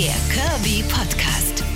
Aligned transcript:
Der 0.00 0.14
Kirby 0.32 0.82
Podcast. 0.84 1.69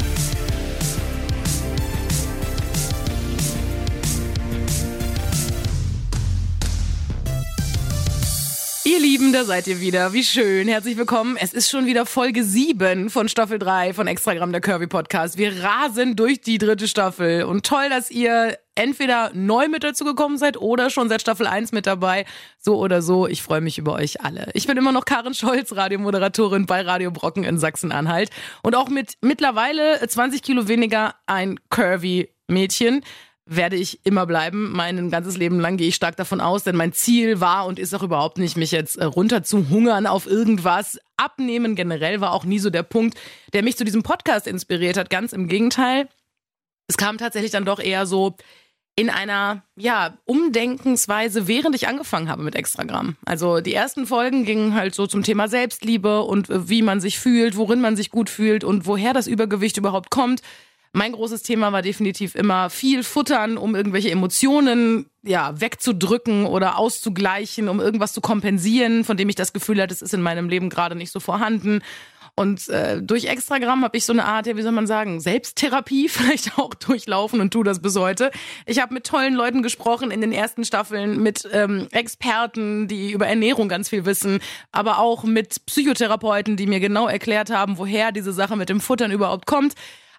Ihr 8.95 9.01
Lieben, 9.01 9.33
da 9.33 9.45
seid 9.45 9.67
ihr 9.67 9.81
wieder. 9.81 10.13
Wie 10.13 10.23
schön. 10.23 10.69
Herzlich 10.69 10.97
willkommen. 10.97 11.37
Es 11.37 11.53
ist 11.53 11.69
schon 11.69 11.85
wieder 11.85 12.07
Folge 12.07 12.45
7 12.45 13.11
von 13.11 13.29
Staffel 13.29 13.59
3 13.59 13.93
von 13.93 14.07
Extragramm 14.07 14.53
der 14.53 14.61
Kirby 14.61 14.87
Podcast. 14.87 15.37
Wir 15.37 15.65
rasen 15.65 16.15
durch 16.15 16.41
die 16.41 16.59
dritte 16.59 16.87
Staffel. 16.87 17.43
Und 17.43 17.67
toll, 17.67 17.89
dass 17.89 18.11
ihr 18.13 18.57
entweder 18.77 19.33
neu 19.35 19.67
mit 19.67 19.83
dazu 19.83 20.05
gekommen 20.05 20.39
seid 20.39 20.59
oder 20.59 20.91
schon 20.91 21.09
seit 21.09 21.23
Staffel 21.23 21.49
1 21.49 21.73
mit 21.73 21.87
dabei. 21.87 22.25
So 22.61 22.77
oder 22.77 23.03
so. 23.03 23.27
Ich 23.27 23.43
freue 23.43 23.61
mich 23.61 23.79
über 23.79 23.95
euch 23.95 24.21
alle. 24.21 24.51
Ich 24.55 24.69
bin 24.69 24.77
immer 24.77 24.93
noch 24.93 25.07
Karin 25.07 25.35
Scholz, 25.35 25.75
Radiomoderatorin 25.75 26.67
bei 26.67 26.83
Radio 26.83 27.11
Brocken 27.11 27.43
in 27.43 27.59
Sachsen-Anhalt. 27.59 28.31
Und 28.63 28.77
auch 28.77 28.91
mit 28.91 29.15
mittlerweile 29.23 30.07
20 30.07 30.41
Kilo 30.41 30.69
weniger 30.69 31.17
ein 31.27 31.59
Curvy 31.69 32.31
Mädchen 32.47 33.03
werde 33.47 33.77
ich 33.77 34.05
immer 34.05 34.27
bleiben. 34.27 34.73
Mein 34.73 35.11
ganzes 35.11 35.37
Leben 35.37 35.61
lang 35.61 35.77
gehe 35.77 35.89
ich 35.89 35.95
stark 35.95 36.17
davon 36.17 36.41
aus, 36.41 36.65
denn 36.65 36.77
mein 36.77 36.93
Ziel 36.93 37.41
war 37.41 37.67
und 37.67 37.79
ist 37.79 37.95
auch 37.95 38.03
überhaupt 38.03 38.39
nicht, 38.39 38.57
mich 38.57 38.71
jetzt 38.71 38.97
äh, 38.97 39.05
runter 39.05 39.43
zu 39.43 39.69
hungern 39.69 40.07
auf 40.07 40.27
irgendwas. 40.27 40.99
Abnehmen 41.17 41.75
generell 41.75 42.21
war 42.21 42.33
auch 42.33 42.45
nie 42.45 42.59
so 42.59 42.71
der 42.71 42.83
Punkt, 42.83 43.19
der 43.53 43.63
mich 43.63 43.77
zu 43.77 43.85
diesem 43.85 44.03
Podcast 44.03 44.47
inspiriert 44.47 44.97
hat. 44.97 45.11
Ganz 45.11 45.33
im 45.33 45.49
Gegenteil. 45.49 46.09
Es 46.89 46.97
kam 46.97 47.19
tatsächlich 47.19 47.53
dann 47.53 47.65
doch 47.65 47.81
eher 47.81 48.07
so 48.07 48.37
in 48.97 49.11
einer, 49.11 49.65
ja, 49.77 50.19
Umdenkensweise, 50.25 51.49
während 51.49 51.75
ich 51.75 51.89
angefangen 51.89 52.29
habe 52.29 52.45
mit 52.45 52.55
Extragramm. 52.55 53.17
Also 53.25 53.61
die 53.61 53.75
ersten 53.75 54.07
Folgen 54.07 54.45
gingen 54.45 54.75
halt 54.75 54.95
so 54.95 55.07
zum 55.07 55.25
Thema 55.25 55.49
Selbstliebe 55.49 56.23
und 56.23 56.49
äh, 56.49 56.69
wie 56.69 56.83
man 56.83 57.01
sich 57.01 57.19
fühlt, 57.19 57.57
worin 57.57 57.81
man 57.81 57.97
sich 57.97 58.11
gut 58.11 58.31
fühlt 58.31 58.65
und 58.65 58.87
woher 58.87 59.13
das 59.13 59.27
Übergewicht 59.27 59.77
überhaupt 59.77 60.11
kommt. 60.11 60.43
Mein 60.97 61.11
großes 61.11 61.43
Thema 61.43 61.73
war 61.73 61.83
definitiv 61.83 62.37
immer 62.37 62.71
viel 62.71 63.03
futtern, 63.03 63.59
um 63.59 63.75
irgendwelche 63.75 64.13
Emotionen 64.13 65.07
ja 65.25 65.61
wegzudrücken 65.61 66.47
oder 66.47 66.79
auszugleichen, 66.79 67.69
um 67.69 67.81
irgendwas 67.81 68.13
zu 68.13 68.21
kompensieren, 68.21 69.03
von 69.03 69.17
dem 69.17 69.29
ich 69.29 69.35
das 69.35 69.53
Gefühl 69.53 69.83
hatte, 69.83 69.93
es 69.93 70.03
ist 70.03 70.15
in 70.15 70.23
meinem 70.23 70.49
Leben 70.49 70.71
gerade 70.71 70.95
nicht 70.95 71.11
so 71.11 71.19
vorhanden. 71.19 71.83
Und 72.37 72.69
äh, 72.69 73.03
durch 73.03 73.25
Extragramm 73.25 73.83
habe 73.83 73.97
ich 73.97 74.05
so 74.05 74.13
eine 74.13 74.25
Art, 74.25 74.47
ja, 74.47 74.57
wie 74.57 74.63
soll 74.63 74.71
man 74.71 74.87
sagen, 74.87 75.19
Selbsttherapie 75.19 76.09
vielleicht 76.09 76.61
auch 76.61 76.75
durchlaufen 76.75 77.41
und 77.41 77.51
tu 77.51 77.65
das 77.65 77.83
bis 77.83 77.97
heute. 77.97 78.31
Ich 78.65 78.81
habe 78.81 78.95
mit 78.95 79.05
tollen 79.05 79.35
Leuten 79.35 79.65
gesprochen 79.65 80.13
in 80.13 80.21
den 80.21 80.31
ersten 80.31 80.65
Staffeln, 80.65 81.21
mit 81.21 81.49
ähm, 81.53 81.89
Experten, 81.91 82.87
die 82.87 83.11
über 83.11 83.27
Ernährung 83.27 83.69
ganz 83.69 83.89
viel 83.89 84.05
wissen, 84.05 84.39
aber 84.71 85.01
auch 85.01 85.25
mit 85.25 85.67
Psychotherapeuten, 85.67 86.57
die 86.57 86.69
mir 86.69 86.79
genau 86.79 87.09
erklärt 87.09 87.51
haben, 87.51 87.79
woher 87.79 88.13
diese 88.13 88.33
Sache 88.33 88.55
mit 88.55 88.69
dem 88.69 88.81
Futtern 88.81 89.11
überhaupt 89.11 89.47
kommt. 89.47 89.75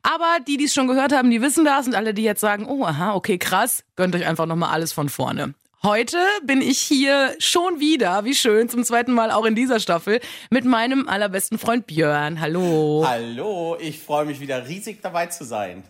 Aber 0.05 0.37
die, 0.47 0.57
die 0.57 0.65
es 0.65 0.73
schon 0.75 0.87
gehört 0.87 1.11
haben, 1.13 1.31
die 1.31 1.41
wissen 1.41 1.65
das 1.65 1.87
und 1.87 1.95
alle, 1.95 2.13
die 2.13 2.21
jetzt 2.21 2.39
sagen, 2.39 2.67
oh, 2.67 2.85
aha, 2.85 3.15
okay, 3.15 3.39
krass, 3.39 3.83
gönnt 3.95 4.15
euch 4.15 4.27
einfach 4.27 4.45
nochmal 4.45 4.69
alles 4.69 4.93
von 4.93 5.09
vorne. 5.09 5.55
Heute 5.81 6.19
bin 6.43 6.61
ich 6.61 6.77
hier 6.77 7.35
schon 7.39 7.79
wieder, 7.79 8.23
wie 8.23 8.35
schön, 8.35 8.69
zum 8.69 8.83
zweiten 8.83 9.13
Mal 9.13 9.31
auch 9.31 9.45
in 9.45 9.55
dieser 9.55 9.79
Staffel, 9.79 10.19
mit 10.51 10.63
meinem 10.63 11.07
allerbesten 11.07 11.57
Freund 11.57 11.87
Björn. 11.87 12.39
Hallo. 12.39 13.03
Hallo, 13.07 13.77
ich 13.79 13.99
freue 13.99 14.25
mich 14.25 14.39
wieder 14.39 14.67
riesig 14.67 15.01
dabei 15.01 15.25
zu 15.25 15.43
sein. 15.43 15.83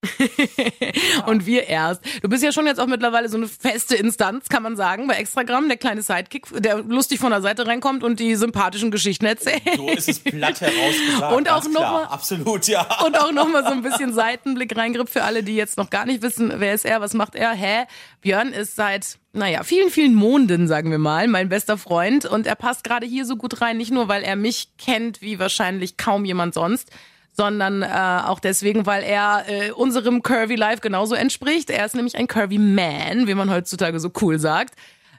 und 1.26 1.44
wir 1.44 1.66
erst. 1.66 2.02
Du 2.22 2.28
bist 2.28 2.44
ja 2.44 2.52
schon 2.52 2.66
jetzt 2.66 2.78
auch 2.78 2.86
mittlerweile 2.86 3.28
so 3.28 3.36
eine 3.36 3.48
feste 3.48 3.96
Instanz, 3.96 4.48
kann 4.48 4.62
man 4.62 4.76
sagen, 4.76 5.08
bei 5.08 5.14
Extragramm, 5.14 5.68
der 5.68 5.76
kleine 5.76 6.02
Sidekick, 6.02 6.46
der 6.52 6.82
lustig 6.82 7.18
von 7.18 7.30
der 7.30 7.42
Seite 7.42 7.66
reinkommt 7.66 8.04
und 8.04 8.20
die 8.20 8.36
sympathischen 8.36 8.92
Geschichten 8.92 9.26
erzählt. 9.26 9.62
So 9.76 9.88
ist 9.88 10.08
es 10.08 10.20
platt 10.20 10.60
herausgesagt. 10.60 11.34
und 11.34 11.50
auch 11.50 11.64
nochmal. 11.64 12.04
Absolut, 12.04 12.68
ja. 12.68 12.86
Und 13.04 13.18
auch 13.18 13.32
nochmal 13.32 13.64
so 13.64 13.72
ein 13.72 13.82
bisschen 13.82 14.12
Seitenblick 14.12 14.76
reingriff 14.76 15.10
für 15.10 15.24
alle, 15.24 15.42
die 15.42 15.56
jetzt 15.56 15.76
noch 15.76 15.90
gar 15.90 16.06
nicht 16.06 16.22
wissen, 16.22 16.52
wer 16.56 16.74
ist 16.74 16.84
er, 16.84 17.00
was 17.00 17.14
macht 17.14 17.34
er, 17.34 17.50
hä? 17.50 17.84
Björn 18.20 18.52
ist 18.52 18.76
seit 18.76 19.18
naja, 19.32 19.62
vielen, 19.62 19.90
vielen 19.90 20.14
Monden, 20.14 20.66
sagen 20.66 20.90
wir 20.90 20.98
mal, 20.98 21.28
mein 21.28 21.48
bester 21.48 21.76
Freund. 21.76 22.24
Und 22.24 22.46
er 22.46 22.56
passt 22.56 22.82
gerade 22.82 23.06
hier 23.06 23.24
so 23.24 23.36
gut 23.36 23.60
rein, 23.60 23.76
nicht 23.76 23.92
nur, 23.92 24.08
weil 24.08 24.22
er 24.22 24.36
mich 24.36 24.70
kennt 24.78 25.20
wie 25.20 25.38
wahrscheinlich 25.38 25.96
kaum 25.96 26.24
jemand 26.24 26.54
sonst, 26.54 26.90
sondern 27.38 27.82
äh, 27.82 27.86
auch 28.26 28.40
deswegen, 28.40 28.84
weil 28.84 29.04
er 29.04 29.44
äh, 29.46 29.70
unserem 29.70 30.22
Curvy 30.22 30.56
Life 30.56 30.80
genauso 30.80 31.14
entspricht. 31.14 31.70
Er 31.70 31.86
ist 31.86 31.94
nämlich 31.94 32.16
ein 32.16 32.26
Curvy 32.26 32.58
Man, 32.58 33.28
wie 33.28 33.34
man 33.34 33.48
heutzutage 33.48 34.00
so 34.00 34.10
cool 34.20 34.40
sagt. 34.40 34.74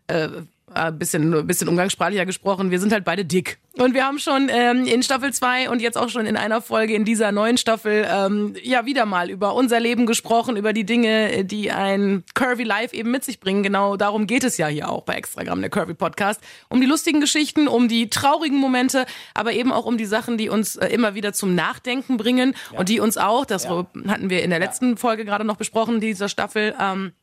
Äh, 0.08 0.28
ein 0.74 0.98
bisschen, 0.98 1.48
bisschen 1.48 1.68
umgangssprachlicher 1.68 2.26
gesprochen, 2.26 2.72
wir 2.72 2.80
sind 2.80 2.92
halt 2.92 3.06
beide 3.06 3.26
dick. 3.26 3.60
Und 3.78 3.94
wir 3.94 4.06
haben 4.06 4.20
schon 4.20 4.50
ähm, 4.52 4.86
in 4.86 5.04
Staffel 5.04 5.32
2 5.32 5.70
und 5.70 5.82
jetzt 5.82 5.98
auch 5.98 6.10
schon 6.10 6.26
in 6.26 6.36
einer 6.36 6.62
Folge 6.62 6.96
in 6.96 7.06
dieser 7.06 7.32
neuen 7.32 7.58
Staffel 7.58 8.06
ähm, 8.12 8.56
ja 8.62 8.86
wieder 8.86 9.06
mal 9.06 9.30
über 9.30 9.56
unser 9.56 9.80
Leben 9.80 10.06
gesprochen, 10.06 10.58
über 10.58 10.74
die 10.74 10.86
Dinge, 10.86 11.46
die 11.46 11.72
ein 11.72 12.24
Curvy 12.34 12.64
Life 12.64 12.94
eben 12.94 13.10
mit 13.10 13.24
sich 13.24 13.40
bringen. 13.40 13.64
Genau 13.64 13.96
darum 13.96 14.28
geht 14.28 14.44
es 14.44 14.58
ja 14.58 14.68
hier 14.68 14.90
auch 14.90 15.04
bei 15.04 15.14
Extragramm, 15.14 15.62
der 15.62 15.70
Curvy 15.70 15.94
Podcast. 15.94 16.42
Um 16.68 16.82
die 16.82 16.88
lustigen 16.88 17.22
Geschichten, 17.22 17.68
um 17.70 17.88
die 17.88 18.10
traurigen 18.10 18.58
Momente, 18.58 19.06
aber 19.34 19.54
eben 19.54 19.72
auch 19.72 19.86
um 19.86 19.98
die 19.98 20.06
Sachen, 20.06 20.38
die 20.38 20.50
uns 20.50 20.76
äh, 20.76 20.88
immer 20.88 21.16
wieder 21.16 21.32
zum 21.32 21.56
Nachdenken 21.56 22.18
bringen 22.18 22.56
ja. 22.74 22.80
und 22.80 22.90
die 22.90 23.00
uns 23.00 23.18
auch, 23.18 23.46
das 23.46 23.64
ja. 23.64 23.86
hatten 24.08 24.30
wir 24.30 24.44
in 24.44 24.50
der 24.50 24.60
letzten 24.60 24.92
ja. 24.92 24.96
Folge 24.98 25.24
gerade 25.24 25.46
noch 25.46 25.58
besprochen, 25.58 26.02
dieser 26.02 26.28
Staffel, 26.28 26.76
ähm, 26.82 27.14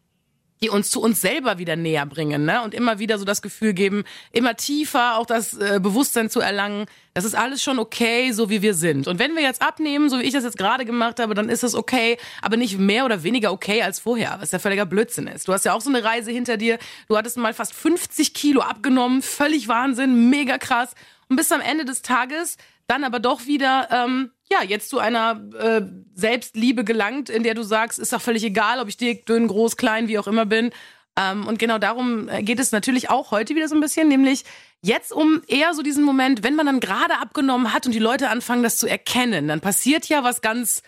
die 0.60 0.70
uns 0.70 0.90
zu 0.90 1.00
uns 1.00 1.20
selber 1.20 1.58
wieder 1.58 1.76
näher 1.76 2.06
bringen 2.06 2.44
ne? 2.44 2.62
und 2.62 2.74
immer 2.74 2.98
wieder 2.98 3.18
so 3.18 3.24
das 3.24 3.42
Gefühl 3.42 3.72
geben, 3.74 4.04
immer 4.32 4.56
tiefer 4.56 5.16
auch 5.18 5.26
das 5.26 5.54
äh, 5.54 5.80
Bewusstsein 5.82 6.30
zu 6.30 6.40
erlangen, 6.40 6.86
das 7.14 7.24
ist 7.24 7.34
alles 7.34 7.62
schon 7.62 7.78
okay, 7.78 8.32
so 8.32 8.50
wie 8.50 8.62
wir 8.62 8.74
sind. 8.74 9.06
Und 9.06 9.18
wenn 9.18 9.34
wir 9.34 9.42
jetzt 9.42 9.62
abnehmen, 9.62 10.10
so 10.10 10.18
wie 10.18 10.24
ich 10.24 10.32
das 10.32 10.44
jetzt 10.44 10.58
gerade 10.58 10.84
gemacht 10.84 11.18
habe, 11.18 11.34
dann 11.34 11.48
ist 11.48 11.62
das 11.62 11.74
okay, 11.74 12.18
aber 12.42 12.56
nicht 12.56 12.78
mehr 12.78 13.04
oder 13.04 13.22
weniger 13.22 13.52
okay 13.52 13.82
als 13.82 14.00
vorher, 14.00 14.36
was 14.40 14.50
ja 14.50 14.58
völliger 14.58 14.86
Blödsinn 14.86 15.26
ist. 15.26 15.48
Du 15.48 15.52
hast 15.52 15.64
ja 15.64 15.72
auch 15.72 15.80
so 15.80 15.90
eine 15.90 16.04
Reise 16.04 16.30
hinter 16.30 16.56
dir, 16.56 16.78
du 17.08 17.16
hattest 17.16 17.36
mal 17.36 17.54
fast 17.54 17.74
50 17.74 18.34
Kilo 18.34 18.60
abgenommen, 18.60 19.22
völlig 19.22 19.68
Wahnsinn, 19.68 20.30
mega 20.30 20.58
krass 20.58 20.94
und 21.28 21.36
bis 21.36 21.50
am 21.52 21.60
Ende 21.60 21.84
des 21.84 22.02
Tages 22.02 22.56
dann 22.86 23.04
aber 23.04 23.20
doch 23.20 23.47
wieder 23.47 23.88
ähm, 23.91 24.30
ja, 24.50 24.62
jetzt 24.62 24.91
zu 24.91 24.98
einer 24.98 25.41
äh, 25.58 25.82
Selbstliebe 26.14 26.84
gelangt, 26.84 27.28
in 27.28 27.42
der 27.42 27.54
du 27.54 27.62
sagst, 27.62 27.98
ist 27.98 28.12
doch 28.12 28.20
völlig 28.20 28.44
egal, 28.44 28.80
ob 28.80 28.88
ich 28.88 28.97
dick, 28.97 29.26
dünn, 29.26 29.48
groß, 29.48 29.76
klein, 29.76 30.08
wie 30.08 30.19
auch 30.19 30.26
immer 30.26 30.47
bin. 30.47 30.70
Ähm, 31.19 31.47
und 31.47 31.58
genau 31.58 31.78
darum 31.78 32.28
äh, 32.28 32.42
geht 32.42 32.60
es 32.60 32.72
natürlich 32.72 33.10
auch 33.10 33.30
heute 33.30 33.54
wieder 33.54 33.69
so 33.69 33.74
ein 33.74 33.80
bisschen, 33.80 34.08
nämlich 34.08 34.44
jetzt 34.82 35.12
um 35.12 35.42
eher 35.48 35.74
so 35.74 35.82
diesen 35.82 36.04
Moment, 36.04 36.44
wenn 36.44 36.54
man 36.54 36.66
dann 36.66 36.80
gerade 36.80 37.19
abgenommen 37.19 37.72
hat 37.72 37.86
und 37.86 37.92
die 37.92 37.98
Leute 37.98 38.28
anfangen, 38.28 38.62
das 38.62 38.78
zu 38.78 38.86
erkennen, 38.86 39.48
dann 39.48 39.60
passiert 39.60 40.08
ja 40.08 40.22
was 40.22 40.41
ganz 40.41 40.82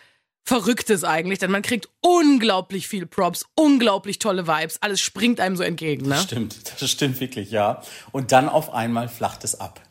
Verrücktes 0.44 1.04
eigentlich, 1.04 1.38
denn 1.38 1.50
man 1.50 1.60
kriegt 1.60 1.90
unglaublich 2.00 2.88
viel 2.88 3.04
Props, 3.04 3.44
unglaublich 3.54 4.18
tolle 4.18 4.46
Vibes, 4.46 4.80
alles 4.80 4.98
springt 4.98 5.40
einem 5.40 5.56
so 5.56 5.62
entgegen. 5.62 6.04
Ne? 6.04 6.14
Das 6.14 6.22
stimmt, 6.22 6.80
das 6.80 6.90
stimmt 6.90 7.20
wirklich, 7.20 7.50
ja. 7.50 7.82
Und 8.12 8.32
dann 8.32 8.48
auf 8.48 8.72
einmal 8.72 9.08
flacht 9.08 9.44
es 9.44 9.60
ab. 9.60 9.82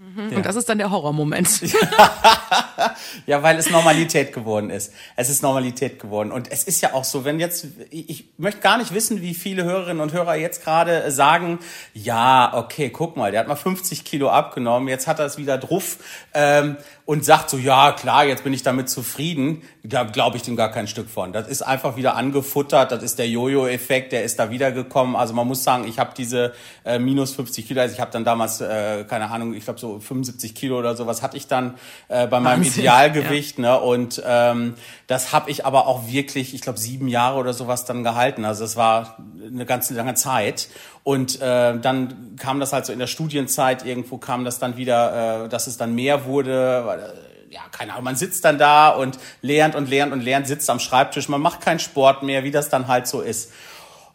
Mhm. 0.00 0.30
Ja. 0.30 0.36
Und 0.38 0.46
das 0.46 0.56
ist 0.56 0.66
dann 0.66 0.78
der 0.78 0.90
Horrormoment. 0.90 1.60
ja, 3.26 3.42
weil 3.42 3.58
es 3.58 3.70
Normalität 3.70 4.32
geworden 4.32 4.70
ist. 4.70 4.94
Es 5.14 5.28
ist 5.28 5.42
Normalität 5.42 6.00
geworden. 6.00 6.32
Und 6.32 6.50
es 6.50 6.64
ist 6.64 6.80
ja 6.80 6.94
auch 6.94 7.04
so, 7.04 7.26
wenn 7.26 7.38
jetzt, 7.38 7.66
ich 7.90 8.30
möchte 8.38 8.62
gar 8.62 8.78
nicht 8.78 8.94
wissen, 8.94 9.20
wie 9.20 9.34
viele 9.34 9.64
Hörerinnen 9.64 10.00
und 10.00 10.14
Hörer 10.14 10.36
jetzt 10.36 10.64
gerade 10.64 11.10
sagen, 11.10 11.58
ja, 11.92 12.50
okay, 12.54 12.88
guck 12.88 13.18
mal, 13.18 13.30
der 13.30 13.40
hat 13.40 13.48
mal 13.48 13.56
50 13.56 14.04
Kilo 14.04 14.30
abgenommen, 14.30 14.88
jetzt 14.88 15.06
hat 15.06 15.18
er 15.18 15.26
es 15.26 15.36
wieder 15.36 15.58
drauf. 15.58 15.98
Ähm, 16.32 16.78
und 17.10 17.24
sagt 17.24 17.50
so, 17.50 17.58
ja 17.58 17.90
klar, 17.90 18.24
jetzt 18.24 18.44
bin 18.44 18.52
ich 18.52 18.62
damit 18.62 18.88
zufrieden, 18.88 19.62
da 19.82 20.04
glaube 20.04 20.36
ich 20.36 20.44
dem 20.44 20.54
gar 20.54 20.70
kein 20.70 20.86
Stück 20.86 21.10
von. 21.10 21.32
Das 21.32 21.48
ist 21.48 21.60
einfach 21.60 21.96
wieder 21.96 22.14
angefuttert, 22.14 22.92
das 22.92 23.02
ist 23.02 23.18
der 23.18 23.28
Jojo-Effekt, 23.28 24.12
der 24.12 24.22
ist 24.22 24.38
da 24.38 24.52
wiedergekommen. 24.52 25.16
Also 25.16 25.34
man 25.34 25.48
muss 25.48 25.64
sagen, 25.64 25.88
ich 25.88 25.98
habe 25.98 26.12
diese 26.16 26.54
äh, 26.84 27.00
minus 27.00 27.34
50 27.34 27.66
Kilo, 27.66 27.80
also 27.80 27.92
ich 27.92 28.00
habe 28.00 28.12
dann 28.12 28.24
damals, 28.24 28.60
äh, 28.60 29.02
keine 29.08 29.28
Ahnung, 29.28 29.54
ich 29.54 29.64
glaube 29.64 29.80
so 29.80 29.89
75 29.98 30.54
Kilo 30.54 30.78
oder 30.78 30.96
sowas 30.96 31.22
hatte 31.22 31.36
ich 31.36 31.46
dann 31.46 31.74
äh, 32.08 32.26
bei 32.26 32.40
meinem 32.40 32.60
Wahnsinn, 32.60 32.80
Idealgewicht. 32.80 33.58
Ja. 33.58 33.78
Ne? 33.78 33.80
Und 33.80 34.22
ähm, 34.24 34.74
das 35.06 35.32
habe 35.32 35.50
ich 35.50 35.66
aber 35.66 35.86
auch 35.86 36.06
wirklich, 36.06 36.54
ich 36.54 36.60
glaube 36.60 36.78
sieben 36.78 37.08
Jahre 37.08 37.38
oder 37.38 37.52
sowas 37.52 37.84
dann 37.84 38.04
gehalten. 38.04 38.44
Also 38.44 38.64
es 38.64 38.76
war 38.76 39.18
eine 39.44 39.66
ganz 39.66 39.90
lange 39.90 40.14
Zeit. 40.14 40.68
Und 41.02 41.40
äh, 41.40 41.78
dann 41.78 42.36
kam 42.38 42.60
das 42.60 42.72
halt 42.72 42.86
so 42.86 42.92
in 42.92 42.98
der 42.98 43.06
Studienzeit, 43.06 43.84
irgendwo 43.84 44.18
kam 44.18 44.44
das 44.44 44.58
dann 44.58 44.76
wieder, 44.76 45.44
äh, 45.44 45.48
dass 45.48 45.66
es 45.66 45.76
dann 45.76 45.94
mehr 45.94 46.26
wurde. 46.26 46.82
Weil, 46.84 47.00
äh, 47.00 47.54
ja, 47.54 47.62
keine 47.72 47.92
Ahnung, 47.92 48.04
man 48.04 48.16
sitzt 48.16 48.44
dann 48.44 48.58
da 48.58 48.90
und 48.90 49.18
lernt 49.42 49.74
und 49.74 49.88
lernt 49.88 50.12
und 50.12 50.20
lernt, 50.22 50.46
sitzt 50.46 50.70
am 50.70 50.78
Schreibtisch, 50.78 51.28
man 51.28 51.40
macht 51.40 51.60
keinen 51.60 51.80
Sport 51.80 52.22
mehr, 52.22 52.44
wie 52.44 52.50
das 52.50 52.68
dann 52.68 52.86
halt 52.86 53.08
so 53.08 53.20
ist. 53.20 53.50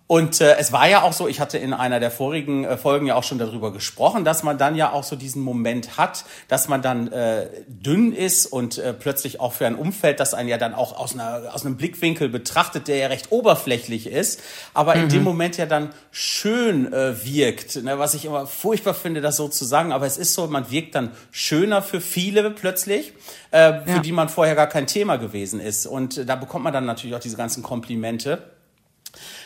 Und 0.07 0.39
äh, 0.39 0.57
es 0.57 0.71
war 0.71 0.87
ja 0.87 1.01
auch 1.01 1.13
so, 1.13 1.27
ich 1.27 1.39
hatte 1.39 1.57
in 1.57 1.73
einer 1.73 1.99
der 1.99 2.11
vorigen 2.11 2.63
äh, 2.63 2.77
Folgen 2.77 3.07
ja 3.07 3.15
auch 3.15 3.23
schon 3.23 3.39
darüber 3.39 3.73
gesprochen, 3.73 4.23
dass 4.23 4.43
man 4.43 4.59
dann 4.59 4.75
ja 4.75 4.91
auch 4.91 5.03
so 5.03 5.15
diesen 5.15 5.41
Moment 5.41 5.97
hat, 5.97 6.25
dass 6.47 6.67
man 6.67 6.83
dann 6.83 7.11
äh, 7.11 7.47
dünn 7.67 8.13
ist 8.13 8.45
und 8.45 8.77
äh, 8.77 8.93
plötzlich 8.93 9.39
auch 9.39 9.53
für 9.53 9.65
ein 9.65 9.73
Umfeld, 9.73 10.19
das 10.19 10.35
einen 10.35 10.47
ja 10.47 10.59
dann 10.59 10.75
auch 10.75 10.95
aus, 10.95 11.15
einer, 11.15 11.51
aus 11.55 11.65
einem 11.65 11.75
Blickwinkel 11.75 12.29
betrachtet, 12.29 12.87
der 12.87 12.97
ja 12.97 13.07
recht 13.07 13.31
oberflächlich 13.31 14.05
ist, 14.05 14.41
aber 14.75 14.95
mhm. 14.95 15.03
in 15.03 15.09
dem 15.09 15.23
Moment 15.23 15.57
ja 15.57 15.65
dann 15.65 15.89
schön 16.11 16.93
äh, 16.93 17.25
wirkt, 17.25 17.83
ne, 17.83 17.97
was 17.97 18.13
ich 18.13 18.25
immer 18.25 18.45
furchtbar 18.45 18.93
finde, 18.93 19.21
das 19.21 19.37
so 19.37 19.47
zu 19.47 19.65
sagen, 19.65 19.91
aber 19.91 20.05
es 20.05 20.17
ist 20.17 20.35
so, 20.35 20.45
man 20.45 20.69
wirkt 20.69 20.93
dann 20.93 21.13
schöner 21.31 21.81
für 21.81 21.99
viele 21.99 22.51
plötzlich, 22.51 23.13
äh, 23.49 23.81
für 23.81 23.89
ja. 23.89 23.99
die 23.99 24.11
man 24.11 24.29
vorher 24.29 24.53
gar 24.53 24.67
kein 24.67 24.85
Thema 24.85 25.15
gewesen 25.15 25.59
ist. 25.59 25.87
Und 25.87 26.19
äh, 26.19 26.25
da 26.25 26.35
bekommt 26.35 26.63
man 26.63 26.73
dann 26.73 26.85
natürlich 26.85 27.15
auch 27.15 27.19
diese 27.19 27.37
ganzen 27.37 27.63
Komplimente. 27.63 28.54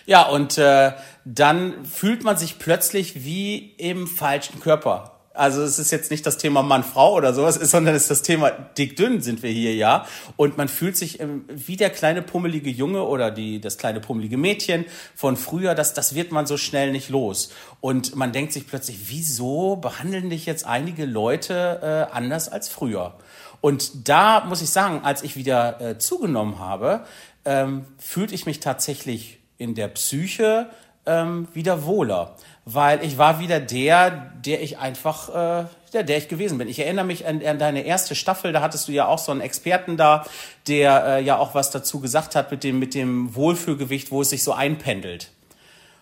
Ja, 0.09 0.23
und 0.23 0.57
äh, 0.57 0.93
dann 1.23 1.85
fühlt 1.85 2.23
man 2.23 2.35
sich 2.35 2.57
plötzlich 2.57 3.25
wie 3.25 3.75
im 3.77 4.07
falschen 4.07 4.59
Körper. 4.59 5.19
Also 5.35 5.61
es 5.61 5.77
ist 5.77 5.91
jetzt 5.91 6.09
nicht 6.09 6.25
das 6.25 6.39
Thema 6.39 6.63
Mann-Frau 6.63 7.13
oder 7.13 7.31
sowas, 7.31 7.53
sondern 7.61 7.93
es 7.93 8.03
ist 8.03 8.09
das 8.09 8.21
Thema 8.23 8.49
dick-dünn 8.49 9.21
sind 9.21 9.43
wir 9.43 9.51
hier, 9.51 9.75
ja. 9.75 10.07
Und 10.35 10.57
man 10.57 10.67
fühlt 10.67 10.97
sich 10.97 11.19
ähm, 11.19 11.45
wie 11.47 11.77
der 11.77 11.91
kleine 11.91 12.23
pummelige 12.23 12.71
Junge 12.71 13.03
oder 13.03 13.29
die, 13.29 13.61
das 13.61 13.77
kleine 13.77 13.99
pummelige 13.99 14.37
Mädchen 14.37 14.85
von 15.13 15.37
früher, 15.37 15.75
das, 15.75 15.93
das 15.93 16.15
wird 16.15 16.31
man 16.31 16.47
so 16.47 16.57
schnell 16.57 16.91
nicht 16.91 17.09
los. 17.09 17.51
Und 17.79 18.15
man 18.15 18.31
denkt 18.31 18.51
sich 18.51 18.65
plötzlich, 18.65 19.11
wieso 19.11 19.75
behandeln 19.75 20.31
dich 20.31 20.47
jetzt 20.47 20.65
einige 20.65 21.05
Leute 21.05 22.07
äh, 22.09 22.15
anders 22.15 22.49
als 22.49 22.67
früher? 22.67 23.13
Und 23.61 24.09
da 24.09 24.43
muss 24.43 24.63
ich 24.63 24.71
sagen, 24.71 25.01
als 25.03 25.21
ich 25.21 25.35
wieder 25.35 25.79
äh, 25.79 25.99
zugenommen 25.99 26.57
habe, 26.57 27.05
ähm, 27.45 27.85
fühlte 27.99 28.33
ich 28.33 28.47
mich 28.47 28.59
tatsächlich 28.59 29.38
in 29.59 29.75
der 29.75 29.89
Psyche 29.89 30.71
ähm, 31.05 31.47
wieder 31.53 31.85
wohler, 31.85 32.35
weil 32.65 33.03
ich 33.03 33.17
war 33.17 33.39
wieder 33.39 33.59
der, 33.59 34.31
der 34.43 34.61
ich 34.61 34.79
einfach, 34.79 35.29
äh, 35.29 35.65
der, 35.93 36.03
der 36.03 36.17
ich 36.17 36.27
gewesen 36.27 36.57
bin. 36.57 36.67
Ich 36.67 36.79
erinnere 36.79 37.05
mich 37.05 37.27
an, 37.27 37.45
an 37.45 37.59
deine 37.59 37.81
erste 37.81 38.15
Staffel, 38.15 38.51
da 38.51 38.61
hattest 38.61 38.87
du 38.87 38.91
ja 38.91 39.05
auch 39.07 39.19
so 39.19 39.31
einen 39.31 39.41
Experten 39.41 39.97
da, 39.97 40.25
der 40.67 41.05
äh, 41.05 41.23
ja 41.23 41.37
auch 41.37 41.53
was 41.53 41.69
dazu 41.69 41.99
gesagt 41.99 42.35
hat 42.35 42.49
mit 42.49 42.63
dem, 42.63 42.79
mit 42.79 42.95
dem 42.95 43.35
Wohlfühlgewicht, 43.35 44.09
wo 44.11 44.21
es 44.21 44.31
sich 44.31 44.43
so 44.43 44.53
einpendelt. 44.53 45.31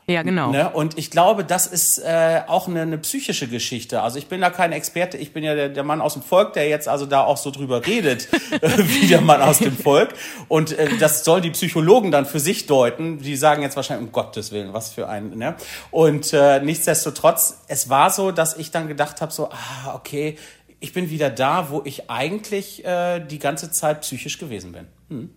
Ja, 0.10 0.24
genau. 0.24 0.52
Ne? 0.52 0.70
Und 0.70 0.98
ich 0.98 1.12
glaube, 1.12 1.44
das 1.44 1.68
ist 1.68 1.98
äh, 1.98 2.40
auch 2.48 2.70
eine, 2.70 2.82
eine 2.82 2.98
psychische 2.98 3.50
Geschichte. 3.50 4.02
Also 4.02 4.18
ich 4.18 4.28
bin 4.28 4.40
da 4.40 4.50
kein 4.50 4.72
Experte, 4.72 5.18
ich 5.18 5.34
bin 5.34 5.44
ja 5.44 5.54
der, 5.54 5.68
der 5.68 5.84
Mann 5.84 6.00
aus 6.00 6.14
dem 6.14 6.22
Volk, 6.22 6.54
der 6.54 6.70
jetzt 6.70 6.88
also 6.88 7.06
da 7.06 7.26
auch 7.26 7.36
so 7.36 7.52
drüber 7.52 7.86
redet, 7.86 8.30
wie 8.62 9.08
der 9.08 9.20
Mann 9.20 9.42
aus 9.42 9.60
dem 9.60 9.76
Volk. 9.76 10.14
Und 10.48 10.72
äh, 10.72 10.88
das 10.98 11.26
sollen 11.26 11.42
die 11.42 11.50
Psychologen 11.50 12.12
dann 12.12 12.26
für 12.26 12.40
sich 12.40 12.68
deuten. 12.68 13.20
Die 13.20 13.36
sagen 13.36 13.64
jetzt 13.64 13.76
wahrscheinlich, 13.76 14.08
um 14.08 14.14
Gottes 14.14 14.54
Willen, 14.54 14.72
was 14.72 14.94
für 14.94 15.10
ein. 15.10 15.38
Ne? 15.38 15.56
Und 15.92 16.32
äh, 16.32 16.62
nichtsdestotrotz, 16.62 17.64
es 17.68 17.90
war 17.90 18.10
so, 18.10 18.32
dass 18.32 18.56
ich 18.56 18.72
dann 18.72 18.88
gedacht 18.88 19.20
habe, 19.20 19.34
so, 19.34 19.50
ah, 19.50 19.94
okay, 19.94 20.38
ich 20.80 20.94
bin 20.94 21.10
wieder 21.10 21.30
da, 21.30 21.70
wo 21.70 21.82
ich 21.84 22.10
eigentlich 22.10 22.86
äh, 22.86 23.20
die 23.20 23.40
ganze 23.40 23.72
Zeit 23.72 24.02
psychisch 24.02 24.38
gewesen 24.38 24.72
bin. 24.72 24.88
Hm. 25.10 25.30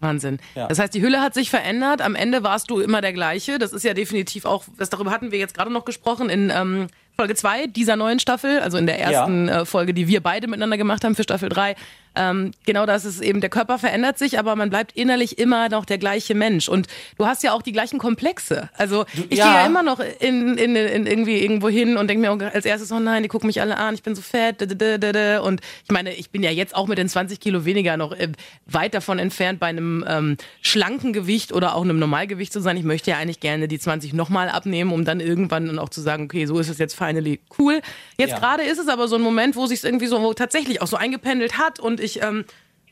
Wahnsinn. 0.00 0.38
Ja. 0.54 0.68
Das 0.68 0.78
heißt, 0.78 0.94
die 0.94 1.02
Hülle 1.02 1.20
hat 1.20 1.34
sich 1.34 1.50
verändert. 1.50 2.02
Am 2.02 2.14
Ende 2.14 2.42
warst 2.42 2.70
du 2.70 2.80
immer 2.80 3.00
der 3.00 3.12
gleiche. 3.12 3.58
Das 3.58 3.72
ist 3.72 3.84
ja 3.84 3.94
definitiv 3.94 4.44
auch, 4.44 4.64
das 4.76 4.90
darüber 4.90 5.10
hatten 5.10 5.32
wir 5.32 5.38
jetzt 5.38 5.54
gerade 5.54 5.72
noch 5.72 5.84
gesprochen 5.84 6.30
in 6.30 6.50
ähm, 6.54 6.86
Folge 7.16 7.34
2 7.34 7.66
dieser 7.66 7.96
neuen 7.96 8.20
Staffel, 8.20 8.60
also 8.60 8.78
in 8.78 8.86
der 8.86 9.00
ersten 9.00 9.48
ja. 9.48 9.62
äh, 9.62 9.64
Folge, 9.66 9.92
die 9.92 10.06
wir 10.06 10.20
beide 10.20 10.46
miteinander 10.46 10.76
gemacht 10.76 11.02
haben 11.02 11.16
für 11.16 11.24
Staffel 11.24 11.48
3. 11.48 11.74
Ähm, 12.18 12.50
genau 12.66 12.84
das 12.84 13.04
ist 13.04 13.20
eben, 13.20 13.40
der 13.40 13.48
Körper 13.48 13.78
verändert 13.78 14.18
sich, 14.18 14.38
aber 14.38 14.56
man 14.56 14.70
bleibt 14.70 14.92
innerlich 14.96 15.38
immer 15.38 15.68
noch 15.68 15.84
der 15.84 15.98
gleiche 15.98 16.34
Mensch. 16.34 16.68
Und 16.68 16.88
du 17.16 17.26
hast 17.26 17.44
ja 17.44 17.52
auch 17.52 17.62
die 17.62 17.70
gleichen 17.70 17.98
Komplexe. 17.98 18.68
Also 18.76 19.06
ich 19.30 19.38
ja. 19.38 19.44
gehe 19.44 19.54
ja 19.54 19.66
immer 19.66 19.84
noch 19.84 20.00
in, 20.00 20.58
in, 20.58 20.74
in 20.74 21.06
irgendwie 21.06 21.38
irgendwo 21.38 21.68
hin 21.68 21.96
und 21.96 22.08
denke 22.08 22.28
mir 22.28 22.52
als 22.52 22.64
erstes, 22.64 22.90
oh 22.90 22.98
nein, 22.98 23.22
die 23.22 23.28
gucken 23.28 23.46
mich 23.46 23.60
alle 23.60 23.76
an, 23.76 23.94
ich 23.94 24.02
bin 24.02 24.16
so 24.16 24.22
fett. 24.22 24.60
Und 24.60 25.60
ich 25.84 25.90
meine, 25.90 26.12
ich 26.12 26.30
bin 26.30 26.42
ja 26.42 26.50
jetzt 26.50 26.74
auch 26.74 26.88
mit 26.88 26.98
den 26.98 27.08
20 27.08 27.38
Kilo 27.38 27.64
weniger 27.64 27.96
noch 27.96 28.12
äh, 28.12 28.32
weit 28.66 28.94
davon 28.94 29.20
entfernt, 29.20 29.60
bei 29.60 29.68
einem 29.68 30.04
ähm, 30.08 30.36
schlanken 30.60 31.12
Gewicht 31.12 31.52
oder 31.52 31.76
auch 31.76 31.82
einem 31.82 32.00
Normalgewicht 32.00 32.52
zu 32.52 32.60
sein. 32.60 32.76
Ich 32.76 32.84
möchte 32.84 33.12
ja 33.12 33.18
eigentlich 33.18 33.40
gerne 33.40 33.68
die 33.68 33.78
20 33.78 34.12
nochmal 34.12 34.48
abnehmen, 34.48 34.92
um 34.92 35.04
dann 35.04 35.20
irgendwann 35.20 35.66
dann 35.66 35.78
auch 35.78 35.88
zu 35.88 36.00
sagen, 36.00 36.24
okay, 36.24 36.46
so 36.46 36.58
ist 36.58 36.68
es 36.68 36.78
jetzt 36.78 36.96
finally 36.96 37.38
cool. 37.58 37.80
Jetzt 38.16 38.30
ja. 38.30 38.38
gerade 38.40 38.64
ist 38.64 38.78
es 38.78 38.88
aber 38.88 39.06
so 39.06 39.14
ein 39.14 39.22
Moment, 39.22 39.54
wo 39.54 39.66
sich 39.66 39.84
irgendwie 39.84 40.08
so 40.08 40.34
tatsächlich 40.34 40.82
auch 40.82 40.88
so 40.88 40.96
eingependelt 40.96 41.58
hat 41.58 41.78
und 41.78 42.00
ich 42.00 42.07
ich, 42.08 42.22
ähm, 42.22 42.44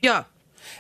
ja, 0.03 0.27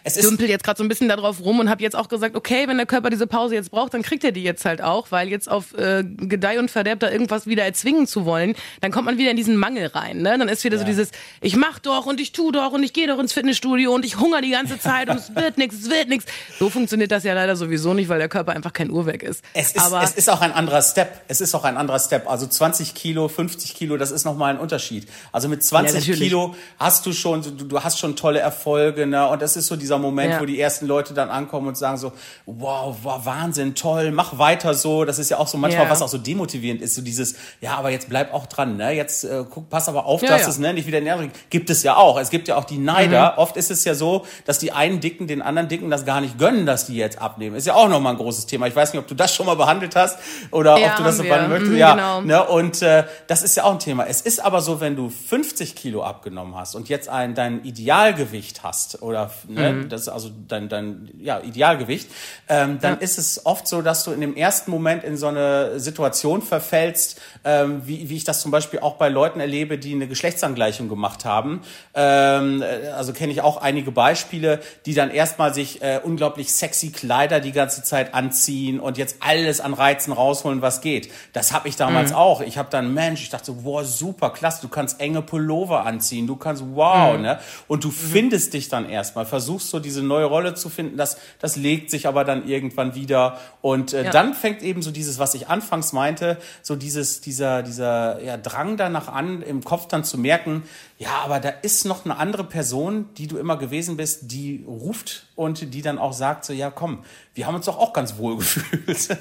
es 0.04 0.16
ist 0.16 0.28
dümpel 0.28 0.48
jetzt 0.48 0.64
gerade 0.64 0.78
so 0.78 0.84
ein 0.84 0.88
bisschen 0.88 1.08
darauf 1.08 1.40
rum 1.40 1.60
und 1.60 1.70
habe 1.70 1.82
jetzt 1.82 1.96
auch 1.96 2.08
gesagt, 2.08 2.36
okay, 2.36 2.68
wenn 2.68 2.76
der 2.76 2.86
Körper 2.86 3.10
diese 3.10 3.26
Pause 3.26 3.54
jetzt 3.54 3.70
braucht, 3.70 3.94
dann 3.94 4.02
kriegt 4.02 4.24
er 4.24 4.32
die 4.32 4.42
jetzt 4.42 4.64
halt 4.64 4.82
auch, 4.82 5.10
weil 5.10 5.28
jetzt 5.28 5.50
auf 5.50 5.74
äh, 5.74 6.04
Gedeih 6.04 6.58
und 6.58 6.70
Verderb 6.70 7.00
da 7.00 7.10
irgendwas 7.10 7.46
wieder 7.46 7.64
erzwingen 7.64 8.06
zu 8.06 8.24
wollen, 8.24 8.54
dann 8.80 8.92
kommt 8.92 9.06
man 9.06 9.18
wieder 9.18 9.30
in 9.30 9.36
diesen 9.36 9.56
Mangel 9.56 9.86
rein. 9.86 10.18
Ne? 10.18 10.36
Dann 10.38 10.48
ist 10.48 10.64
wieder 10.64 10.76
ja. 10.76 10.80
so 10.80 10.86
dieses, 10.86 11.10
ich 11.40 11.56
mach 11.56 11.78
doch 11.78 12.06
und 12.06 12.20
ich 12.20 12.32
tu 12.32 12.50
doch 12.52 12.72
und 12.72 12.82
ich 12.82 12.92
gehe 12.92 13.06
doch 13.06 13.18
ins 13.18 13.32
Fitnessstudio 13.32 13.92
und 13.92 14.04
ich 14.04 14.18
hungere 14.18 14.42
die 14.42 14.50
ganze 14.50 14.78
Zeit 14.78 15.08
und 15.08 15.16
es 15.16 15.34
wird 15.34 15.58
nichts, 15.58 15.76
es 15.76 15.90
wird 15.90 16.08
nichts. 16.08 16.26
So 16.58 16.70
funktioniert 16.70 17.10
das 17.10 17.24
ja 17.24 17.34
leider 17.34 17.56
sowieso 17.56 17.94
nicht, 17.94 18.08
weil 18.08 18.18
der 18.18 18.28
Körper 18.28 18.52
einfach 18.52 18.72
kein 18.72 18.90
Uhrwerk 18.90 19.22
ist. 19.22 19.42
Es 19.54 19.72
ist, 19.72 19.80
Aber 19.80 20.02
es 20.02 20.14
ist 20.14 20.28
auch 20.30 20.40
ein 20.40 20.52
anderer 20.52 20.82
Step. 20.82 21.22
Es 21.28 21.40
ist 21.40 21.54
auch 21.54 21.64
ein 21.64 21.76
anderer 21.76 21.98
Step. 21.98 22.28
Also 22.28 22.46
20 22.46 22.94
Kilo, 22.94 23.28
50 23.28 23.74
Kilo, 23.74 23.96
das 23.96 24.10
ist 24.10 24.24
nochmal 24.24 24.54
ein 24.54 24.60
Unterschied. 24.60 25.08
Also 25.32 25.48
mit 25.48 25.62
20 25.62 26.06
ja, 26.06 26.14
Kilo 26.14 26.54
hast 26.78 27.06
du 27.06 27.12
schon, 27.12 27.42
du, 27.42 27.50
du 27.50 27.82
hast 27.82 27.98
schon 27.98 28.16
tolle 28.16 28.40
Erfolge, 28.40 29.06
ne? 29.06 29.28
Und 29.28 29.42
das 29.42 29.56
ist 29.56 29.66
so 29.66 29.75
dieser 29.76 29.98
Moment, 29.98 30.32
ja. 30.34 30.40
wo 30.40 30.46
die 30.46 30.60
ersten 30.60 30.86
Leute 30.86 31.14
dann 31.14 31.30
ankommen 31.30 31.68
und 31.68 31.76
sagen 31.76 31.96
so, 31.96 32.12
wow, 32.46 32.96
wow, 33.02 33.24
Wahnsinn, 33.24 33.74
toll, 33.74 34.10
mach 34.10 34.38
weiter 34.38 34.74
so. 34.74 35.04
Das 35.04 35.18
ist 35.18 35.30
ja 35.30 35.38
auch 35.38 35.48
so 35.48 35.58
manchmal, 35.58 35.84
ja. 35.84 35.90
was 35.90 36.02
auch 36.02 36.08
so 36.08 36.18
demotivierend 36.18 36.82
ist, 36.82 36.94
so 36.94 37.02
dieses, 37.02 37.36
ja, 37.60 37.76
aber 37.76 37.90
jetzt 37.90 38.08
bleib 38.08 38.32
auch 38.32 38.46
dran, 38.46 38.76
ne? 38.76 38.92
Jetzt 38.92 39.24
äh, 39.24 39.44
guck, 39.48 39.68
pass 39.70 39.88
aber 39.88 40.06
auf, 40.06 40.22
ja, 40.22 40.28
dass 40.28 40.46
es 40.46 40.58
ne, 40.58 40.72
nicht 40.72 40.86
wieder 40.86 41.00
nervig 41.00 41.30
gibt 41.50 41.70
es 41.70 41.82
ja 41.82 41.96
auch. 41.96 42.18
Es 42.18 42.30
gibt 42.30 42.48
ja 42.48 42.56
auch 42.56 42.64
die 42.64 42.78
Neider. 42.78 43.32
Mhm. 43.32 43.38
Oft 43.38 43.56
ist 43.56 43.70
es 43.70 43.84
ja 43.84 43.94
so, 43.94 44.26
dass 44.44 44.58
die 44.58 44.72
einen 44.72 45.00
Dicken 45.00 45.26
den 45.26 45.42
anderen 45.42 45.68
Dicken 45.68 45.90
das 45.90 46.04
gar 46.04 46.20
nicht 46.20 46.38
gönnen, 46.38 46.66
dass 46.66 46.86
die 46.86 46.96
jetzt 46.96 47.20
abnehmen. 47.20 47.56
Ist 47.56 47.66
ja 47.66 47.74
auch 47.74 47.88
nochmal 47.88 48.14
ein 48.14 48.18
großes 48.18 48.46
Thema. 48.46 48.66
Ich 48.66 48.76
weiß 48.76 48.92
nicht, 48.92 49.00
ob 49.00 49.08
du 49.08 49.14
das 49.14 49.34
schon 49.34 49.46
mal 49.46 49.56
behandelt 49.56 49.96
hast 49.96 50.18
oder 50.50 50.74
ob 50.74 50.96
du 50.96 51.02
das 51.02 51.16
so 51.16 51.22
behandeln 51.22 51.50
möchtest. 51.50 51.72
Mhm, 51.72 51.78
ja, 51.78 51.94
genau. 51.94 52.20
ne? 52.22 52.44
Und 52.46 52.82
äh, 52.82 53.04
das 53.26 53.42
ist 53.42 53.56
ja 53.56 53.64
auch 53.64 53.72
ein 53.72 53.78
Thema. 53.78 54.06
Es 54.06 54.20
ist 54.20 54.44
aber 54.44 54.60
so, 54.60 54.80
wenn 54.80 54.96
du 54.96 55.08
50 55.08 55.74
Kilo 55.74 56.02
abgenommen 56.02 56.54
hast 56.56 56.74
und 56.74 56.88
jetzt 56.88 57.08
ein 57.08 57.34
dein 57.34 57.64
Idealgewicht 57.64 58.62
hast 58.62 59.02
oder 59.02 59.30
ne, 59.48 59.65
mhm. 59.72 59.88
das 59.88 60.08
also 60.08 60.30
dein, 60.48 60.68
dein 60.68 61.10
ja, 61.20 61.40
Idealgewicht, 61.40 62.08
ähm, 62.48 62.78
dann 62.80 62.94
ja. 62.94 63.00
ist 63.00 63.18
es 63.18 63.44
oft 63.46 63.68
so, 63.68 63.82
dass 63.82 64.04
du 64.04 64.12
in 64.12 64.20
dem 64.20 64.36
ersten 64.36 64.70
Moment 64.70 65.04
in 65.04 65.16
so 65.16 65.26
eine 65.26 65.78
Situation 65.80 66.42
verfällst, 66.42 67.20
ähm, 67.44 67.82
wie, 67.84 68.08
wie 68.08 68.16
ich 68.16 68.24
das 68.24 68.40
zum 68.40 68.50
Beispiel 68.50 68.80
auch 68.80 68.94
bei 68.94 69.08
Leuten 69.08 69.40
erlebe, 69.40 69.78
die 69.78 69.94
eine 69.94 70.08
Geschlechtsangleichung 70.08 70.88
gemacht 70.88 71.24
haben. 71.24 71.62
Ähm, 71.94 72.62
äh, 72.62 72.88
also 72.88 73.12
kenne 73.12 73.32
ich 73.32 73.40
auch 73.40 73.56
einige 73.58 73.90
Beispiele, 73.92 74.60
die 74.84 74.94
dann 74.94 75.10
erstmal 75.10 75.54
sich 75.54 75.82
äh, 75.82 76.00
unglaublich 76.02 76.52
sexy 76.52 76.90
Kleider 76.90 77.40
die 77.40 77.52
ganze 77.52 77.82
Zeit 77.82 78.14
anziehen 78.14 78.80
und 78.80 78.98
jetzt 78.98 79.16
alles 79.20 79.60
an 79.60 79.74
Reizen 79.74 80.12
rausholen, 80.12 80.62
was 80.62 80.80
geht. 80.80 81.10
Das 81.32 81.52
habe 81.52 81.68
ich 81.68 81.76
damals 81.76 82.10
mhm. 82.10 82.16
auch. 82.16 82.40
Ich 82.40 82.58
habe 82.58 82.68
dann, 82.70 82.94
Mensch, 82.94 83.22
ich 83.22 83.30
dachte, 83.30 83.64
wow, 83.64 83.84
super, 83.84 84.30
klasse, 84.30 84.62
du 84.62 84.68
kannst 84.68 85.00
enge 85.00 85.22
Pullover 85.22 85.84
anziehen, 85.86 86.26
du 86.26 86.36
kannst, 86.36 86.62
wow, 86.74 87.16
mhm. 87.16 87.22
ne? 87.22 87.38
Und 87.68 87.84
du 87.84 87.88
mhm. 87.88 87.92
findest 87.92 88.54
dich 88.54 88.68
dann 88.68 88.88
erstmal, 88.88 89.26
versuchst 89.26 89.55
so 89.60 89.80
diese 89.80 90.02
neue 90.02 90.26
Rolle 90.26 90.54
zu 90.54 90.68
finden, 90.68 90.96
das, 90.96 91.16
das 91.40 91.56
legt 91.56 91.90
sich 91.90 92.06
aber 92.06 92.24
dann 92.24 92.48
irgendwann 92.48 92.94
wieder. 92.94 93.38
Und 93.60 93.92
äh, 93.92 94.04
ja. 94.04 94.10
dann 94.10 94.34
fängt 94.34 94.62
eben 94.62 94.82
so 94.82 94.90
dieses, 94.90 95.18
was 95.18 95.34
ich 95.34 95.48
anfangs 95.48 95.92
meinte, 95.92 96.38
so 96.62 96.76
dieses, 96.76 97.20
dieser, 97.20 97.62
dieser 97.62 98.22
ja, 98.22 98.36
Drang 98.36 98.76
danach 98.76 99.08
an, 99.08 99.42
im 99.42 99.64
Kopf 99.64 99.88
dann 99.88 100.04
zu 100.04 100.18
merken, 100.18 100.62
ja, 100.98 101.18
aber 101.22 101.40
da 101.40 101.50
ist 101.50 101.84
noch 101.84 102.06
eine 102.06 102.16
andere 102.16 102.44
Person, 102.44 103.10
die 103.18 103.26
du 103.26 103.36
immer 103.36 103.58
gewesen 103.58 103.98
bist, 103.98 104.32
die 104.32 104.64
ruft 104.66 105.26
und 105.34 105.74
die 105.74 105.82
dann 105.82 105.98
auch 105.98 106.14
sagt 106.14 106.46
so, 106.46 106.54
ja 106.54 106.70
komm, 106.70 107.04
wir 107.34 107.46
haben 107.46 107.54
uns 107.54 107.66
doch 107.66 107.76
auch 107.78 107.92
ganz 107.92 108.16
wohl 108.16 108.36
gefühlt. 108.38 109.08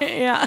ja. 0.00 0.42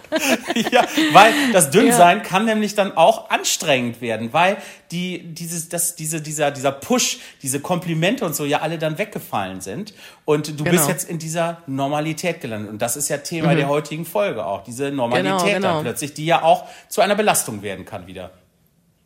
ja, 0.70 0.86
weil 1.14 1.34
das 1.54 1.70
Dünnsein 1.70 2.18
ja. 2.18 2.24
kann 2.25 2.44
nämlich 2.44 2.75
dann 2.75 2.98
auch 2.98 3.30
anstrengend 3.30 4.02
werden, 4.02 4.34
weil 4.34 4.58
die, 4.92 5.34
dieses, 5.34 5.70
das, 5.70 5.96
diese, 5.96 6.22
dieser, 6.22 6.52
dieser 6.52 6.74
Push, 6.74 7.20
diese 7.42 7.62
Komplimente 7.62 8.25
und 8.25 8.36
so 8.36 8.44
ja 8.44 8.60
alle 8.60 8.78
dann 8.78 8.98
weggefallen 8.98 9.62
sind 9.62 9.94
und 10.25 10.60
du 10.60 10.66
genau. 10.66 10.72
bist 10.72 10.90
jetzt 10.90 11.10
in 11.10 11.20
dieser 11.20 11.62
Normalität 11.68 12.42
gelandet 12.42 12.70
und 12.70 12.82
das 12.82 12.98
ist 12.98 13.08
ja 13.08 13.20
Thema 13.20 13.54
mhm. 13.54 13.58
der 13.58 13.70
heutigen 13.70 14.04
Folge 14.04 14.46
auch, 14.46 14.66
diese 14.66 14.92
Normalität 14.92 15.40
genau, 15.40 15.54
genau. 15.54 15.74
dann 15.75 15.84
plötzlich, 15.84 16.14
die 16.14 16.25
ja 16.25 16.44
auch 16.44 16.66
zu 16.90 17.00
einer 17.00 17.16
Belastung 17.16 17.62
werden 17.62 17.86
kann 17.86 18.08
wieder. 18.08 18.32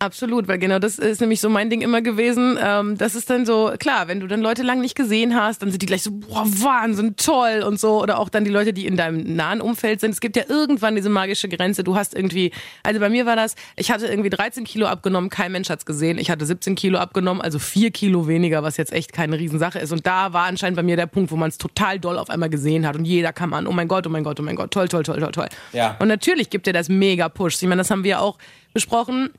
Absolut, 0.02 0.48
weil 0.48 0.60
genau 0.60 0.80
das 0.80 0.98
ist 0.98 1.20
nämlich 1.20 1.42
so 1.42 1.50
mein 1.50 1.70
Ding 1.70 1.82
immer 1.82 2.02
gewesen. 2.02 2.58
Ähm, 2.64 2.98
das 2.98 3.16
ist 3.16 3.30
dann 3.30 3.46
so, 3.46 3.74
klar, 3.78 4.08
wenn 4.08 4.22
du 4.22 4.28
dann 4.28 4.40
Leute 4.40 4.64
lang 4.64 4.80
nicht 4.80 4.96
gesehen 4.96 5.36
hast, 5.36 5.62
dann 5.62 5.72
sind 5.72 5.82
die 5.82 5.88
gleich 5.88 6.04
so, 6.04 6.12
boah, 6.12 6.46
Wahnsinn, 6.46 7.18
toll 7.18 7.66
und 7.68 7.82
so. 7.82 8.02
Oder 8.02 8.18
auch 8.18 8.30
dann 8.30 8.46
die 8.46 8.50
Leute, 8.50 8.72
die 8.72 8.86
in 8.86 8.96
deinem 8.96 9.36
nahen 9.36 9.60
Umfeld 9.60 10.00
sind. 10.00 10.12
Es 10.12 10.22
gibt 10.22 10.38
ja 10.38 10.44
irgendwann 10.48 10.96
diese 10.96 11.10
magische 11.10 11.50
Grenze. 11.50 11.84
Du 11.84 11.98
hast 11.98 12.16
irgendwie, 12.16 12.54
also 12.82 13.02
bei 13.02 13.10
mir 13.10 13.26
war 13.26 13.36
das, 13.36 13.56
ich 13.76 13.92
hatte 13.92 14.08
irgendwie 14.08 14.30
13 14.30 14.64
Kilo 14.64 14.88
abgenommen, 14.88 15.30
kein 15.30 15.52
Mensch 15.52 15.70
hat's 15.70 15.86
gesehen. 15.86 16.18
Ich 16.18 16.32
hatte 16.32 16.46
17 16.46 16.76
Kilo 16.76 16.98
abgenommen, 16.98 17.42
also 17.42 17.60
vier 17.60 17.92
Kilo 17.92 18.26
weniger, 18.26 18.64
was 18.64 18.78
jetzt 18.78 18.94
echt 18.94 19.12
keine 19.12 19.38
Riesensache 19.38 19.80
ist. 19.80 19.92
Und 19.92 20.08
da 20.08 20.32
war 20.32 20.46
anscheinend 20.46 20.78
bei 20.78 20.84
mir 20.84 20.96
der 20.96 21.08
Punkt, 21.08 21.30
wo 21.30 21.36
man 21.36 21.50
es 21.50 21.58
total 21.58 22.00
doll 22.00 22.18
auf 22.18 22.30
einmal 22.30 22.50
gesehen 22.50 22.88
hat 22.88 22.96
und 22.96 23.04
jeder 23.04 23.34
kam 23.34 23.54
an, 23.54 23.68
oh 23.68 23.74
mein 23.74 23.90
Gott, 23.90 24.08
oh 24.08 24.10
mein 24.10 24.24
Gott, 24.24 24.40
oh 24.40 24.44
mein 24.44 24.56
Gott, 24.56 24.72
toll, 24.72 24.88
toll, 24.88 25.04
toll, 25.04 25.20
toll, 25.20 25.34
toll. 25.34 25.50
Ja. 25.74 25.98
Und 26.00 26.08
natürlich 26.08 26.50
gibt 26.50 26.68
dir 26.68 26.74
das 26.74 26.88
mega 26.88 27.28
Push. 27.28 27.56
Ich 27.56 27.68
meine, 27.68 27.80
das 27.82 27.92
haben 27.92 28.06
wir 28.06 28.22
auch 28.22 28.38
besprochen 28.74 29.32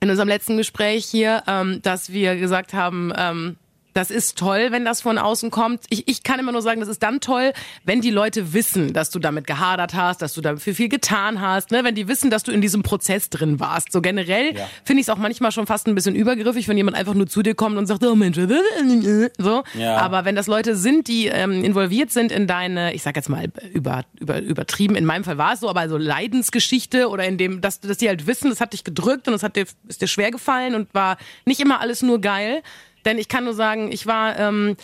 in 0.00 0.10
unserem 0.10 0.28
letzten 0.28 0.56
Gespräch 0.56 1.06
hier, 1.06 1.42
ähm, 1.46 1.80
dass 1.82 2.12
wir 2.12 2.36
gesagt 2.36 2.74
haben, 2.74 3.12
ähm, 3.16 3.56
das 3.98 4.12
ist 4.12 4.38
toll, 4.38 4.68
wenn 4.70 4.84
das 4.84 5.00
von 5.00 5.18
außen 5.18 5.50
kommt. 5.50 5.82
Ich, 5.90 6.06
ich 6.06 6.22
kann 6.22 6.38
immer 6.38 6.52
nur 6.52 6.62
sagen, 6.62 6.78
das 6.78 6.88
ist 6.88 7.02
dann 7.02 7.20
toll, 7.20 7.52
wenn 7.84 8.00
die 8.00 8.10
Leute 8.10 8.52
wissen, 8.52 8.92
dass 8.92 9.10
du 9.10 9.18
damit 9.18 9.48
gehadert 9.48 9.92
hast, 9.94 10.22
dass 10.22 10.34
du 10.34 10.40
dafür 10.40 10.72
viel 10.72 10.88
getan 10.88 11.40
hast, 11.40 11.72
ne? 11.72 11.82
wenn 11.82 11.96
die 11.96 12.06
wissen, 12.06 12.30
dass 12.30 12.44
du 12.44 12.52
in 12.52 12.60
diesem 12.60 12.84
Prozess 12.84 13.28
drin 13.28 13.58
warst. 13.58 13.90
So 13.90 14.00
generell 14.00 14.56
Ja. 14.56 14.68
finde 14.84 15.00
ich 15.00 15.06
es 15.06 15.10
auch 15.10 15.18
manchmal 15.18 15.50
schon 15.50 15.66
fast 15.66 15.88
ein 15.88 15.96
bisschen 15.96 16.14
übergriffig, 16.14 16.68
wenn 16.68 16.76
jemand 16.76 16.96
einfach 16.96 17.14
nur 17.14 17.26
zu 17.26 17.42
dir 17.42 17.56
kommt 17.56 17.76
und 17.76 17.86
sagt, 17.86 18.04
oh 18.04 18.14
Mensch, 18.14 18.36
so. 19.38 19.64
Ja. 19.74 19.96
Aber 19.96 20.24
wenn 20.24 20.36
das 20.36 20.46
Leute 20.46 20.76
sind, 20.76 21.08
die 21.08 21.26
ähm, 21.26 21.64
involviert 21.64 22.12
sind 22.12 22.30
in 22.30 22.46
deine, 22.46 22.94
ich 22.94 23.02
sag 23.02 23.16
jetzt 23.16 23.28
mal 23.28 23.48
über, 23.74 24.04
über, 24.20 24.40
übertrieben, 24.40 24.94
in 24.94 25.06
meinem 25.06 25.24
Fall 25.24 25.38
war 25.38 25.54
es 25.54 25.60
so, 25.60 25.68
aber 25.68 25.88
so 25.88 25.96
Leidensgeschichte 25.96 27.08
oder 27.08 27.24
in 27.24 27.36
dem, 27.36 27.60
dass, 27.60 27.80
dass 27.80 27.98
die 27.98 28.08
halt 28.08 28.28
wissen, 28.28 28.48
das 28.50 28.60
hat 28.60 28.74
dich 28.74 28.84
gedrückt 28.84 29.26
und 29.26 29.34
es 29.34 29.42
hat 29.42 29.56
dir, 29.56 29.64
ist 29.88 30.00
dir 30.00 30.06
schwer 30.06 30.30
gefallen 30.30 30.76
und 30.76 30.94
war 30.94 31.16
nicht 31.44 31.58
immer 31.58 31.80
alles 31.80 32.02
nur 32.02 32.20
geil. 32.20 32.62
Denn 33.08 33.16
ich 33.16 33.28
kann 33.28 33.44
nur 33.44 33.54
sagen, 33.54 33.90
ich 33.90 34.06
war, 34.06 34.38
ähm, 34.38 34.76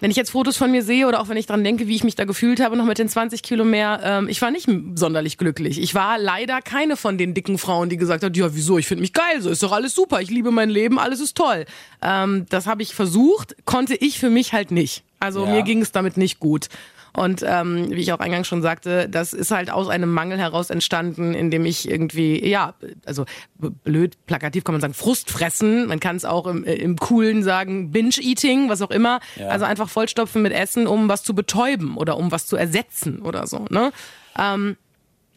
wenn 0.00 0.10
ich 0.10 0.16
jetzt 0.16 0.30
Fotos 0.32 0.56
von 0.56 0.72
mir 0.72 0.82
sehe 0.82 1.06
oder 1.06 1.20
auch 1.20 1.28
wenn 1.28 1.36
ich 1.36 1.46
dran 1.46 1.62
denke, 1.62 1.86
wie 1.86 1.94
ich 1.94 2.02
mich 2.02 2.16
da 2.16 2.24
gefühlt 2.24 2.58
habe, 2.58 2.74
noch 2.76 2.86
mit 2.86 2.98
den 2.98 3.08
20 3.08 3.40
Kilo 3.44 3.64
mehr, 3.64 4.00
ähm, 4.02 4.28
ich 4.28 4.42
war 4.42 4.50
nicht 4.50 4.68
sonderlich 4.96 5.38
glücklich. 5.38 5.80
Ich 5.80 5.94
war 5.94 6.18
leider 6.18 6.60
keine 6.60 6.96
von 6.96 7.18
den 7.18 7.34
dicken 7.34 7.56
Frauen, 7.56 7.88
die 7.88 7.96
gesagt 7.96 8.24
hat, 8.24 8.36
ja, 8.36 8.52
wieso, 8.52 8.78
ich 8.78 8.88
finde 8.88 9.02
mich 9.02 9.12
geil, 9.12 9.40
so 9.40 9.48
ist 9.48 9.62
doch 9.62 9.70
alles 9.70 9.94
super, 9.94 10.20
ich 10.20 10.28
liebe 10.28 10.50
mein 10.50 10.70
Leben, 10.70 10.98
alles 10.98 11.20
ist 11.20 11.36
toll. 11.36 11.66
Ähm, 12.02 12.46
das 12.48 12.66
habe 12.66 12.82
ich 12.82 12.96
versucht, 12.96 13.54
konnte 13.64 13.94
ich 13.94 14.18
für 14.18 14.28
mich 14.30 14.52
halt 14.52 14.72
nicht. 14.72 15.04
Also 15.20 15.44
Ja. 15.44 15.50
mir 15.52 15.62
ging 15.62 15.82
es 15.82 15.92
damit 15.92 16.16
nicht 16.16 16.40
gut. 16.40 16.66
Und 17.12 17.44
ähm, 17.46 17.90
wie 17.90 18.00
ich 18.00 18.12
auch 18.12 18.20
eingangs 18.20 18.46
schon 18.46 18.62
sagte, 18.62 19.08
das 19.08 19.32
ist 19.32 19.50
halt 19.50 19.70
aus 19.70 19.88
einem 19.88 20.12
Mangel 20.12 20.38
heraus 20.38 20.70
entstanden, 20.70 21.34
in 21.34 21.50
dem 21.50 21.64
ich 21.64 21.88
irgendwie, 21.88 22.46
ja, 22.46 22.74
also 23.04 23.24
blöd, 23.58 24.16
plakativ 24.26 24.64
kann 24.64 24.74
man 24.74 24.80
sagen, 24.80 24.94
Frust 24.94 25.30
fressen. 25.30 25.86
Man 25.86 26.00
kann 26.00 26.16
es 26.16 26.24
auch 26.24 26.46
im, 26.46 26.64
äh, 26.64 26.74
im 26.74 26.96
Coolen 26.96 27.42
sagen, 27.42 27.90
Binge-Eating, 27.90 28.68
was 28.68 28.82
auch 28.82 28.90
immer. 28.90 29.20
Ja. 29.36 29.48
Also 29.48 29.64
einfach 29.64 29.88
vollstopfen 29.88 30.42
mit 30.42 30.52
Essen, 30.52 30.86
um 30.86 31.08
was 31.08 31.22
zu 31.22 31.34
betäuben 31.34 31.96
oder 31.96 32.16
um 32.16 32.30
was 32.30 32.46
zu 32.46 32.56
ersetzen 32.56 33.22
oder 33.22 33.46
so. 33.46 33.66
Ne? 33.70 33.92
Ähm, 34.38 34.76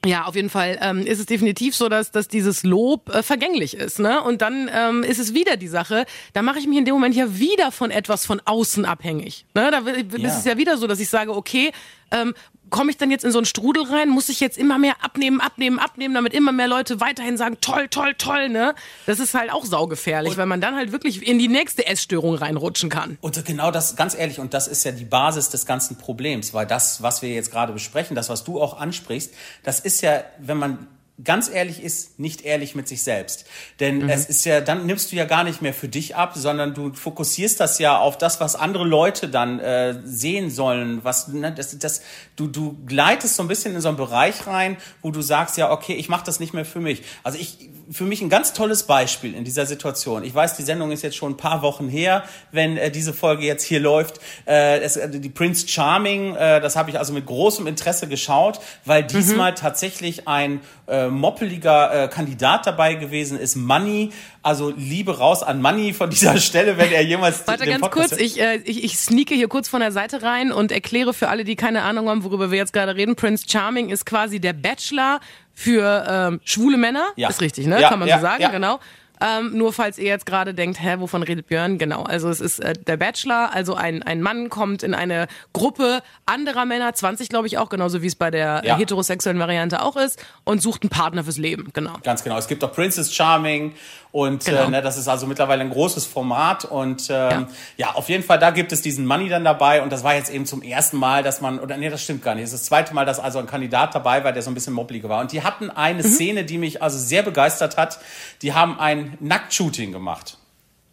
ja, 0.06 0.26
auf 0.26 0.36
jeden 0.36 0.50
Fall 0.50 0.78
ähm, 0.82 1.06
ist 1.06 1.20
es 1.20 1.26
definitiv 1.26 1.76
so, 1.76 1.88
dass, 1.90 2.12
dass 2.12 2.28
dieses 2.28 2.64
Lob 2.64 3.10
äh, 3.14 3.24
vergänglich 3.24 3.76
ist. 3.76 4.00
Ne? 4.00 4.22
Und 4.22 4.42
dann 4.42 4.70
ähm, 4.74 5.04
ist 5.04 5.20
es 5.20 5.34
wieder 5.34 5.56
die 5.58 5.68
Sache, 5.68 6.06
da 6.34 6.42
mache 6.42 6.60
ich 6.60 6.68
mich 6.68 6.78
in 6.78 6.86
dem 6.86 6.94
Moment 6.94 7.16
ja 7.16 7.38
wieder 7.40 7.72
von 7.72 7.90
etwas 7.92 8.26
von 8.26 8.42
außen 8.44 8.86
abhängig. 8.86 9.46
Ne? 9.56 9.72
Da 9.72 9.80
Ja. 9.80 10.28
ist 10.28 10.38
es 10.40 10.46
ja 10.46 10.58
wieder 10.58 10.78
so, 10.78 10.88
dass 10.88 11.00
ich 11.00 11.10
sage, 11.10 11.34
okay, 11.36 11.72
ähm, 12.12 12.34
komme 12.74 12.90
ich 12.90 12.98
dann 12.98 13.12
jetzt 13.12 13.24
in 13.24 13.32
so 13.32 13.38
einen 13.38 13.46
Strudel 13.46 13.84
rein, 13.84 14.10
muss 14.10 14.28
ich 14.30 14.40
jetzt 14.40 14.58
immer 14.58 14.80
mehr 14.80 14.96
abnehmen, 15.02 15.40
abnehmen, 15.40 15.80
abnehmen, 15.80 16.16
damit 16.16 16.34
immer 16.34 16.52
mehr 16.52 16.68
Leute 16.68 17.00
weiterhin 17.00 17.38
sagen, 17.38 17.58
toll, 17.62 17.88
toll, 17.88 18.16
toll, 18.18 18.50
ne? 18.50 18.74
Das 19.06 19.20
ist 19.20 19.36
halt 19.36 19.52
auch 19.52 19.64
saugefährlich, 19.64 20.36
weil 20.38 20.48
man 20.48 20.60
dann 20.60 20.76
halt 20.76 20.92
wirklich 20.92 21.26
in 21.26 21.38
die 21.38 21.48
nächste 21.48 21.86
Essstörung 21.86 22.36
reinrutschen 22.36 22.90
kann. 22.90 23.18
Und 23.22 23.46
genau 23.46 23.70
das, 23.70 23.96
ganz 23.96 24.16
ehrlich, 24.16 24.40
und 24.40 24.56
das 24.56 24.68
ist 24.68 24.84
ja 24.84 24.92
die 24.92 25.06
Basis 25.06 25.50
des 25.50 25.68
ganzen 25.68 25.98
Problems, 25.98 26.54
weil 26.54 26.66
das, 26.66 27.04
was 27.04 27.22
wir 27.22 27.30
jetzt 27.30 27.52
gerade 27.52 27.74
besprechen, 27.74 28.16
das, 28.16 28.30
was 28.30 28.44
du 28.44 28.60
auch 28.60 28.80
ansprichst, 28.80 29.32
das 29.62 29.80
ist 29.80 30.02
ja, 30.02 30.24
wenn 30.40 30.58
man 30.58 30.88
ganz 31.24 31.48
ehrlich 31.48 31.84
ist, 31.84 32.20
nicht 32.20 32.42
ehrlich 32.42 32.74
mit 32.74 32.88
sich 32.88 33.04
selbst. 33.04 33.46
Denn 33.80 34.10
es 34.10 34.26
ist 34.26 34.46
ja, 34.46 34.62
dann 34.62 34.88
nimmst 34.88 35.12
du 35.12 35.16
ja 35.16 35.26
gar 35.26 35.44
nicht 35.44 35.62
mehr 35.62 35.74
für 35.74 35.88
dich 35.88 36.16
ab, 36.16 36.34
sondern 36.36 36.74
du 36.74 36.92
fokussierst 36.94 37.60
das 37.60 37.78
ja 37.78 38.00
auf 38.00 38.18
das, 38.18 38.40
was 38.40 38.56
andere 38.56 38.84
Leute 38.84 39.30
dann 39.30 39.60
äh, 39.60 40.00
sehen 40.04 40.50
sollen. 40.50 41.04
Was, 41.04 41.28
ne, 41.28 41.52
das, 41.52 41.78
das, 41.78 42.02
du, 42.36 42.48
du 42.48 42.78
gleitest 42.88 43.36
so 43.36 43.44
ein 43.44 43.48
bisschen 43.48 43.76
in 43.76 43.82
so 43.82 43.90
einen 43.90 43.98
Bereich 43.98 44.48
rein, 44.48 44.78
wo 45.04 45.12
du 45.12 45.22
sagst, 45.22 45.58
ja, 45.58 45.72
okay, 45.72 45.94
ich 45.94 46.10
mache 46.10 46.26
das 46.26 46.40
nicht 46.40 46.54
mehr 46.54 46.66
für 46.66 46.80
mich. 46.80 47.04
Also 47.22 47.38
ich, 47.38 47.70
für 47.90 48.04
mich 48.04 48.22
ein 48.22 48.30
ganz 48.30 48.54
tolles 48.54 48.84
Beispiel 48.84 49.34
in 49.36 49.44
dieser 49.44 49.66
Situation. 49.66 50.24
Ich 50.24 50.34
weiß, 50.34 50.56
die 50.56 50.64
Sendung 50.64 50.92
ist 50.92 51.04
jetzt 51.04 51.16
schon 51.16 51.34
ein 51.34 51.38
paar 51.38 51.62
Wochen 51.62 51.88
her, 51.88 52.24
wenn 52.52 52.78
äh, 52.78 52.92
diese 52.92 53.14
Folge 53.14 53.46
jetzt 53.46 53.64
hier 53.64 53.80
läuft. 53.80 54.20
Äh, 54.46 54.80
es, 54.80 54.96
äh, 54.98 55.10
die 55.10 55.30
Prince 55.30 55.68
Charming, 55.68 56.36
äh, 56.36 56.62
das 56.62 56.76
habe 56.76 56.90
ich 56.90 57.00
also 57.00 57.14
mit 57.14 57.26
großem 57.26 57.68
Interesse 57.68 58.08
geschaut, 58.08 58.60
weil 58.86 59.04
diesmal 59.04 59.54
tatsächlich 59.54 60.28
ein 60.28 60.62
äh, 60.88 61.08
moppeliger 61.08 62.04
äh, 62.04 62.08
Kandidat 62.08 62.68
dabei 62.68 62.96
gewesen 62.96 63.40
ist, 63.40 63.56
Money. 63.56 64.12
Also 64.42 64.74
Liebe 64.76 65.20
raus 65.20 65.42
an 65.42 65.62
Money 65.62 65.94
von 65.94 66.10
dieser 66.10 66.38
Stelle, 66.38 66.78
wenn 66.78 66.92
er 66.92 67.02
jemals 67.02 67.48
Warte 67.48 67.66
ganz 67.66 67.80
Podcast 67.80 68.10
kurz, 68.12 68.22
ich, 68.22 68.42
äh, 68.42 68.58
ich, 68.66 68.84
ich 68.84 68.98
sneake 68.98 69.34
hier 69.36 69.48
kurz 69.48 69.70
von 69.70 69.80
der 69.80 69.94
Seite 69.94 70.22
rein 70.22 70.52
und 70.52 70.72
erkläre 70.72 71.14
für 71.14 71.30
alle, 71.30 71.46
die 71.46 71.56
keine 71.56 71.84
Ahnung 71.84 72.10
haben, 72.10 72.24
worüber 72.26 72.52
wir 72.52 72.58
jetzt 72.58 72.74
gerade 72.74 72.96
reden. 72.96 73.16
Prince 73.16 73.46
Charming 73.48 73.90
ist 73.90 74.06
quasi 74.06 74.42
der 74.42 74.52
Bachelor 74.52 75.22
für 75.54 76.06
ähm, 76.08 76.40
schwule 76.44 76.78
Männer. 76.78 77.08
Ja. 77.16 77.30
Ist 77.30 77.42
richtig, 77.42 77.68
ne? 77.68 77.80
Ja, 77.80 77.90
Kann 77.90 78.00
man 78.00 78.08
ja, 78.08 78.18
so 78.18 78.24
sagen, 78.24 78.46
genau. 78.52 78.80
Ähm, 79.22 79.58
nur 79.58 79.72
falls 79.74 79.98
ihr 79.98 80.06
jetzt 80.08 80.26
gerade 80.26 80.54
denkt, 80.54 80.82
hä, 80.82 80.96
wovon 81.00 81.24
redet 81.24 81.48
Björn? 81.48 81.78
Genau, 81.78 82.04
also 82.04 82.30
es 82.30 82.42
ist 82.42 82.60
äh, 82.60 82.74
der 82.74 82.98
Bachelor, 82.98 83.54
also 83.54 83.76
ein, 83.76 84.04
ein 84.04 84.22
Mann 84.22 84.50
kommt 84.50 84.84
in 84.84 84.94
eine 84.94 85.28
Gruppe 85.54 86.02
anderer 86.26 86.66
Männer, 86.66 86.94
20 86.94 87.30
glaube 87.30 87.48
ich 87.48 87.58
auch, 87.58 87.70
genauso 87.70 88.02
wie 88.02 88.08
es 88.08 88.16
bei 88.16 88.32
der 88.32 88.62
Ja. 88.66 88.76
äh, 88.76 88.80
heterosexuellen 88.80 89.40
Variante 89.40 89.82
auch 89.82 89.96
ist, 89.96 90.24
und 90.44 90.62
sucht 90.62 90.84
einen 90.84 90.90
Partner 90.90 91.24
fürs 91.24 91.38
Leben, 91.38 91.70
genau. 91.74 91.94
Ganz 92.04 92.24
genau. 92.24 92.38
Es 92.38 92.48
gibt 92.48 92.64
auch 92.64 92.74
Princess 92.74 93.14
Charming 93.14 93.74
und 94.12 94.46
Genau. 94.46 94.64
äh, 94.66 94.70
ne, 94.70 94.82
das 94.82 94.98
ist 94.98 95.08
also 95.08 95.26
mittlerweile 95.26 95.62
ein 95.62 95.70
großes 95.70 96.06
Format 96.06 96.66
und 96.66 97.08
ähm, 97.10 97.14
Ja. 97.14 97.48
ja. 97.78 97.96
auf 97.96 98.10
jeden 98.10 98.24
Fall 98.24 98.40
da 98.40 98.52
gibt 98.52 98.72
es 98.72 98.82
diesen 98.82 99.06
Money 99.06 99.30
dann 99.30 99.44
dabei 99.44 99.82
und 99.82 99.92
das 99.92 100.04
war 100.04 100.16
jetzt 100.16 100.32
eben 100.32 100.46
zum 100.46 100.62
ersten 100.62 100.98
Mal, 100.98 101.24
dass 101.24 101.40
man 101.42 101.60
oder 101.60 101.78
nee, 101.78 101.90
das 101.90 102.04
stimmt 102.04 102.24
gar 102.24 102.36
nicht. 102.36 102.44
Es 102.44 102.54
ist 102.54 102.62
das 102.62 102.68
zweite 102.68 102.94
Mal, 102.94 103.06
dass 103.06 103.20
also 103.20 103.40
ein 103.40 103.48
Kandidat 103.48 103.96
dabei 103.96 104.24
war, 104.24 104.32
der 104.34 104.42
so 104.42 104.52
ein 104.52 104.54
bisschen 104.54 104.74
moppeliger 104.74 105.08
war 105.10 105.22
und 105.22 105.32
die 105.32 105.44
hatten 105.44 105.70
eine 105.70 106.04
Mhm. 106.04 106.08
Szene, 106.08 106.44
die 106.44 106.58
mich 106.58 106.82
also 106.82 106.98
sehr 106.98 107.24
begeistert 107.24 107.78
hat. 107.78 108.00
Die 108.42 108.54
haben 108.54 108.80
ein 109.04 109.18
Nacktshooting 109.20 109.92
gemacht. 109.92 110.38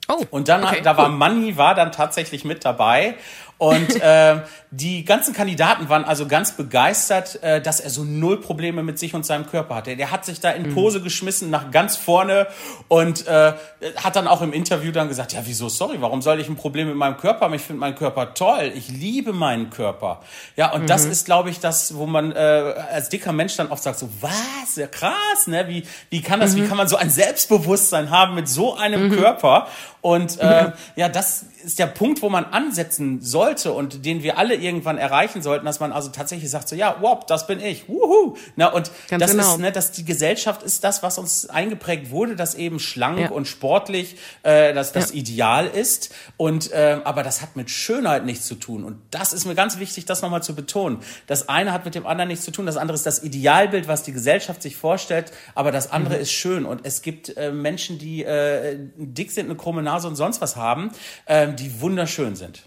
Oh, 0.09 0.25
Und 0.31 0.49
dann, 0.49 0.65
okay, 0.65 0.81
da 0.83 0.97
war 0.97 1.09
cool. 1.09 1.17
Money 1.17 1.57
war 1.57 1.75
dann 1.75 1.93
tatsächlich 1.93 2.45
mit 2.45 2.65
dabei. 2.65 3.15
Und 3.61 3.89
ähm, 4.03 4.41
die 4.71 5.05
ganzen 5.05 5.35
Kandidaten 5.35 5.91
waren 5.91 6.07
also 6.07 6.27
ganz 6.27 6.53
begeistert, 6.53 7.43
äh, 7.43 7.61
dass 7.61 7.79
er 7.79 7.91
so 7.91 8.05
null 8.05 8.41
Probleme 8.41 8.83
mit 8.83 8.99
sich 8.99 9.13
und 9.13 9.27
seinem 9.27 9.47
Körper 9.47 9.75
hatte. 9.75 9.97
Der 9.99 10.11
hat 10.11 10.25
sich 10.25 10.41
da 10.41 10.51
Mhm. 10.57 10.65
in 10.65 10.75
Pose 10.75 11.03
geschmissen 11.03 11.51
nach 11.51 11.71
ganz 11.71 11.95
vorne 11.95 12.47
und 12.89 13.27
äh, 13.27 13.53
hat 13.97 14.17
dann 14.17 14.27
auch 14.29 14.41
im 14.41 14.55
Interview 14.55 14.93
dann 14.93 15.09
gesagt, 15.09 15.35
ja 15.35 15.41
wieso, 15.45 15.69
sorry, 15.69 15.99
warum 16.01 16.23
soll 16.23 16.41
ich 16.41 16.49
ein 16.49 16.57
Problem 16.57 16.89
mit 16.89 16.97
meinem 16.97 17.19
Körper 17.19 17.43
haben? 17.45 17.55
Ich 17.55 17.61
finde 17.61 17.81
meinen 17.81 17.97
Körper 17.97 18.33
toll, 18.33 18.73
ich 18.75 18.89
liebe 18.89 19.35
meinen 19.35 19.69
Körper. 19.69 20.23
Ja, 20.57 20.73
und 20.73 20.89
das 20.89 21.05
Mhm. 21.05 21.13
ist, 21.13 21.27
glaube 21.27 21.51
ich, 21.51 21.61
das, 21.61 21.97
wo 21.97 22.07
man 22.07 22.33
äh, 22.33 22.37
als 22.91 23.11
dicker 23.11 23.33
Mensch 23.33 23.57
dann 23.57 23.69
oft 23.71 23.83
sagt, 23.83 23.99
so 23.99 24.09
was, 24.23 24.77
ja 24.77 24.87
krass, 24.87 25.47
ne? 25.49 25.69
Wie, 25.69 25.83
wie 26.09 26.23
kann 26.23 26.41
das, 26.41 26.57
wie 26.57 26.67
kann 26.67 26.79
man 26.79 26.89
so 26.89 26.97
ein 26.97 27.11
Selbstbewusstsein 27.11 28.09
haben 28.09 28.35
mit 28.35 28.49
so 28.49 28.75
einem 28.75 29.11
Körper? 29.15 29.67
Und 30.03 30.39
äh, 30.41 30.73
ja, 30.97 31.09
das 31.09 31.45
ist 31.65 31.79
der 31.79 31.87
Punkt, 31.87 32.23
wo 32.23 32.31
man 32.31 32.45
ansetzen 32.47 33.21
sollte 33.21 33.73
und 33.73 34.05
den 34.07 34.23
wir 34.23 34.39
alle 34.39 34.55
irgendwann 34.55 34.97
erreichen 34.97 35.43
sollten, 35.43 35.67
dass 35.67 35.79
man 35.79 35.93
also 35.93 36.09
tatsächlich 36.09 36.51
sagt 36.51 36.69
so, 36.69 36.75
ja, 36.77 36.97
wow, 37.01 37.21
das 37.27 37.47
bin 37.47 37.61
ich, 37.61 37.87
wuhu. 37.89 38.37
Na, 38.57 38.69
und 38.69 38.91
Ganz 39.09 39.21
das 39.23 39.31
genau. 39.33 39.53
ist, 39.53 39.59
ne, 39.61 39.71
dass 39.73 39.93
die 39.93 40.05
Gesellschaft 40.07 40.63
ist 40.63 40.85
das, 40.85 41.03
was 41.03 41.19
uns 41.19 41.51
eingeprägt 41.51 42.11
wurde, 42.11 42.35
dass 42.37 42.55
eben 42.55 42.79
schlank 42.81 43.19
Ja. 43.21 43.31
und 43.31 43.47
sportlich 43.47 44.17
äh, 44.43 44.73
dass 44.73 44.93
das 44.93 45.11
Ja. 45.11 45.17
Ideal 45.17 45.67
ist. 45.67 46.15
Und 46.39 46.73
äh, 46.73 47.01
aber 47.05 47.23
das 47.23 47.43
hat 47.43 47.57
mit 47.57 47.69
Schönheit 47.71 48.25
nichts 48.25 48.47
zu 48.47 48.55
tun. 48.55 48.85
Und 48.85 48.99
das 49.11 49.33
ist 49.35 49.45
mir 49.45 49.55
ganz 49.55 49.79
wichtig, 49.79 50.07
das 50.07 50.23
nochmal 50.23 50.43
zu 50.43 50.55
betonen. 50.55 50.99
Das 51.27 51.49
eine 51.51 51.73
hat 51.75 51.85
mit 51.85 51.95
dem 51.95 52.07
anderen 52.07 52.29
nichts 52.29 52.45
zu 52.47 52.53
tun. 52.53 52.65
Das 52.65 52.79
andere 52.79 52.95
ist 52.95 53.05
das 53.05 53.23
Idealbild, 53.23 53.87
was 53.87 54.03
die 54.03 54.13
Gesellschaft 54.13 54.63
sich 54.63 54.77
vorstellt. 54.77 55.31
Aber 55.55 55.73
das 55.73 55.91
andere 55.93 56.15
Mhm. 56.17 56.21
ist 56.23 56.33
schön. 56.33 56.65
Und 56.65 56.81
es 56.87 57.03
gibt 57.03 57.37
äh, 57.37 57.53
Menschen, 57.53 57.99
die 57.99 58.25
äh, 58.25 58.79
dick 58.97 59.31
sind, 59.31 59.47
eine 59.47 59.57
krumme 59.57 59.83
Nase 59.91 60.09
und 60.09 60.17
sonst 60.17 60.41
was 60.41 60.57
haben, 60.57 60.91
ähm, 61.27 61.57
die 61.57 61.81
wunderschön 61.81 62.37
sind. 62.37 62.63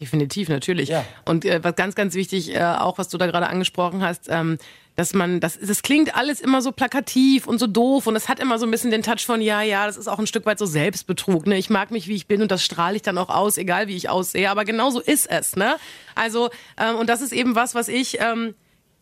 Definitiv, 0.00 0.48
natürlich. 0.48 0.90
Ja. 0.90 1.04
Und 1.24 1.44
äh, 1.44 1.62
was 1.64 1.74
ganz, 1.74 1.94
ganz 1.96 2.14
wichtig, 2.14 2.54
äh, 2.54 2.62
auch 2.62 2.98
was 2.98 3.08
du 3.08 3.18
da 3.18 3.26
gerade 3.26 3.48
angesprochen 3.48 4.02
hast, 4.02 4.28
ähm, 4.28 4.58
dass 4.94 5.12
man, 5.12 5.40
das, 5.40 5.58
das 5.60 5.82
klingt 5.82 6.16
alles 6.16 6.40
immer 6.40 6.62
so 6.62 6.70
plakativ 6.70 7.46
und 7.46 7.58
so 7.58 7.66
doof 7.66 8.06
und 8.06 8.14
es 8.14 8.28
hat 8.28 8.38
immer 8.38 8.58
so 8.58 8.66
ein 8.66 8.70
bisschen 8.70 8.90
den 8.90 9.02
Touch 9.02 9.24
von, 9.26 9.40
ja, 9.40 9.62
ja, 9.62 9.86
das 9.86 9.96
ist 9.96 10.08
auch 10.08 10.18
ein 10.18 10.26
Stück 10.26 10.46
weit 10.46 10.58
so 10.58 10.66
Selbstbetrug. 10.66 11.46
Ne? 11.46 11.56
Ich 11.56 11.70
mag 11.70 11.90
mich, 11.90 12.06
wie 12.06 12.14
ich 12.14 12.26
bin 12.26 12.42
und 12.42 12.50
das 12.50 12.64
strahle 12.64 12.96
ich 12.96 13.02
dann 13.02 13.18
auch 13.18 13.28
aus, 13.28 13.58
egal 13.58 13.88
wie 13.88 13.96
ich 13.96 14.08
aussehe. 14.08 14.50
Aber 14.50 14.64
genau 14.64 14.90
so 14.90 15.00
ist 15.00 15.28
es. 15.30 15.56
Ne? 15.56 15.76
Also, 16.14 16.50
ähm, 16.76 16.96
und 16.96 17.08
das 17.08 17.20
ist 17.20 17.32
eben 17.32 17.54
was, 17.54 17.74
was 17.74 17.88
ich... 17.88 18.20
Ähm, 18.20 18.54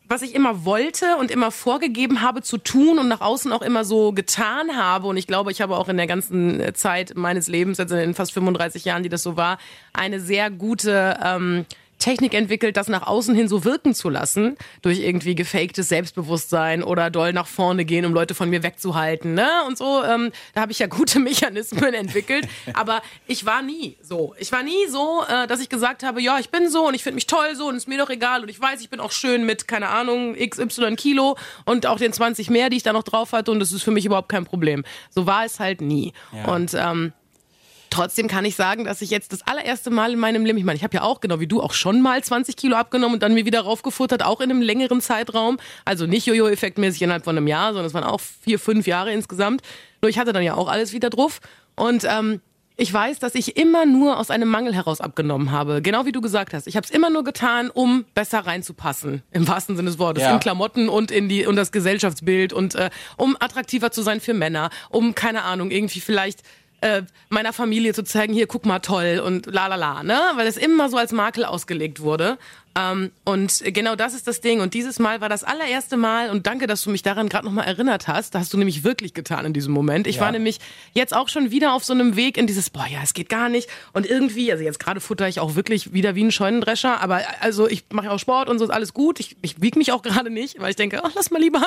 was 0.09 0.23
ich 0.23 0.35
immer 0.35 0.65
wollte 0.65 1.17
und 1.17 1.31
immer 1.31 1.51
vorgegeben 1.51 2.21
habe 2.21 2.43
zu 2.43 2.59
tun 2.59 2.99
und 2.99 3.09
nach 3.09 3.21
außen 3.21 3.53
auch 3.53 3.63
immer 3.63 3.85
so 3.85 4.13
getan 4.13 4.77
habe. 4.77 5.09
Und 5.09 5.17
ich 5.17 5.27
glaube, 5.27 5.51
ich 5.51 5.61
habe 5.61 5.77
auch 5.77 5.89
in 5.89 5.97
der 5.97 6.07
ganzen 6.07 6.63
Zeit 6.75 7.15
meines 7.17 7.49
Lebens, 7.49 7.81
also 7.81 7.97
in 7.97 8.01
den 8.03 8.15
fast 8.15 8.33
35 8.33 8.85
Jahren, 8.85 9.03
die 9.03 9.09
das 9.09 9.23
so 9.23 9.37
war, 9.37 9.59
eine 9.93 10.21
sehr 10.21 10.51
gute 10.51 11.19
ähm, 11.25 11.67
Technik 11.99 12.35
entwickelt, 12.35 12.77
das 12.77 12.89
nach 12.89 13.07
außen 13.07 13.35
hin 13.35 13.49
so 13.49 13.65
wirken 13.65 13.95
zu 13.95 14.09
lassen, 14.09 14.57
durch 14.83 15.01
irgendwie 15.01 15.35
gefaktes 15.35 15.89
Selbstbewusstsein 15.89 16.83
oder 16.83 17.11
doll 17.11 17.33
nach 17.33 17.47
vorne 17.47 17.85
gehen, 17.85 18.05
um 18.05 18.13
Leute 18.13 18.35
von 18.35 18.51
mir 18.51 18.63
wegzuhalten, 18.63 19.35
ne? 19.35 19.49
Und 19.67 19.79
so, 19.79 20.05
ähm, 20.05 20.33
da 20.55 20.61
habe 20.63 20.73
ich 20.73 20.79
ja 20.79 20.87
gute 20.87 21.19
Mechanismen 21.21 21.95
entwickelt. 21.95 22.49
Aber 22.75 23.03
ich 23.27 23.47
war 23.47 23.63
nie 23.63 23.97
so. 24.03 24.35
Ich 24.39 24.53
war 24.53 24.63
nie 24.63 24.87
so, 24.89 25.23
äh, 25.29 25.47
dass 25.47 25.61
ich 25.61 25.69
gesagt 25.69 26.03
habe, 26.03 26.21
ja, 26.21 26.39
ich 26.39 26.51
bin 26.51 26.71
so 26.71 26.89
und 26.89 26.95
ich 26.95 27.03
finde 27.03 27.17
mich 27.17 27.27
toll 27.27 27.55
so 27.57 27.69
und 27.69 27.77
ist 27.77 27.89
mir 27.89 27.99
doch 27.99 28.11
egal 28.11 28.43
und 28.43 28.49
ich 28.49 28.61
weiß, 28.61 28.81
ich 28.81 28.91
bin 28.91 29.01
auch 29.01 29.13
schön 29.13 29.47
mit, 29.47 29.69
keine 29.69 29.89
Ahnung, 29.89 30.35
XY 30.35 30.97
Kilo 30.97 31.37
und 31.65 31.87
auch 31.87 31.99
den 31.99 32.13
20 32.13 32.51
mehr, 32.51 32.71
die 32.71 32.77
ich 32.77 32.83
da 32.83 32.93
noch 32.93 33.05
drauf 33.05 33.33
hatte 33.33 33.51
und 33.51 33.61
das 33.61 33.73
ist 33.73 33.83
für 33.83 33.91
mich 33.91 34.05
überhaupt 34.05 34.29
kein 34.29 34.45
Problem. 34.45 34.85
So 35.11 35.27
war 35.27 35.45
es 35.45 35.61
halt 35.61 35.81
nie. 35.81 36.13
Ja. 36.33 36.55
Und 36.55 36.75
ähm, 36.75 37.13
Trotzdem 37.97 38.29
kann 38.29 38.45
ich 38.45 38.57
sagen, 38.57 38.85
dass 38.85 39.01
ich 39.01 39.09
jetzt 39.09 39.33
das 39.33 39.41
allererste 39.47 39.89
Mal 39.89 40.13
in 40.13 40.19
meinem 40.19 40.45
Leben, 40.45 40.59
ich 40.59 40.65
meine, 40.65 40.77
ich 40.77 40.85
habe 40.85 40.95
ja 40.95 41.03
auch, 41.03 41.21
genau 41.21 41.41
wie 41.41 41.47
du, 41.47 41.63
auch 41.63 41.73
schon 41.73 42.03
mal 42.03 42.23
20 42.23 42.55
Kilo 42.55 42.77
abgenommen 42.77 43.15
und 43.15 43.23
dann 43.23 43.33
mir 43.33 43.47
wieder 43.47 43.63
raufgefuttert, 43.63 44.23
auch 44.23 44.43
in 44.43 44.51
einem 44.51 44.61
längeren 44.61 45.01
Zeitraum. 45.01 45.57
Also 45.87 46.05
nicht 46.07 46.27
Jojo-Effektmäßig 46.27 47.01
innerhalb 47.01 47.25
von 47.25 47.39
einem 47.39 47.47
Jahr, 47.47 47.69
sondern 47.69 47.87
es 47.87 47.95
waren 47.95 48.05
auch 48.05 48.21
vier, 48.21 48.59
fünf 48.59 48.87
Jahre 48.87 49.13
insgesamt. 49.13 49.63
Nur 50.03 50.11
ich 50.11 50.19
hatte 50.19 50.35
dann 50.35 50.43
ja 50.43 50.55
auch 50.57 50.69
alles 50.69 50.93
wieder 50.93 51.09
drauf. 51.09 51.41
Und 51.75 52.05
ähm, 52.05 52.43
ich 52.77 52.93
weiß, 52.93 53.19
dass 53.19 53.35
ich 53.35 53.57
immer 53.57 53.87
nur 53.87 54.19
aus 54.19 54.31
einem 54.31 54.51
Mangel 54.51 54.75
heraus 54.75 55.01
abgenommen 55.01 55.51
habe. 55.51 55.81
Genau 55.81 56.05
wie 56.05 56.13
du 56.13 56.21
gesagt 56.21 56.53
hast. 56.53 56.67
Ich 56.67 56.77
habe 56.77 56.85
es 56.85 56.91
immer 56.91 57.09
nur 57.09 57.25
getan, 57.25 57.71
um 57.71 58.05
besser 58.15 58.41
reinzupassen. 58.41 59.23
Im 59.31 59.49
wahrsten 59.49 59.77
Sinne 59.77 59.89
des 59.89 59.99
Wortes. 59.99 60.23
Ja. 60.23 60.35
In 60.35 60.41
Klamotten 60.41 60.91
und 60.91 61.11
in 61.11 61.31
die 61.31 61.47
und 61.47 61.57
das 61.57 61.73
Gesellschaftsbild 61.73 62.53
und 62.53 62.75
äh, 62.75 62.91
um 63.17 63.37
attraktiver 63.41 63.91
zu 63.91 64.03
sein 64.03 64.21
für 64.21 64.35
Männer. 64.35 64.69
Um, 64.91 65.15
keine 65.15 65.45
Ahnung, 65.45 65.71
irgendwie 65.71 66.01
vielleicht 66.01 66.43
äh, 66.87 67.03
meiner 67.29 67.53
Familie 67.53 67.93
zu 67.93 68.05
zeigen, 68.05 68.33
hier 68.33 68.47
guck 68.47 68.65
mal 68.65 68.79
toll 68.79 69.21
und 69.25 69.47
la 69.47 69.67
la 69.67 69.77
la, 69.77 70.03
ne? 70.03 70.21
Weil 70.37 70.47
es 70.47 70.57
immer 70.57 70.89
so 70.89 70.97
als 70.97 71.13
Makel 71.13 71.45
ausgelegt 71.45 72.01
wurde. 72.01 72.39
Ähm, 72.77 73.11
und 73.25 73.63
genau 73.65 73.97
das 73.97 74.13
ist 74.15 74.29
das 74.29 74.43
Ding. 74.43 74.61
Und 74.61 74.75
dieses 74.75 74.99
Mal 74.99 75.21
war 75.23 75.31
das 75.31 75.45
allererste 75.45 75.97
Mal, 75.97 76.29
und 76.31 76.47
danke, 76.47 76.67
dass 76.67 76.83
du 76.83 76.91
mich 76.91 77.03
daran 77.03 77.29
gerade 77.29 77.47
nochmal 77.47 77.67
erinnert 77.67 78.07
hast. 78.07 78.35
Da 78.35 78.41
hast 78.41 78.53
du 78.53 78.59
nämlich 78.59 78.85
wirklich 78.85 79.15
getan 79.15 79.47
in 79.47 79.53
diesem 79.55 79.73
Moment. 79.73 80.07
Ich 80.07 80.17
ja. 80.17 80.23
war 80.23 80.33
nämlich 80.33 80.59
jetzt 80.93 81.17
auch 81.17 81.29
schon 81.29 81.51
wieder 81.51 81.73
auf 81.73 81.85
so 81.85 81.95
einem 81.95 82.17
Weg 82.17 82.37
in 82.37 82.47
dieses, 82.47 82.69
boah, 82.69 82.87
ja, 82.87 83.01
es 83.03 83.15
geht 83.15 83.31
gar 83.31 83.49
nicht. 83.49 83.69
Und 83.95 84.05
irgendwie, 84.05 84.53
also 84.53 84.63
jetzt 84.63 84.79
gerade 84.79 85.01
futter 85.01 85.27
ich 85.27 85.41
auch 85.41 85.55
wirklich 85.55 85.95
wieder 85.95 86.15
wie 86.15 86.25
ein 86.25 86.33
Scheunendrescher, 86.33 87.01
aber 87.01 87.23
also 87.41 87.67
ich 87.67 87.85
mache 87.93 88.11
auch 88.11 88.19
Sport 88.19 88.51
und 88.51 88.59
so 88.59 88.65
ist 88.65 88.71
alles 88.71 88.93
gut. 88.93 89.21
Ich, 89.21 89.37
ich 89.41 89.63
wiege 89.63 89.79
mich 89.79 89.93
auch 89.93 90.03
gerade 90.03 90.29
nicht, 90.29 90.61
weil 90.61 90.71
ich 90.71 90.77
denke, 90.77 91.03
ach, 91.03 91.13
lass 91.15 91.31
mal 91.31 91.41
lieber. 91.41 91.67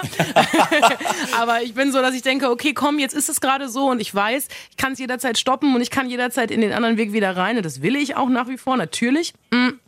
aber 1.39 1.63
ich 1.63 1.73
bin 1.73 1.91
so, 1.91 2.01
dass 2.01 2.13
ich 2.13 2.21
denke, 2.21 2.51
okay, 2.51 2.73
komm, 2.73 2.99
jetzt 2.99 3.15
ist 3.15 3.29
es 3.29 3.41
gerade 3.41 3.67
so 3.67 3.89
und 3.89 3.99
ich 3.99 4.13
weiß, 4.13 4.47
ich 4.69 4.77
kann 4.77 4.93
es 4.93 4.99
jederzeit 4.99 5.39
stoppen 5.39 5.73
und 5.73 5.81
ich 5.81 5.89
kann 5.89 6.07
jederzeit 6.07 6.51
in 6.51 6.61
den 6.61 6.71
anderen 6.71 6.97
Weg 6.97 7.13
wieder 7.13 7.35
rein. 7.35 7.57
Und 7.57 7.65
das 7.65 7.81
will 7.81 7.95
ich 7.95 8.15
auch 8.15 8.29
nach 8.29 8.47
wie 8.47 8.57
vor, 8.57 8.77
natürlich. 8.77 9.33
Mhm. 9.51 9.78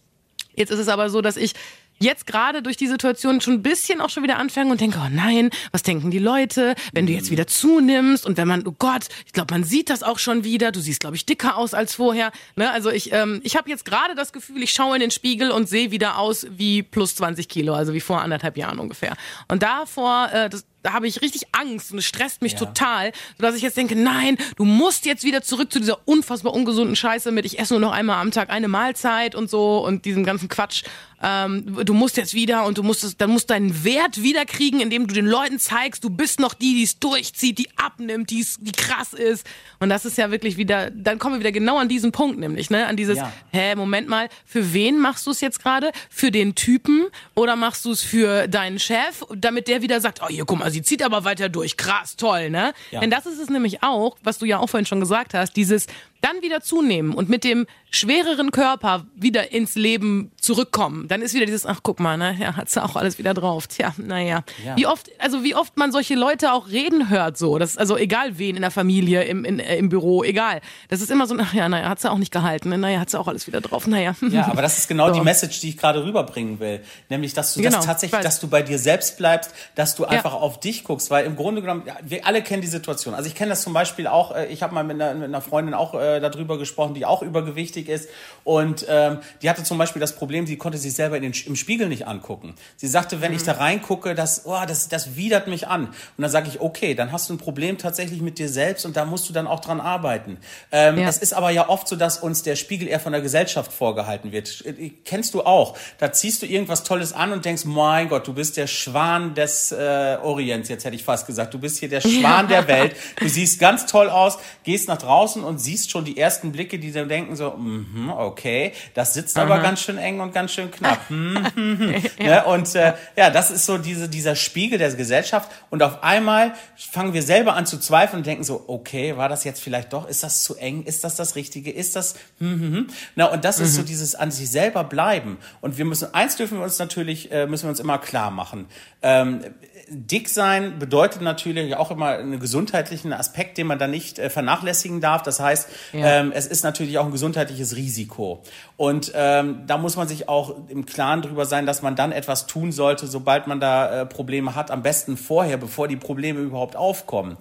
Jetzt 0.61 0.69
ist 0.69 0.79
es 0.79 0.89
aber 0.89 1.09
so, 1.09 1.21
dass 1.21 1.37
ich 1.37 1.53
jetzt 1.97 2.27
gerade 2.27 2.61
durch 2.61 2.77
die 2.77 2.87
Situation 2.87 3.41
schon 3.41 3.55
ein 3.55 3.63
bisschen 3.63 3.99
auch 3.99 4.09
schon 4.09 4.21
wieder 4.23 4.37
anfange 4.37 4.71
und 4.71 4.79
denke, 4.79 4.99
oh 5.03 5.09
nein, 5.11 5.49
was 5.71 5.81
denken 5.81 6.11
die 6.11 6.19
Leute, 6.19 6.75
wenn 6.93 7.07
du 7.07 7.13
jetzt 7.13 7.31
wieder 7.31 7.47
zunimmst 7.47 8.25
und 8.25 8.37
wenn 8.37 8.47
man, 8.47 8.67
oh 8.67 8.75
Gott, 8.77 9.07
ich 9.25 9.33
glaube, 9.33 9.53
man 9.53 9.63
sieht 9.63 9.89
das 9.89 10.03
auch 10.03 10.19
schon 10.19 10.43
wieder, 10.43 10.71
du 10.71 10.79
siehst, 10.79 10.99
glaube 10.99 11.15
ich, 11.15 11.25
dicker 11.25 11.57
aus 11.57 11.73
als 11.73 11.95
vorher. 11.95 12.31
Ne? 12.55 12.71
Also 12.71 12.91
ich, 12.91 13.11
ähm, 13.11 13.41
ich 13.43 13.55
habe 13.55 13.69
jetzt 13.69 13.85
gerade 13.85 14.13
das 14.15 14.33
Gefühl, 14.33 14.61
ich 14.61 14.71
schaue 14.71 14.95
in 14.95 15.01
den 15.01 15.11
Spiegel 15.11 15.51
und 15.51 15.67
sehe 15.67 15.91
wieder 15.91 16.17
aus 16.19 16.45
wie 16.49 16.83
plus 16.83 17.15
20 17.15 17.47
Kilo, 17.49 17.73
also 17.73 17.93
wie 17.93 18.01
vor 18.01 18.21
anderthalb 18.21 18.57
Jahren 18.57 18.79
ungefähr. 18.79 19.15
Und 19.47 19.63
davor, 19.63 20.29
äh, 20.31 20.49
das, 20.49 20.65
da 20.83 20.93
habe 20.93 21.07
ich 21.07 21.21
richtig 21.21 21.43
Angst 21.51 21.91
und 21.91 21.99
es 21.99 22.05
stresst 22.05 22.41
mich 22.41 22.53
ja. 22.53 22.59
total, 22.59 23.11
sodass 23.37 23.55
ich 23.55 23.61
jetzt 23.61 23.77
denke, 23.77 23.95
nein, 23.95 24.37
du 24.55 24.65
musst 24.65 25.05
jetzt 25.05 25.23
wieder 25.23 25.41
zurück 25.41 25.71
zu 25.71 25.79
dieser 25.79 25.99
unfassbar 26.07 26.53
ungesunden 26.53 26.95
Scheiße 26.95 27.31
mit, 27.31 27.45
ich 27.45 27.59
esse 27.59 27.73
nur 27.73 27.81
noch 27.81 27.91
einmal 27.91 28.21
am 28.21 28.31
Tag 28.31 28.49
eine 28.49 28.67
Mahlzeit 28.67 29.35
und 29.35 29.49
so 29.49 29.85
und 29.85 30.05
diesem 30.05 30.23
ganzen 30.23 30.49
Quatsch. 30.49 30.83
Ähm, 31.23 31.85
du 31.85 31.93
musst 31.93 32.17
jetzt 32.17 32.33
wieder 32.33 32.65
und 32.65 32.77
du 32.77 32.83
musst 32.83 33.03
es, 33.03 33.15
dann 33.15 33.29
musst 33.29 33.49
deinen 33.49 33.83
Wert 33.83 34.23
wiederkriegen, 34.23 34.79
indem 34.79 35.05
du 35.05 35.13
den 35.13 35.27
Leuten 35.27 35.59
zeigst, 35.59 36.03
du 36.03 36.09
bist 36.09 36.39
noch 36.39 36.53
die, 36.53 36.73
die 36.73 36.83
es 36.83 36.99
durchzieht, 36.99 37.59
die 37.59 37.69
abnimmt, 37.75 38.31
die, 38.31 38.45
die 38.59 38.71
krass 38.71 39.13
ist. 39.13 39.45
Und 39.79 39.89
das 39.89 40.05
ist 40.05 40.17
ja 40.17 40.31
wirklich 40.31 40.57
wieder, 40.57 40.89
dann 40.89 41.19
kommen 41.19 41.35
wir 41.35 41.39
wieder 41.39 41.51
genau 41.51 41.77
an 41.77 41.89
diesen 41.89 42.11
Punkt 42.11 42.39
nämlich, 42.39 42.69
ne, 42.69 42.87
an 42.87 42.97
dieses, 42.97 43.17
ja. 43.17 43.31
hä, 43.51 43.75
Moment 43.75 44.07
mal, 44.07 44.29
für 44.45 44.73
wen 44.73 44.99
machst 44.99 45.27
du 45.27 45.31
es 45.31 45.41
jetzt 45.41 45.61
gerade? 45.61 45.91
Für 46.09 46.31
den 46.31 46.55
Typen 46.55 47.05
oder 47.35 47.55
machst 47.55 47.85
du 47.85 47.91
es 47.91 48.01
für 48.01 48.47
deinen 48.47 48.79
Chef, 48.79 49.23
damit 49.35 49.67
der 49.67 49.83
wieder 49.83 50.01
sagt, 50.01 50.21
oh 50.23 50.27
hier, 50.27 50.45
guck 50.45 50.59
mal, 50.59 50.70
sie 50.71 50.81
zieht 50.81 51.03
aber 51.03 51.23
weiter 51.23 51.49
durch. 51.49 51.77
Krass, 51.77 52.15
toll, 52.15 52.49
ne? 52.49 52.73
Ja. 52.91 52.99
Denn 52.99 53.09
das 53.09 53.25
ist 53.25 53.39
es 53.39 53.49
nämlich 53.49 53.83
auch, 53.83 54.17
was 54.23 54.37
du 54.39 54.45
ja 54.45 54.59
auch 54.59 54.67
vorhin 54.67 54.85
schon 54.85 54.99
gesagt 54.99 55.33
hast, 55.33 55.55
dieses 55.55 55.87
dann 56.21 56.41
wieder 56.41 56.61
zunehmen 56.61 57.13
und 57.13 57.29
mit 57.29 57.43
dem 57.43 57.65
schwereren 57.89 58.51
Körper 58.51 59.05
wieder 59.15 59.51
ins 59.51 59.75
Leben 59.75 60.31
zurückkommen, 60.39 61.07
dann 61.09 61.21
ist 61.21 61.33
wieder 61.33 61.45
dieses, 61.45 61.65
ach 61.65 61.81
guck 61.83 61.99
mal, 61.99 62.17
ne, 62.17 62.37
ja, 62.39 62.55
hat's 62.55 62.77
auch 62.77 62.95
alles 62.95 63.17
wieder 63.17 63.33
drauf. 63.33 63.67
Tja, 63.67 63.93
naja. 63.97 64.43
Ja. 64.65 64.77
Wie 64.77 64.87
oft, 64.87 65.09
also 65.19 65.43
wie 65.43 65.55
oft 65.55 65.75
man 65.77 65.91
solche 65.91 66.15
Leute 66.15 66.53
auch 66.53 66.69
reden 66.69 67.09
hört, 67.09 67.37
so, 67.37 67.59
das 67.59 67.71
ist 67.71 67.77
also 67.77 67.97
egal 67.97 68.37
wen 68.37 68.55
in 68.55 68.61
der 68.61 68.71
Familie, 68.71 69.23
im, 69.23 69.43
in, 69.43 69.59
äh, 69.59 69.75
im 69.77 69.89
Büro, 69.89 70.23
egal. 70.23 70.61
Das 70.89 71.01
ist 71.01 71.11
immer 71.11 71.27
so, 71.27 71.35
ach 71.37 71.53
ja, 71.53 71.67
naja, 71.67 71.89
hat's 71.89 72.03
ja 72.03 72.11
auch 72.11 72.17
nicht 72.17 72.31
gehalten, 72.31 72.69
ne, 72.69 72.77
naja, 72.77 72.99
hat's 72.99 73.13
auch 73.13 73.27
alles 73.27 73.45
wieder 73.47 73.59
drauf, 73.59 73.87
naja. 73.87 74.15
Ja, 74.21 74.47
aber 74.47 74.61
das 74.61 74.77
ist 74.77 74.87
genau 74.87 75.09
so. 75.09 75.15
die 75.15 75.21
Message, 75.21 75.59
die 75.59 75.69
ich 75.69 75.77
gerade 75.77 76.03
rüberbringen 76.05 76.59
will. 76.59 76.81
Nämlich, 77.09 77.33
dass 77.33 77.53
du 77.53 77.61
genau, 77.61 77.77
das 77.77 77.85
tatsächlich, 77.85 78.21
dass 78.21 78.39
du 78.39 78.47
bei 78.47 78.61
dir 78.61 78.79
selbst 78.79 79.17
bleibst, 79.17 79.51
dass 79.75 79.95
du 79.95 80.05
einfach 80.05 80.33
ja. 80.33 80.39
auf 80.39 80.59
dich 80.59 80.85
guckst, 80.85 81.11
weil 81.11 81.25
im 81.25 81.35
Grunde 81.35 81.61
genommen, 81.61 81.83
wir 82.03 82.25
alle 82.25 82.41
kennen 82.41 82.61
die 82.61 82.67
Situation. 82.67 83.13
Also 83.13 83.27
ich 83.27 83.35
kenne 83.35 83.49
das 83.49 83.63
zum 83.63 83.73
Beispiel 83.73 84.07
auch, 84.07 84.33
äh, 84.33 84.45
ich 84.47 84.63
habe 84.63 84.73
mal 84.73 84.83
mit 84.83 85.01
einer, 85.01 85.13
mit 85.13 85.25
einer 85.25 85.41
Freundin 85.41 85.73
auch 85.73 85.93
äh, 86.17 86.21
darüber 86.21 86.57
gesprochen, 86.57 86.93
die 86.93 87.05
auch 87.05 87.21
übergewichtig 87.21 87.89
ist. 87.89 88.09
Und 88.43 88.85
ähm, 88.89 89.19
die 89.41 89.49
hatte 89.49 89.63
zum 89.63 89.77
Beispiel 89.77 89.99
das 89.99 90.15
Problem, 90.15 90.47
sie 90.47 90.57
konnte 90.57 90.77
sich 90.77 90.93
selber 90.93 91.19
den, 91.19 91.33
im 91.45 91.55
Spiegel 91.55 91.87
nicht 91.87 92.07
angucken. 92.07 92.55
Sie 92.77 92.87
sagte, 92.87 93.21
wenn 93.21 93.31
mhm. 93.31 93.37
ich 93.37 93.43
da 93.43 93.53
reingucke, 93.53 94.15
das, 94.15 94.45
oh, 94.45 94.59
das, 94.67 94.89
das 94.89 95.15
widert 95.15 95.47
mich 95.47 95.67
an. 95.67 95.87
Und 95.87 95.95
dann 96.17 96.31
sage 96.31 96.47
ich, 96.47 96.59
okay, 96.61 96.95
dann 96.95 97.11
hast 97.11 97.29
du 97.29 97.33
ein 97.33 97.37
Problem 97.37 97.77
tatsächlich 97.77 98.21
mit 98.21 98.39
dir 98.39 98.49
selbst 98.49 98.85
und 98.85 98.97
da 98.97 99.05
musst 99.05 99.29
du 99.29 99.33
dann 99.33 99.47
auch 99.47 99.59
dran 99.59 99.79
arbeiten. 99.79 100.37
Ähm, 100.71 100.97
ja. 100.97 101.07
Es 101.07 101.17
ist 101.17 101.33
aber 101.33 101.51
ja 101.51 101.69
oft 101.69 101.87
so, 101.87 101.95
dass 101.95 102.17
uns 102.17 102.43
der 102.43 102.55
Spiegel 102.55 102.87
eher 102.87 102.99
von 102.99 103.11
der 103.11 103.21
Gesellschaft 103.21 103.71
vorgehalten 103.71 104.31
wird. 104.31 104.65
Äh, 104.65 104.91
kennst 105.05 105.33
du 105.33 105.41
auch. 105.43 105.77
Da 105.97 106.11
ziehst 106.11 106.41
du 106.41 106.45
irgendwas 106.45 106.83
Tolles 106.83 107.13
an 107.13 107.31
und 107.31 107.45
denkst, 107.45 107.65
mein 107.65 108.09
Gott, 108.09 108.27
du 108.27 108.33
bist 108.33 108.57
der 108.57 108.67
Schwan 108.67 109.33
des 109.35 109.71
äh, 109.71 110.17
Orients, 110.21 110.69
jetzt 110.69 110.85
hätte 110.85 110.95
ich 110.95 111.03
fast 111.03 111.27
gesagt. 111.27 111.53
Du 111.53 111.59
bist 111.59 111.79
hier 111.79 111.89
der 111.89 112.01
Schwan 112.01 112.47
der 112.47 112.67
Welt. 112.67 112.95
Du 113.19 113.27
siehst 113.27 113.59
ganz 113.59 113.85
toll 113.85 114.09
aus, 114.09 114.37
gehst 114.63 114.87
nach 114.87 114.97
draußen 114.97 115.43
und 115.43 115.59
siehst 115.59 115.91
schon 115.91 116.00
die 116.01 116.17
ersten 116.17 116.51
Blicke, 116.51 116.79
die 116.79 116.91
dann 116.91 117.09
denken 117.09 117.35
so, 117.35 117.51
mm 117.51 118.11
okay, 118.11 118.73
das 118.93 119.13
sitzt 119.13 119.37
Aha. 119.37 119.45
aber 119.45 119.59
ganz 119.59 119.81
schön 119.81 119.97
eng 119.97 120.19
und 120.19 120.33
ganz 120.33 120.51
schön 120.51 120.71
knapp. 120.71 120.99
Hm, 121.11 121.45
hm, 121.55 121.79
hm. 121.79 121.95
ja. 122.19 122.25
Ne? 122.25 122.45
Und 122.45 122.73
äh, 122.75 122.93
ja, 123.15 123.29
das 123.29 123.51
ist 123.51 123.65
so 123.65 123.77
diese, 123.77 124.07
dieser 124.07 124.35
Spiegel 124.35 124.77
der 124.77 124.93
Gesellschaft. 124.93 125.51
Und 125.69 125.83
auf 125.83 126.03
einmal 126.03 126.53
fangen 126.77 127.13
wir 127.13 127.21
selber 127.21 127.55
an 127.55 127.65
zu 127.65 127.79
zweifeln 127.79 128.19
und 128.19 128.27
denken 128.27 128.43
so, 128.43 128.63
okay, 128.67 129.17
war 129.17 129.27
das 129.27 129.43
jetzt 129.43 129.61
vielleicht 129.61 129.93
doch? 129.93 130.07
Ist 130.07 130.23
das 130.23 130.43
zu 130.43 130.55
eng? 130.55 130.83
Ist 130.83 131.03
das 131.03 131.15
das 131.15 131.35
Richtige? 131.35 131.71
Ist 131.71 131.95
das? 131.95 132.15
Hm, 132.39 132.59
hm, 132.59 132.73
hm. 132.73 132.87
Na, 133.15 133.25
und 133.25 133.43
das 133.43 133.59
mhm. 133.59 133.65
ist 133.65 133.75
so 133.75 133.81
mhm. 133.81 133.85
dieses 133.85 134.15
an 134.15 134.31
sich 134.31 134.49
selber 134.49 134.83
bleiben. 134.83 135.37
Und 135.59 135.77
wir 135.77 135.85
müssen 135.85 136.13
eins 136.13 136.35
dürfen 136.35 136.57
wir 136.57 136.63
uns 136.63 136.79
natürlich 136.79 137.31
äh, 137.31 137.45
müssen 137.47 137.65
wir 137.65 137.69
uns 137.71 137.79
immer 137.79 137.97
klar 137.97 138.31
machen. 138.31 138.67
Ähm, 139.01 139.43
dick 139.89 140.29
sein 140.29 140.79
bedeutet 140.79 141.21
natürlich 141.21 141.75
auch 141.75 141.91
immer 141.91 142.09
einen 142.09 142.39
gesundheitlichen 142.39 143.13
Aspekt, 143.13 143.57
den 143.57 143.67
man 143.67 143.79
da 143.79 143.87
nicht 143.87 144.19
äh, 144.19 144.29
vernachlässigen 144.29 145.01
darf. 145.01 145.23
Das 145.23 145.39
heißt, 145.39 145.69
ja. 145.93 146.19
ähm, 146.19 146.31
es 146.33 146.47
ist 146.47 146.63
natürlich 146.63 146.97
auch 146.97 147.05
ein 147.05 147.11
gesundheitliches 147.11 147.75
Risiko. 147.75 148.41
Und 148.77 149.11
ähm, 149.15 149.63
da 149.67 149.77
muss 149.77 149.95
man 149.95 150.07
sich 150.07 150.29
auch 150.29 150.55
im 150.69 150.85
Klaren 150.85 151.21
drüber 151.21 151.45
sein, 151.45 151.65
dass 151.65 151.81
man 151.81 151.95
dann 151.95 152.11
etwas 152.11 152.47
tun 152.47 152.71
sollte, 152.71 153.07
sobald 153.07 153.47
man 153.47 153.59
da 153.59 154.01
äh, 154.01 154.05
Probleme 154.05 154.55
hat. 154.55 154.71
Am 154.71 154.83
besten 154.83 155.17
vorher, 155.17 155.57
bevor 155.57 155.87
die 155.87 155.97
Probleme 155.97 156.39
überhaupt 156.39 156.75
aufkommen. 156.75 157.37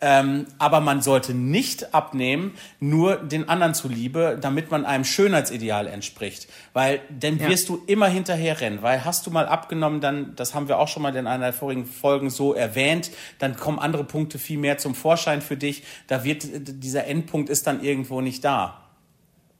Ähm, 0.00 0.46
aber 0.58 0.80
man 0.80 1.00
sollte 1.00 1.32
nicht 1.32 1.94
abnehmen, 1.94 2.52
nur 2.80 3.16
den 3.16 3.48
anderen 3.48 3.74
zuliebe, 3.74 4.38
damit 4.40 4.70
man 4.70 4.84
einem 4.84 5.04
Schönheitsideal 5.04 5.86
entspricht. 5.86 6.48
Weil 6.74 7.00
dann 7.18 7.38
ja. 7.38 7.48
wirst 7.48 7.68
du 7.68 7.82
immer 7.86 8.06
hinterher 8.06 8.60
rennen. 8.60 8.82
Weil 8.82 9.04
hast 9.04 9.26
du 9.26 9.30
mal 9.30 9.46
abgenommen, 9.46 10.00
dann, 10.00 10.36
das 10.36 10.54
haben 10.54 10.68
wir 10.68 10.78
auch 10.78 10.88
schon 10.88 11.02
mal 11.02 11.16
in 11.16 11.26
einer 11.26 11.44
der 11.44 11.52
Folgen 11.86 12.30
so 12.30 12.52
erwähnt, 12.54 13.10
dann 13.38 13.56
kommen 13.56 13.78
andere 13.78 14.04
Punkte 14.04 14.38
viel 14.38 14.58
mehr 14.58 14.78
zum 14.78 14.94
Vorschein 14.94 15.42
für 15.42 15.56
dich. 15.56 15.82
Da 16.06 16.24
wird, 16.24 16.44
dieser 16.44 17.06
Endpunkt 17.06 17.48
ist 17.48 17.66
dann 17.66 17.82
irgendwo 17.82 18.20
nicht 18.20 18.44
da. 18.44 18.82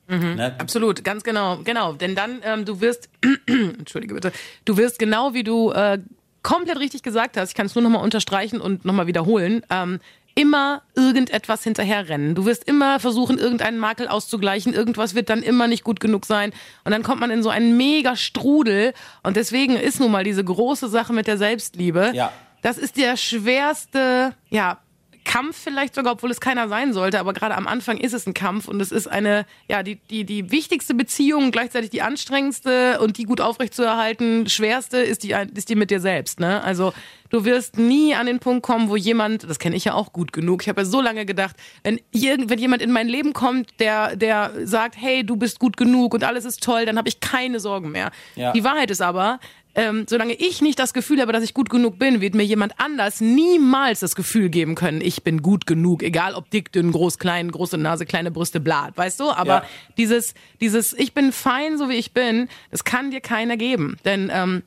Mhm, 0.07 0.35
ne? 0.35 0.55
Absolut, 0.59 1.03
ganz 1.03 1.23
genau, 1.23 1.57
genau. 1.63 1.93
Denn 1.93 2.15
dann, 2.15 2.41
ähm, 2.43 2.65
du 2.65 2.79
wirst, 2.79 3.09
entschuldige 3.47 4.13
bitte, 4.13 4.31
du 4.65 4.77
wirst 4.77 4.99
genau 4.99 5.33
wie 5.33 5.43
du 5.43 5.71
äh, 5.71 5.99
komplett 6.43 6.79
richtig 6.79 7.03
gesagt 7.03 7.35
hast, 7.35 7.49
ich 7.49 7.55
kann 7.55 7.65
es 7.65 7.75
nur 7.75 7.81
nochmal 7.81 8.03
unterstreichen 8.03 8.61
und 8.61 8.85
nochmal 8.85 9.07
wiederholen, 9.07 9.63
ähm, 9.69 9.99
immer 10.37 10.83
irgendetwas 10.95 11.63
hinterherrennen. 11.63 12.35
Du 12.35 12.45
wirst 12.45 12.63
immer 12.65 12.99
versuchen, 12.99 13.39
irgendeinen 13.39 13.79
Makel 13.79 14.07
auszugleichen. 14.07 14.71
Irgendwas 14.71 15.15
wird 15.15 15.31
dann 15.31 15.41
immer 15.41 15.67
nicht 15.67 15.83
gut 15.83 15.99
genug 15.99 16.27
sein. 16.27 16.53
Und 16.85 16.91
dann 16.91 17.01
kommt 17.01 17.19
man 17.19 17.31
in 17.31 17.41
so 17.41 17.49
einen 17.49 17.75
mega 17.75 18.15
Strudel. 18.15 18.93
Und 19.23 19.35
deswegen 19.35 19.75
ist 19.75 19.99
nun 19.99 20.11
mal 20.11 20.23
diese 20.23 20.43
große 20.43 20.89
Sache 20.89 21.11
mit 21.11 21.25
der 21.25 21.39
Selbstliebe. 21.39 22.11
Ja. 22.13 22.31
Das 22.61 22.77
ist 22.77 22.97
der 22.97 23.17
schwerste, 23.17 24.33
ja, 24.49 24.77
Kampf 25.27 25.57
vielleicht 25.61 25.93
sogar, 25.93 26.13
obwohl 26.13 26.31
es 26.31 26.39
keiner 26.39 26.69
sein 26.69 26.93
sollte, 26.93 27.19
aber 27.19 27.33
gerade 27.33 27.55
am 27.55 27.67
Anfang 27.67 27.97
ist 27.97 28.13
es 28.13 28.25
ein 28.25 28.33
Kampf 28.33 28.67
und 28.67 28.81
es 28.81 28.91
ist 28.91 29.07
eine, 29.07 29.45
ja, 29.69 29.83
die, 29.83 29.95
die, 29.95 30.23
die 30.23 30.51
wichtigste 30.51 30.95
Beziehung, 30.95 31.51
gleichzeitig 31.51 31.89
die 31.89 32.01
anstrengendste 32.01 32.99
und 33.01 33.17
die 33.17 33.25
gut 33.25 33.41
aufrechtzuerhalten, 33.41 34.47
schwerste 34.47 34.97
ist 34.97 35.23
die, 35.23 35.35
ist 35.53 35.69
die 35.69 35.75
mit 35.75 35.91
dir 35.91 35.99
selbst, 35.99 36.39
ne? 36.39 36.63
Also, 36.63 36.93
du 37.29 37.43
wirst 37.43 37.77
nie 37.77 38.15
an 38.15 38.25
den 38.25 38.39
Punkt 38.39 38.63
kommen, 38.63 38.89
wo 38.89 38.95
jemand, 38.95 39.43
das 39.43 39.59
kenne 39.59 39.75
ich 39.75 39.83
ja 39.83 39.93
auch 39.93 40.13
gut 40.13 40.31
genug, 40.31 40.61
ich 40.61 40.69
habe 40.69 40.81
ja 40.81 40.85
so 40.85 41.01
lange 41.01 41.25
gedacht, 41.25 41.57
wenn, 41.83 41.99
wenn 42.13 42.59
jemand 42.59 42.81
in 42.81 42.91
mein 42.91 43.09
Leben 43.09 43.33
kommt, 43.33 43.79
der, 43.79 44.15
der 44.15 44.53
sagt, 44.63 44.95
hey, 44.97 45.25
du 45.25 45.35
bist 45.35 45.59
gut 45.59 45.75
genug 45.75 46.13
und 46.13 46.23
alles 46.23 46.45
ist 46.45 46.63
toll, 46.63 46.85
dann 46.85 46.97
habe 46.97 47.09
ich 47.09 47.19
keine 47.19 47.59
Sorgen 47.59 47.91
mehr. 47.91 48.11
Ja. 48.35 48.53
Die 48.53 48.63
Wahrheit 48.63 48.91
ist 48.91 49.01
aber, 49.01 49.39
ähm, 49.77 50.05
solange 50.09 50.33
ich 50.33 50.61
nicht 50.61 50.77
das 50.79 50.93
Gefühl 50.93 51.21
habe, 51.21 51.31
dass 51.31 51.43
ich 51.43 51.53
gut 51.53 51.69
genug 51.69 51.97
bin, 51.99 52.19
wird 52.19 52.33
mir 52.35 52.43
jemand 52.43 52.73
anders 52.79 53.21
niemals 53.21 54.01
das 54.01 54.15
Gefühl 54.15 54.49
geben 54.49 54.75
können, 54.75 54.99
ich 54.99 55.23
bin 55.23 55.41
gut 55.41 55.65
genug, 55.67 56.03
egal 56.03 56.33
ob 56.33 56.49
dick, 56.49 56.71
dünn, 56.73 56.91
groß, 56.91 57.19
klein, 57.19 57.51
große 57.51 57.77
Nase, 57.77 58.05
kleine 58.05 58.31
Brüste, 58.31 58.59
blat, 58.59 58.97
weißt 58.97 59.19
du? 59.19 59.31
Aber 59.31 59.47
Ja. 59.53 59.63
dieses, 59.97 60.33
dieses, 60.59 60.91
ich 60.93 61.13
bin 61.13 61.31
fein, 61.31 61.77
so 61.77 61.87
wie 61.89 61.93
ich 61.95 62.11
bin, 62.11 62.49
das 62.71 62.83
kann 62.83 63.11
dir 63.11 63.21
keiner 63.21 63.55
geben. 63.55 63.97
Denn 64.03 64.29
ähm, 64.33 64.63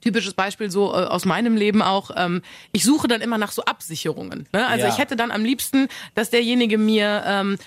typisches 0.00 0.34
Beispiel 0.34 0.70
so 0.70 0.92
äh, 0.92 1.04
aus 1.04 1.24
meinem 1.24 1.56
Leben 1.56 1.82
auch, 1.82 2.12
ähm, 2.16 2.40
ich 2.70 2.84
suche 2.84 3.08
dann 3.08 3.20
immer 3.20 3.38
nach 3.38 3.50
so 3.50 3.64
Absicherungen. 3.64 4.48
Ne? 4.52 4.64
Also 4.66 4.86
Ja. 4.86 4.92
ich 4.92 4.98
hätte 4.98 5.16
dann 5.16 5.32
am 5.32 5.44
liebsten, 5.44 5.88
dass 6.14 6.30
derjenige 6.30 6.78
mir 6.78 7.24
ähm, 7.26 7.58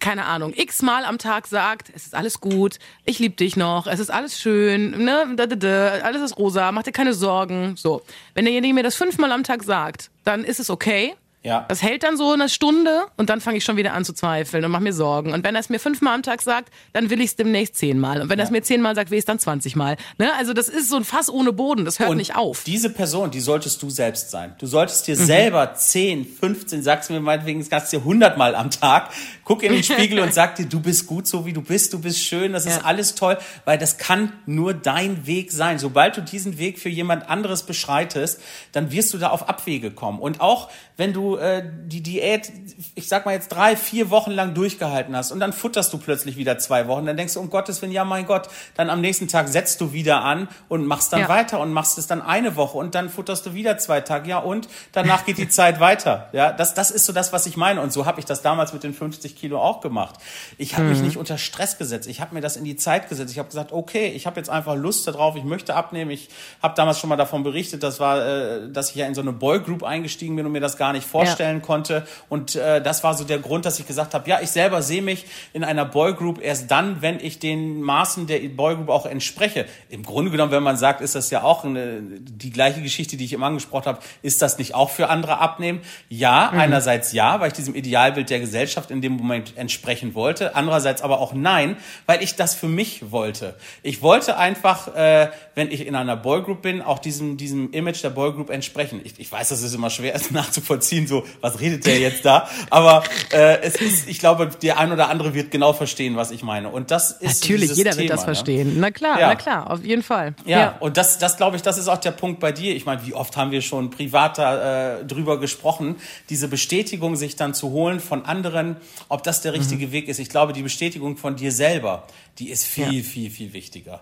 keine 0.00 0.24
Ahnung, 0.24 0.52
x-mal 0.56 1.04
am 1.04 1.18
Tag 1.18 1.46
sagt, 1.46 1.90
es 1.94 2.06
ist 2.06 2.14
alles 2.14 2.40
gut, 2.40 2.78
ich 3.04 3.18
liebe 3.18 3.36
dich 3.36 3.56
noch, 3.56 3.86
es 3.86 4.00
ist 4.00 4.10
alles 4.10 4.40
schön, 4.40 5.04
ne, 5.04 5.34
da, 5.36 5.46
da, 5.46 5.56
da, 5.56 5.88
alles 6.02 6.22
ist 6.22 6.38
rosa, 6.38 6.72
mach 6.72 6.82
dir 6.82 6.92
keine 6.92 7.14
Sorgen. 7.14 7.76
So. 7.76 8.02
Wenn 8.34 8.46
derjenige 8.46 8.74
mir 8.74 8.82
das 8.82 8.96
fünfmal 8.96 9.30
am 9.32 9.44
Tag 9.44 9.62
sagt, 9.62 10.10
dann 10.24 10.44
ist 10.44 10.58
es 10.58 10.70
okay. 10.70 11.14
Ja. 11.42 11.64
Das 11.68 11.82
hält 11.82 12.02
dann 12.02 12.18
so 12.18 12.32
eine 12.32 12.50
Stunde 12.50 13.06
und 13.16 13.30
dann 13.30 13.40
fange 13.40 13.56
ich 13.56 13.64
schon 13.64 13.78
wieder 13.78 13.94
an 13.94 14.04
zu 14.04 14.12
zweifeln 14.12 14.62
und 14.62 14.70
mache 14.70 14.82
mir 14.82 14.92
Sorgen. 14.92 15.32
Und 15.32 15.42
wenn 15.42 15.54
er 15.54 15.60
es 15.60 15.70
mir 15.70 15.78
fünfmal 15.78 16.14
am 16.14 16.22
Tag 16.22 16.42
sagt, 16.42 16.70
dann 16.92 17.08
will 17.08 17.18
ich 17.20 17.28
es 17.30 17.36
demnächst 17.36 17.76
zehnmal. 17.76 18.20
Und 18.20 18.28
wenn 18.28 18.38
er 18.38 18.44
es 18.44 18.50
mir 18.50 18.62
zehnmal 18.62 18.94
sagt, 18.94 19.10
will 19.10 19.16
ich 19.16 19.22
es 19.22 19.24
dann 19.26 19.38
zwanzigmal. 19.38 19.96
Ne? 20.18 20.30
Also 20.38 20.52
das 20.52 20.68
ist 20.68 20.90
so 20.90 20.96
ein 20.96 21.04
Fass 21.04 21.30
ohne 21.30 21.54
Boden, 21.54 21.86
das 21.86 21.98
hört 21.98 22.10
Und 22.10 22.18
nicht 22.18 22.36
auf. 22.36 22.64
Diese 22.64 22.90
Person, 22.90 23.30
die 23.30 23.40
solltest 23.40 23.82
du 23.82 23.88
selbst 23.88 24.30
sein. 24.30 24.54
Du 24.58 24.66
solltest 24.66 25.08
Mhm. 25.08 25.12
dir 25.12 25.16
selber 25.16 25.74
10, 25.74 26.26
15, 26.26 26.82
sagst 26.82 27.08
mir 27.10 27.20
meinetwegen, 27.20 27.62
sagst 27.62 27.90
dir 27.94 28.00
100 28.04 28.36
Mal 28.36 28.54
am 28.54 28.70
Tag, 28.70 29.08
guck 29.44 29.62
in 29.62 29.72
den 29.72 29.82
Spiegel 29.82 30.18
und 30.20 30.34
sag 30.34 30.56
dir, 30.56 30.66
du 30.66 30.80
bist 30.80 31.06
gut 31.06 31.26
so 31.26 31.46
wie 31.46 31.54
du 31.54 31.62
bist, 31.62 31.94
du 31.94 32.00
bist 32.00 32.20
schön, 32.20 32.52
das 32.52 32.66
ist 32.66 32.76
Ja. 32.80 32.84
alles 32.84 33.14
toll, 33.14 33.38
weil 33.64 33.78
das 33.78 33.96
kann 33.96 34.32
nur 34.44 34.74
dein 34.74 35.26
Weg 35.26 35.52
sein. 35.52 35.78
Sobald 35.78 36.18
du 36.18 36.20
diesen 36.20 36.58
Weg 36.58 36.78
für 36.78 36.90
jemand 36.90 37.30
anderes 37.30 37.62
beschreitest, 37.62 38.40
dann 38.72 38.92
wirst 38.92 39.14
du 39.14 39.18
da 39.18 39.28
auf 39.30 39.48
Abwege 39.48 39.90
kommen. 39.90 40.18
Und 40.18 40.42
auch 40.42 40.68
wenn 40.98 41.14
du 41.14 41.29
äh, 41.36 41.62
die 41.86 42.02
Diät, 42.02 42.50
ich 42.94 43.08
sag 43.08 43.26
mal 43.26 43.32
jetzt 43.32 43.48
drei, 43.48 43.76
vier 43.76 44.10
Wochen 44.10 44.30
lang 44.30 44.54
durchgehalten 44.54 45.14
hast 45.16 45.32
und 45.32 45.40
dann 45.40 45.52
futterst 45.52 45.92
du 45.92 45.98
plötzlich 45.98 46.36
wieder 46.36 46.58
zwei 46.58 46.86
Wochen, 46.88 47.06
dann 47.06 47.16
denkst 47.16 47.34
du, 47.34 47.40
um 47.40 47.50
Gottes 47.50 47.80
Willen, 47.82 47.92
ja 47.92 48.04
mein 48.04 48.26
Gott, 48.26 48.48
dann 48.76 48.90
am 48.90 49.00
nächsten 49.00 49.28
Tag 49.28 49.48
setzt 49.48 49.80
du 49.80 49.92
wieder 49.92 50.22
an 50.22 50.48
und 50.68 50.86
machst 50.86 51.12
dann 51.12 51.20
Ja. 51.20 51.28
weiter 51.28 51.60
und 51.60 51.72
machst 51.72 51.98
es 51.98 52.06
dann 52.06 52.22
eine 52.22 52.56
Woche 52.56 52.78
und 52.78 52.94
dann 52.94 53.08
futterst 53.10 53.44
du 53.46 53.54
wieder 53.54 53.78
zwei 53.78 54.00
Tage, 54.00 54.28
ja 54.30 54.38
und 54.38 54.68
danach 54.92 55.24
geht 55.24 55.38
die 55.38 55.48
Zeit 55.50 55.80
weiter. 55.80 56.28
Ja, 56.32 56.52
das, 56.52 56.74
das 56.74 56.90
ist 56.90 57.06
so 57.06 57.12
das, 57.12 57.32
was 57.32 57.46
ich 57.46 57.56
meine 57.56 57.80
und 57.80 57.92
so 57.92 58.06
habe 58.06 58.20
ich 58.20 58.26
das 58.26 58.42
damals 58.42 58.72
mit 58.72 58.82
den 58.82 58.94
50 58.94 59.36
Kilo 59.36 59.60
auch 59.60 59.80
gemacht. 59.80 60.16
Ich 60.58 60.74
habe 60.74 60.84
Mhm. 60.84 60.90
mich 60.90 61.02
nicht 61.02 61.16
unter 61.16 61.38
Stress 61.38 61.78
gesetzt, 61.78 62.08
ich 62.08 62.20
habe 62.20 62.34
mir 62.34 62.40
das 62.40 62.56
in 62.56 62.64
die 62.64 62.76
Zeit 62.76 63.08
gesetzt. 63.08 63.32
Ich 63.32 63.38
habe 63.38 63.48
gesagt, 63.48 63.72
okay, 63.72 64.08
ich 64.08 64.26
habe 64.26 64.36
jetzt 64.38 64.48
einfach 64.50 64.74
Lust 64.76 65.06
darauf, 65.06 65.36
ich 65.36 65.44
möchte 65.44 65.74
abnehmen. 65.74 66.10
Ich 66.10 66.28
habe 66.62 66.74
damals 66.76 66.98
schon 66.98 67.08
mal 67.10 67.16
davon 67.16 67.42
berichtet, 67.42 67.82
das 67.82 68.00
war, 68.00 68.24
äh, 68.26 68.70
dass 68.70 68.90
ich 68.90 68.96
ja 68.96 69.06
in 69.06 69.14
so 69.14 69.20
eine 69.20 69.32
Boygroup 69.32 69.82
eingestiegen 69.84 70.36
bin 70.36 70.46
und 70.46 70.52
mir 70.52 70.60
das 70.60 70.76
gar 70.76 70.92
nicht 70.92 71.06
vorstellen 71.26 71.62
konnte 71.62 72.06
und 72.28 72.54
äh, 72.54 72.82
das 72.82 73.04
war 73.04 73.14
so 73.14 73.24
der 73.24 73.38
Grund, 73.38 73.64
dass 73.64 73.78
ich 73.78 73.86
gesagt 73.86 74.14
habe, 74.14 74.28
ja, 74.28 74.40
ich 74.40 74.50
selber 74.50 74.82
sehe 74.82 75.02
mich 75.02 75.26
in 75.52 75.64
einer 75.64 75.84
Boygroup 75.84 76.42
erst 76.42 76.70
dann, 76.70 77.02
wenn 77.02 77.20
ich 77.20 77.38
den 77.38 77.82
Maßen 77.82 78.26
der 78.26 78.40
Boygroup 78.48 78.88
auch 78.88 79.06
entspreche. 79.06 79.66
Im 79.88 80.02
Grunde 80.02 80.30
genommen, 80.30 80.52
wenn 80.52 80.62
man 80.62 80.76
sagt, 80.76 81.00
ist 81.00 81.14
das 81.14 81.30
ja 81.30 81.42
auch 81.42 81.64
eine, 81.64 82.00
die 82.00 82.50
gleiche 82.50 82.82
Geschichte, 82.82 83.16
die 83.16 83.24
ich 83.24 83.32
eben 83.32 83.44
angesprochen 83.44 83.86
habe, 83.86 83.98
ist 84.22 84.42
das 84.42 84.58
nicht 84.58 84.74
auch 84.74 84.90
für 84.90 85.08
andere 85.08 85.38
abnehmen? 85.38 85.80
Ja, 86.08 86.50
einerseits 86.50 87.12
ja, 87.12 87.40
weil 87.40 87.48
ich 87.48 87.54
diesem 87.54 87.74
Idealbild 87.74 88.30
der 88.30 88.40
Gesellschaft 88.40 88.90
in 88.90 89.00
dem 89.00 89.12
Moment 89.12 89.56
entsprechen 89.56 90.14
wollte, 90.14 90.54
andererseits 90.54 91.02
aber 91.02 91.20
auch 91.20 91.32
nein, 91.32 91.76
weil 92.06 92.22
ich 92.22 92.36
das 92.36 92.54
für 92.54 92.68
mich 92.68 93.10
wollte. 93.10 93.54
Ich 93.82 94.02
wollte 94.02 94.36
einfach, 94.36 94.94
äh, 94.94 95.30
wenn 95.54 95.70
ich 95.70 95.86
in 95.86 95.94
einer 95.94 96.16
Boygroup 96.16 96.62
bin, 96.62 96.82
auch 96.82 96.98
diesem, 96.98 97.36
diesem 97.36 97.72
Image 97.72 98.02
der 98.02 98.10
Boygroup 98.10 98.50
entsprechen. 98.50 99.00
Ich, 99.04 99.18
ich 99.18 99.30
weiß, 99.30 99.48
das 99.48 99.62
ist 99.62 99.74
immer 99.74 99.90
schwer 99.90 100.14
ist 100.14 100.30
nachzuvollziehen, 100.32 101.06
so, 101.10 101.26
was 101.42 101.60
redet 101.60 101.84
der 101.84 101.98
jetzt 101.98 102.24
da? 102.24 102.48
Aber 102.70 103.02
äh, 103.32 103.60
es 103.60 103.74
ist, 103.76 104.08
ich 104.08 104.18
glaube, 104.18 104.48
der 104.62 104.78
ein 104.78 104.90
oder 104.92 105.10
andere 105.10 105.34
wird 105.34 105.50
genau 105.50 105.74
verstehen, 105.74 106.16
was 106.16 106.30
ich 106.30 106.42
meine. 106.42 106.70
Und 106.70 106.90
das 106.90 107.10
ist 107.10 107.42
Natürlich, 107.42 107.72
jeder 107.74 107.90
Thema, 107.90 108.00
wird 108.02 108.10
das 108.12 108.20
ne? 108.20 108.24
verstehen. 108.24 108.76
Na 108.80 108.90
klar, 108.90 109.20
Ja. 109.20 109.28
na 109.28 109.34
klar, 109.34 109.70
auf 109.70 109.84
jeden 109.84 110.02
Fall. 110.02 110.34
Ja, 110.46 110.76
und 110.80 110.96
das, 110.96 111.18
das 111.18 111.36
glaube 111.36 111.56
ich, 111.56 111.62
das 111.62 111.76
ist 111.76 111.88
auch 111.88 111.98
der 111.98 112.12
Punkt 112.12 112.40
bei 112.40 112.52
dir. 112.52 112.74
Ich 112.74 112.86
meine, 112.86 113.04
wie 113.06 113.12
oft 113.12 113.36
haben 113.36 113.50
wir 113.50 113.60
schon 113.60 113.90
privater 113.90 115.00
äh, 115.00 115.04
drüber 115.04 115.38
gesprochen, 115.38 115.96
diese 116.30 116.48
Bestätigung 116.48 117.16
sich 117.16 117.36
dann 117.36 117.52
zu 117.52 117.70
holen 117.70 118.00
von 118.00 118.24
anderen, 118.24 118.76
ob 119.08 119.22
das 119.22 119.42
der 119.42 119.52
richtige 119.52 119.92
Weg 119.92 120.08
ist. 120.08 120.18
Ich 120.20 120.28
glaube, 120.30 120.52
die 120.52 120.62
Bestätigung 120.62 121.16
von 121.16 121.36
dir 121.36 121.52
selber, 121.52 122.06
die 122.38 122.48
ist 122.50 122.64
viel, 122.64 122.92
Ja. 122.94 123.02
viel, 123.02 123.30
viel 123.30 123.52
wichtiger. 123.52 124.00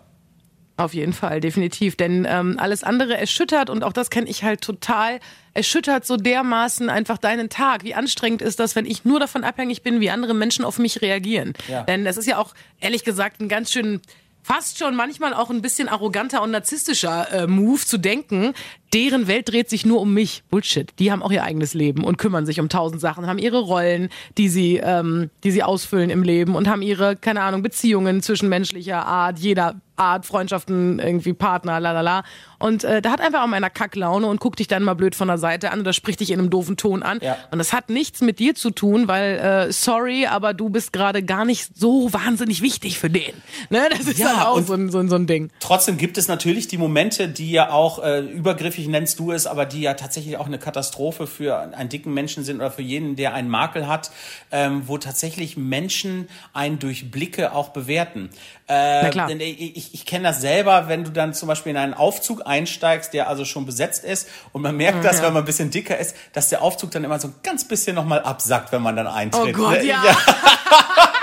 Auf 0.79 0.95
jeden 0.95 1.13
Fall, 1.13 1.41
definitiv. 1.41 1.97
Denn 1.97 2.25
ähm, 2.29 2.55
alles 2.57 2.85
andere 2.85 3.19
erschüttert, 3.19 3.69
und 3.69 3.83
auch 3.83 3.93
das 3.93 4.11
kenne 4.11 4.31
ich 4.31 4.45
halt 4.45 4.61
total, 4.61 5.19
erschüttert 5.53 6.07
so 6.07 6.17
dermaßen 6.17 6.89
einfach 6.89 7.19
deinen 7.19 7.49
Tag. 7.49 7.83
Wie 7.83 7.95
anstrengend 7.95 8.43
ist 8.43 8.61
das, 8.61 8.77
wenn 8.77 8.87
ich 8.87 9.05
nur 9.05 9.19
davon 9.19 9.43
abhängig 9.43 9.83
bin, 9.83 9.99
wie 10.01 10.11
andere 10.11 10.35
Menschen 10.35 10.65
auf 10.65 10.79
mich 10.79 11.03
reagieren? 11.03 11.55
Ja. 11.67 11.83
Denn 11.83 12.05
das 12.05 12.17
ist 12.17 12.27
ja 12.27 12.39
auch, 12.39 12.55
ehrlich 12.79 13.03
gesagt, 13.03 13.41
ein 13.41 13.49
ganz 13.49 13.73
schön 13.73 14.01
fast 14.49 14.79
schon 14.79 14.95
manchmal 14.95 15.35
auch 15.35 15.51
ein 15.51 15.63
bisschen 15.63 15.89
arroganter 15.89 16.43
und 16.43 16.53
narzisstischer 16.53 17.31
äh, 17.33 17.47
Move 17.49 17.85
zu 17.85 17.99
denken, 17.99 18.55
deren 18.93 19.27
Welt 19.29 19.51
dreht 19.51 19.69
sich 19.71 19.85
nur 19.85 20.01
um 20.01 20.15
mich. 20.15 20.43
Bullshit. 20.51 20.93
Die 20.99 21.13
haben 21.13 21.23
auch 21.23 21.31
ihr 21.31 21.45
eigenes 21.45 21.75
Leben 21.75 22.05
und 22.05 22.17
kümmern 22.19 22.47
sich 22.47 22.61
um 22.61 22.69
tausend 22.69 23.01
Sachen, 23.01 23.27
haben 23.27 23.39
ihre 23.39 23.61
Rollen, 23.61 24.09
die 24.37 24.49
sie, 24.49 24.77
ähm, 24.83 25.31
die 25.45 25.51
sie 25.51 25.63
ausfüllen 25.63 26.11
im 26.11 26.23
Leben 26.23 26.55
und 26.55 26.69
haben 26.69 26.83
ihre, 26.83 27.17
keine 27.17 27.43
Ahnung, 27.43 27.63
Beziehungen 27.63 28.23
zwischenmenschlicher 28.23 29.05
Art, 29.07 29.39
jeder 29.39 29.77
Art, 29.97 30.27
Freundschaften, 30.27 31.01
irgendwie 31.01 31.33
Partner, 31.33 31.81
la 31.81 31.91
la 31.91 32.03
la. 32.03 32.23
Und 32.61 32.85
äh, 32.85 33.03
da 33.03 33.11
hat 33.11 33.21
einfach 33.21 33.43
auch 33.43 33.47
mal 33.49 33.57
einer 33.57 33.69
Kacklaune 33.69 34.29
und 34.29 34.39
guckt 34.41 34.61
dich 34.61 34.69
dann 34.69 34.85
mal 34.85 34.95
blöd 34.95 35.17
von 35.17 35.27
der 35.27 35.39
Seite 35.39 35.73
an 35.73 35.81
oder 35.81 35.93
spricht 35.93 36.21
dich 36.21 36.31
in 36.31 36.39
einem 36.39 36.51
doofen 36.51 36.77
Ton 36.77 37.03
an. 37.03 37.19
Ja. 37.21 37.37
Und 37.51 37.59
das 37.59 37.73
hat 37.73 37.91
nichts 37.91 38.21
mit 38.21 38.39
dir 38.39 38.55
zu 38.55 38.71
tun, 38.71 39.09
weil, 39.09 39.39
äh, 39.69 39.73
sorry, 39.73 40.27
aber 40.27 40.55
du 40.55 40.69
bist 40.69 40.93
gerade 40.93 41.25
gar 41.25 41.45
nicht 41.45 41.77
so 41.77 42.13
wahnsinnig 42.13 42.63
wichtig 42.63 42.97
für 42.99 43.11
den. 43.11 43.33
Ne? 43.71 43.81
Das 43.91 44.07
ist 44.07 44.19
Ja, 44.19 44.49
auch 44.49 44.61
so 44.61 44.75
ein, 44.75 44.89
so, 44.91 44.99
ein, 44.99 45.09
so 45.09 45.17
ein 45.17 45.27
Ding. 45.27 45.51
Trotzdem 45.59 45.97
gibt 45.99 46.17
es 46.17 46.29
natürlich 46.29 46.69
die 46.69 46.79
Momente, 46.79 47.29
die 47.29 47.51
ja 47.51 47.71
auch 47.71 47.99
äh, 48.03 48.21
übergriffig 48.21 48.78
nennst 48.87 49.19
du 49.19 49.33
es, 49.33 49.47
aber 49.47 49.67
die 49.67 49.81
ja 49.81 49.95
tatsächlich 49.95 50.37
auch 50.37 50.47
eine 50.47 50.59
Katastrophe 50.59 51.27
für 51.27 51.59
einen 51.59 51.89
dicken 51.89 52.15
Menschen 52.15 52.45
sind 52.45 52.57
oder 52.57 52.71
für 52.71 52.83
jeden, 52.83 53.17
der 53.17 53.35
einen 53.35 53.49
Makel 53.49 53.89
hat, 53.89 54.11
ähm, 54.53 54.83
wo 54.87 54.99
tatsächlich 54.99 55.57
Menschen 55.57 56.29
einen 56.53 56.79
durch 56.79 57.11
Blicke 57.11 57.53
auch 57.53 57.71
bewerten. 57.71 58.31
Äh, 58.69 59.03
Na 59.03 59.09
klar. 59.09 59.29
Denn 59.29 59.41
ich, 59.41 59.95
ich, 59.95 60.07
kenne 60.07 60.25
das 60.25 60.41
selber, 60.41 60.89
wenn 60.89 61.05
du 61.05 61.11
dann 61.11 61.35
zum 61.35 61.49
Beispiel 61.49 61.71
in 61.71 61.79
einen 61.79 61.95
Aufzug 61.95 62.47
einsteigst, 62.47 63.15
der 63.15 63.29
also 63.29 63.45
schon 63.45 63.67
besetzt 63.67 64.05
ist 64.05 64.29
und 64.53 64.63
man 64.63 64.77
merkt 64.77 65.05
das, 65.05 65.23
wenn 65.23 65.33
man 65.33 65.43
ein 65.43 65.47
bisschen 65.47 65.71
dicker 65.71 65.99
ist, 65.99 66.15
dass 66.33 66.51
der 66.51 66.63
Aufzug 66.63 66.91
dann 66.91 67.03
immer 67.03 67.19
so 67.19 67.29
ein 67.29 67.35
ganz 67.43 67.67
bisschen 67.67 67.97
nochmal 67.97 68.21
absackt, 68.21 68.71
wenn 68.71 68.83
man 68.83 68.95
dann 68.95 69.07
eintritt. 69.07 69.57
Oh 69.57 69.59
Gott, 69.59 69.79
ne? 69.79 69.87
ja. 69.87 70.03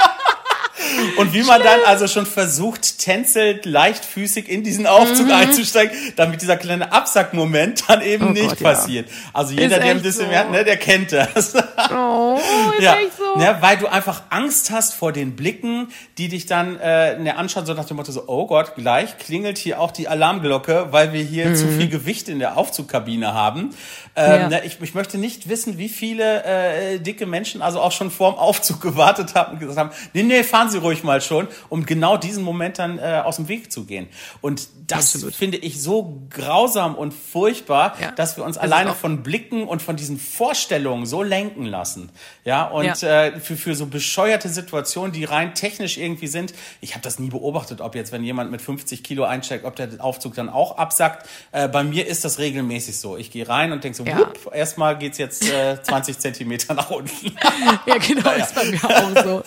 Und 1.17 1.33
wie 1.33 1.43
man 1.43 1.61
dann 1.61 1.79
also 1.85 2.07
schon 2.07 2.25
versucht, 2.25 2.99
tänzelt, 2.99 3.65
leichtfüßig 3.65 4.49
in 4.49 4.63
diesen 4.63 4.87
Aufzug 4.87 5.31
einzusteigen, 5.31 5.95
damit 6.15 6.41
dieser 6.41 6.57
kleine 6.57 6.91
Absackmoment 6.91 7.83
dann 7.87 8.01
eben 8.01 8.25
Mhm. 8.25 8.31
Oh 8.31 8.33
nicht 8.33 8.49
Gott, 8.49 8.61
ja. 8.61 8.73
passiert. 8.73 9.09
Also 9.33 9.53
jeder, 9.53 9.79
der 9.79 9.91
ein 9.91 10.01
bisschen 10.01 10.25
so. 10.25 10.27
mehr 10.29 10.39
hat, 10.39 10.51
ne, 10.51 10.63
der 10.63 10.77
kennt 10.77 11.11
das. 11.11 11.53
Oh, 11.93 12.39
ist 12.77 12.83
ja, 12.83 12.95
echt 12.95 13.17
so. 13.17 13.39
ne, 13.39 13.57
weil 13.59 13.77
du 13.77 13.87
einfach 13.87 14.23
Angst 14.29 14.71
hast 14.71 14.93
vor 14.95 15.11
den 15.11 15.35
Blicken, 15.35 15.89
die 16.17 16.29
dich 16.29 16.45
dann 16.45 16.79
äh, 16.79 17.17
ne, 17.19 17.37
anschauen, 17.37 17.65
so 17.65 17.73
nach 17.73 17.85
dem 17.85 17.97
Motto 17.97 18.11
so, 18.11 18.23
oh 18.27 18.47
Gott, 18.47 18.75
gleich 18.75 19.17
klingelt 19.17 19.57
hier 19.57 19.79
auch 19.79 19.91
die 19.91 20.07
Alarmglocke, 20.07 20.87
weil 20.91 21.13
wir 21.13 21.23
hier 21.23 21.53
zu 21.55 21.67
viel 21.67 21.87
Gewicht 21.89 22.29
in 22.29 22.39
der 22.39 22.57
Aufzugkabine 22.57 23.33
haben. 23.33 23.71
Ähm. 24.15 24.51
Ja. 24.51 24.63
ich, 24.63 24.79
ich 24.81 24.93
möchte 24.93 25.17
nicht 25.17 25.49
wissen, 25.49 25.77
wie 25.77 25.89
viele 25.89 26.43
äh, 26.43 26.99
dicke 26.99 27.25
Menschen 27.25 27.61
also 27.61 27.81
auch 27.81 27.91
schon 27.91 28.11
vorm 28.11 28.35
Aufzug 28.35 28.79
gewartet 28.81 29.35
haben 29.35 29.53
und 29.53 29.59
gesagt 29.59 29.77
haben, 29.77 29.89
nee, 30.13 30.23
nee, 30.23 30.43
fahren 30.43 30.69
Sie 30.69 30.77
ruhig 30.77 31.03
mal 31.03 31.21
schon, 31.21 31.47
um 31.69 31.85
genau 31.85 32.17
diesen 32.17 32.43
Moment 32.43 32.79
dann 32.79 32.97
äh, 32.99 33.21
aus 33.23 33.35
dem 33.37 33.47
Weg 33.47 33.71
zu 33.71 33.85
gehen. 33.85 34.07
Und 34.41 34.67
das 34.87 35.15
Absolut. 35.15 35.35
finde 35.35 35.57
ich 35.57 35.81
so 35.81 36.21
grausam 36.29 36.95
und 36.95 37.13
furchtbar, 37.13 37.95
Ja. 37.99 38.11
dass 38.11 38.37
wir 38.37 38.43
uns 38.43 38.55
Das 38.55 38.63
alleine 38.63 38.93
von 38.93 39.23
Blicken 39.23 39.63
und 39.67 39.81
von 39.81 39.95
diesen 39.95 40.19
Vorstellungen 40.19 41.05
so 41.05 41.23
lenken 41.23 41.65
lassen. 41.65 42.11
Ja, 42.43 42.65
und 42.65 42.85
Ja. 43.01 43.25
Äh, 43.25 43.39
für, 43.39 43.57
für 43.57 43.75
so 43.75 43.87
bescheuerte 43.87 44.47
Situationen, 44.47 45.11
die 45.11 45.23
rein 45.25 45.55
technisch 45.55 45.97
irgendwie 45.97 46.27
sind. 46.27 46.53
Ich 46.81 46.93
habe 46.93 47.01
das 47.03 47.19
nie 47.19 47.29
beobachtet, 47.29 47.81
ob 47.81 47.95
jetzt, 47.95 48.11
wenn 48.11 48.23
jemand 48.23 48.51
mit 48.51 48.61
50 48.61 49.03
Kilo 49.03 49.23
einsteigt, 49.23 49.65
ob 49.65 49.75
der 49.75 49.87
den 49.87 49.99
Aufzug 49.99 50.35
dann 50.35 50.49
auch 50.49 50.77
absackt. 50.77 51.27
Äh, 51.51 51.67
bei 51.67 51.83
mir 51.83 52.05
ist 52.07 52.23
das 52.23 52.37
regelmäßig 52.39 52.99
so. 52.99 53.17
Ich 53.17 53.31
gehe 53.31 53.47
rein 53.49 53.71
und 53.71 53.83
denke 53.83 53.97
so, 53.97 54.04
Ja. 54.05 54.31
erstmal 54.53 54.97
geht's 54.97 55.17
jetzt 55.17 55.49
äh, 55.49 55.81
20 55.81 56.17
Zentimeter 56.19 56.73
nach 56.73 56.89
unten. 56.89 57.35
Ja, 57.85 57.97
genau, 57.97 58.31
ist 58.31 58.55
bei 58.55 58.65
mir 58.65 58.83
auch 58.83 59.23
so. 59.23 59.43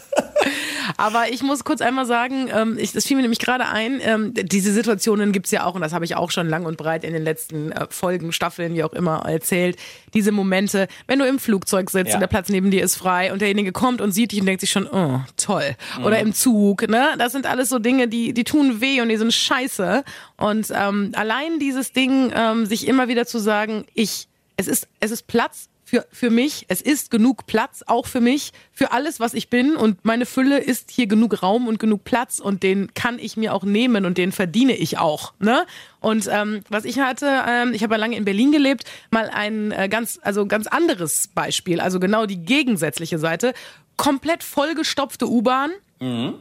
Aber 0.97 1.31
ich 1.31 1.43
muss 1.43 1.65
kurz 1.65 1.81
einmal 1.81 2.07
sagen, 2.07 2.49
ähm, 2.53 2.77
ich, 2.79 2.93
das 2.93 3.05
fiel 3.05 3.17
mir 3.17 3.23
nämlich 3.23 3.39
gerade 3.41 3.67
ein, 3.67 4.01
ähm, 4.03 4.33
diese 4.35 4.73
Situationen 4.73 5.33
gibt's 5.33 5.51
ja 5.51 5.65
auch, 5.65 5.75
und 5.75 5.83
das 5.83 5.93
habe 5.93 6.05
ich 6.05 6.17
auch 6.17 6.31
schon 6.31 6.49
lang 6.49 6.65
und 6.67 6.77
breit 6.77 7.05
in 7.05 7.13
den 7.13 7.23
letzten 7.23 7.73
äh, 7.73 7.87
Folgen, 7.91 8.33
Staffeln, 8.33 8.75
wie 8.75 8.83
auch 8.85 8.93
immer, 8.93 9.19
erzählt. 9.29 9.77
Diese 10.15 10.33
Momente, 10.33 10.89
wenn 11.07 11.19
du 11.19 11.27
im 11.27 11.39
Flugzeug 11.39 11.91
sitzt 11.91 12.09
Ja. 12.09 12.15
und 12.15 12.21
der 12.21 12.27
Platz 12.29 12.49
neben 12.49 12.71
dir 12.71 12.83
ist 12.83 12.97
frei 12.97 13.33
und 13.33 13.41
derjenige 13.43 13.73
kommt 13.73 14.01
und 14.01 14.13
sieht 14.13 14.33
dich 14.33 14.41
und 14.41 14.47
denkt 14.47 14.61
sich 14.61 14.71
schon, 14.71 14.87
oh, 14.87 15.21
toll. 15.37 15.77
Oder 16.05 16.21
im 16.21 16.33
Zug, 16.33 16.89
ne? 16.89 17.09
Das 17.19 17.33
sind 17.33 17.47
alles 17.47 17.69
so 17.69 17.79
Dinge, 17.79 18.09
die, 18.09 18.33
die 18.33 18.45
tun 18.45 18.81
weh 18.81 19.01
und 19.01 19.09
die 19.11 19.17
sind 19.17 19.33
scheiße. 19.33 20.05
Und 20.39 20.73
ähm, 20.75 21.13
allein 21.15 21.59
dieses 21.59 21.93
Ding, 21.93 22.33
ähm, 22.35 22.65
sich 22.67 22.89
immer 22.89 23.09
wieder 23.09 23.27
zu 23.27 23.39
sagen, 23.39 23.85
ich, 23.95 24.27
es 24.59 24.69
ist, 24.69 24.89
es 25.01 25.13
ist 25.13 25.27
Platz 25.29 25.71
für, 25.85 26.07
für 26.13 26.29
mich. 26.29 26.67
Es 26.69 26.83
ist 26.83 27.11
genug 27.11 27.47
Platz, 27.47 27.83
auch 27.87 28.07
für 28.07 28.21
mich, 28.21 28.53
für 28.73 28.93
alles, 28.93 29.21
was 29.21 29.33
ich 29.33 29.49
bin. 29.49 29.77
Und 29.77 30.05
meine 30.05 30.27
Fülle 30.27 30.59
ist 30.59 30.91
hier 30.91 31.07
genug 31.07 31.43
Raum 31.43 31.67
und 31.69 31.79
genug 31.79 32.05
Platz 32.05 32.41
und 32.41 32.63
den 32.63 32.93
kann 32.93 33.19
ich 33.19 33.37
mir 33.39 33.55
auch 33.55 33.63
nehmen 33.63 34.05
und 34.05 34.19
den 34.19 34.33
verdiene 34.33 34.77
ich 34.77 34.99
auch. 34.99 35.33
Ne? 35.39 35.65
Und 36.01 36.29
ähm, 36.31 36.61
was 36.69 36.85
ich 36.85 36.99
hatte, 36.99 37.45
ähm, 37.49 37.73
ich 37.73 37.83
habe 37.85 37.95
ja 37.95 37.99
lange 37.99 38.17
in 38.17 38.25
Berlin 38.25 38.53
gelebt, 38.53 38.85
mal 39.11 39.31
ein 39.33 39.71
äh, 39.71 39.89
ganz, 39.89 40.19
also 40.23 40.45
ganz 40.45 40.67
anderes 40.67 41.29
Beispiel, 41.29 41.81
also 41.81 42.01
genau 42.01 42.27
die 42.27 42.41
gegensätzliche 42.45 43.19
Seite. 43.19 43.55
Komplett 43.97 44.43
vollgestopfte 44.43 45.27
U-Bahn. 45.27 45.71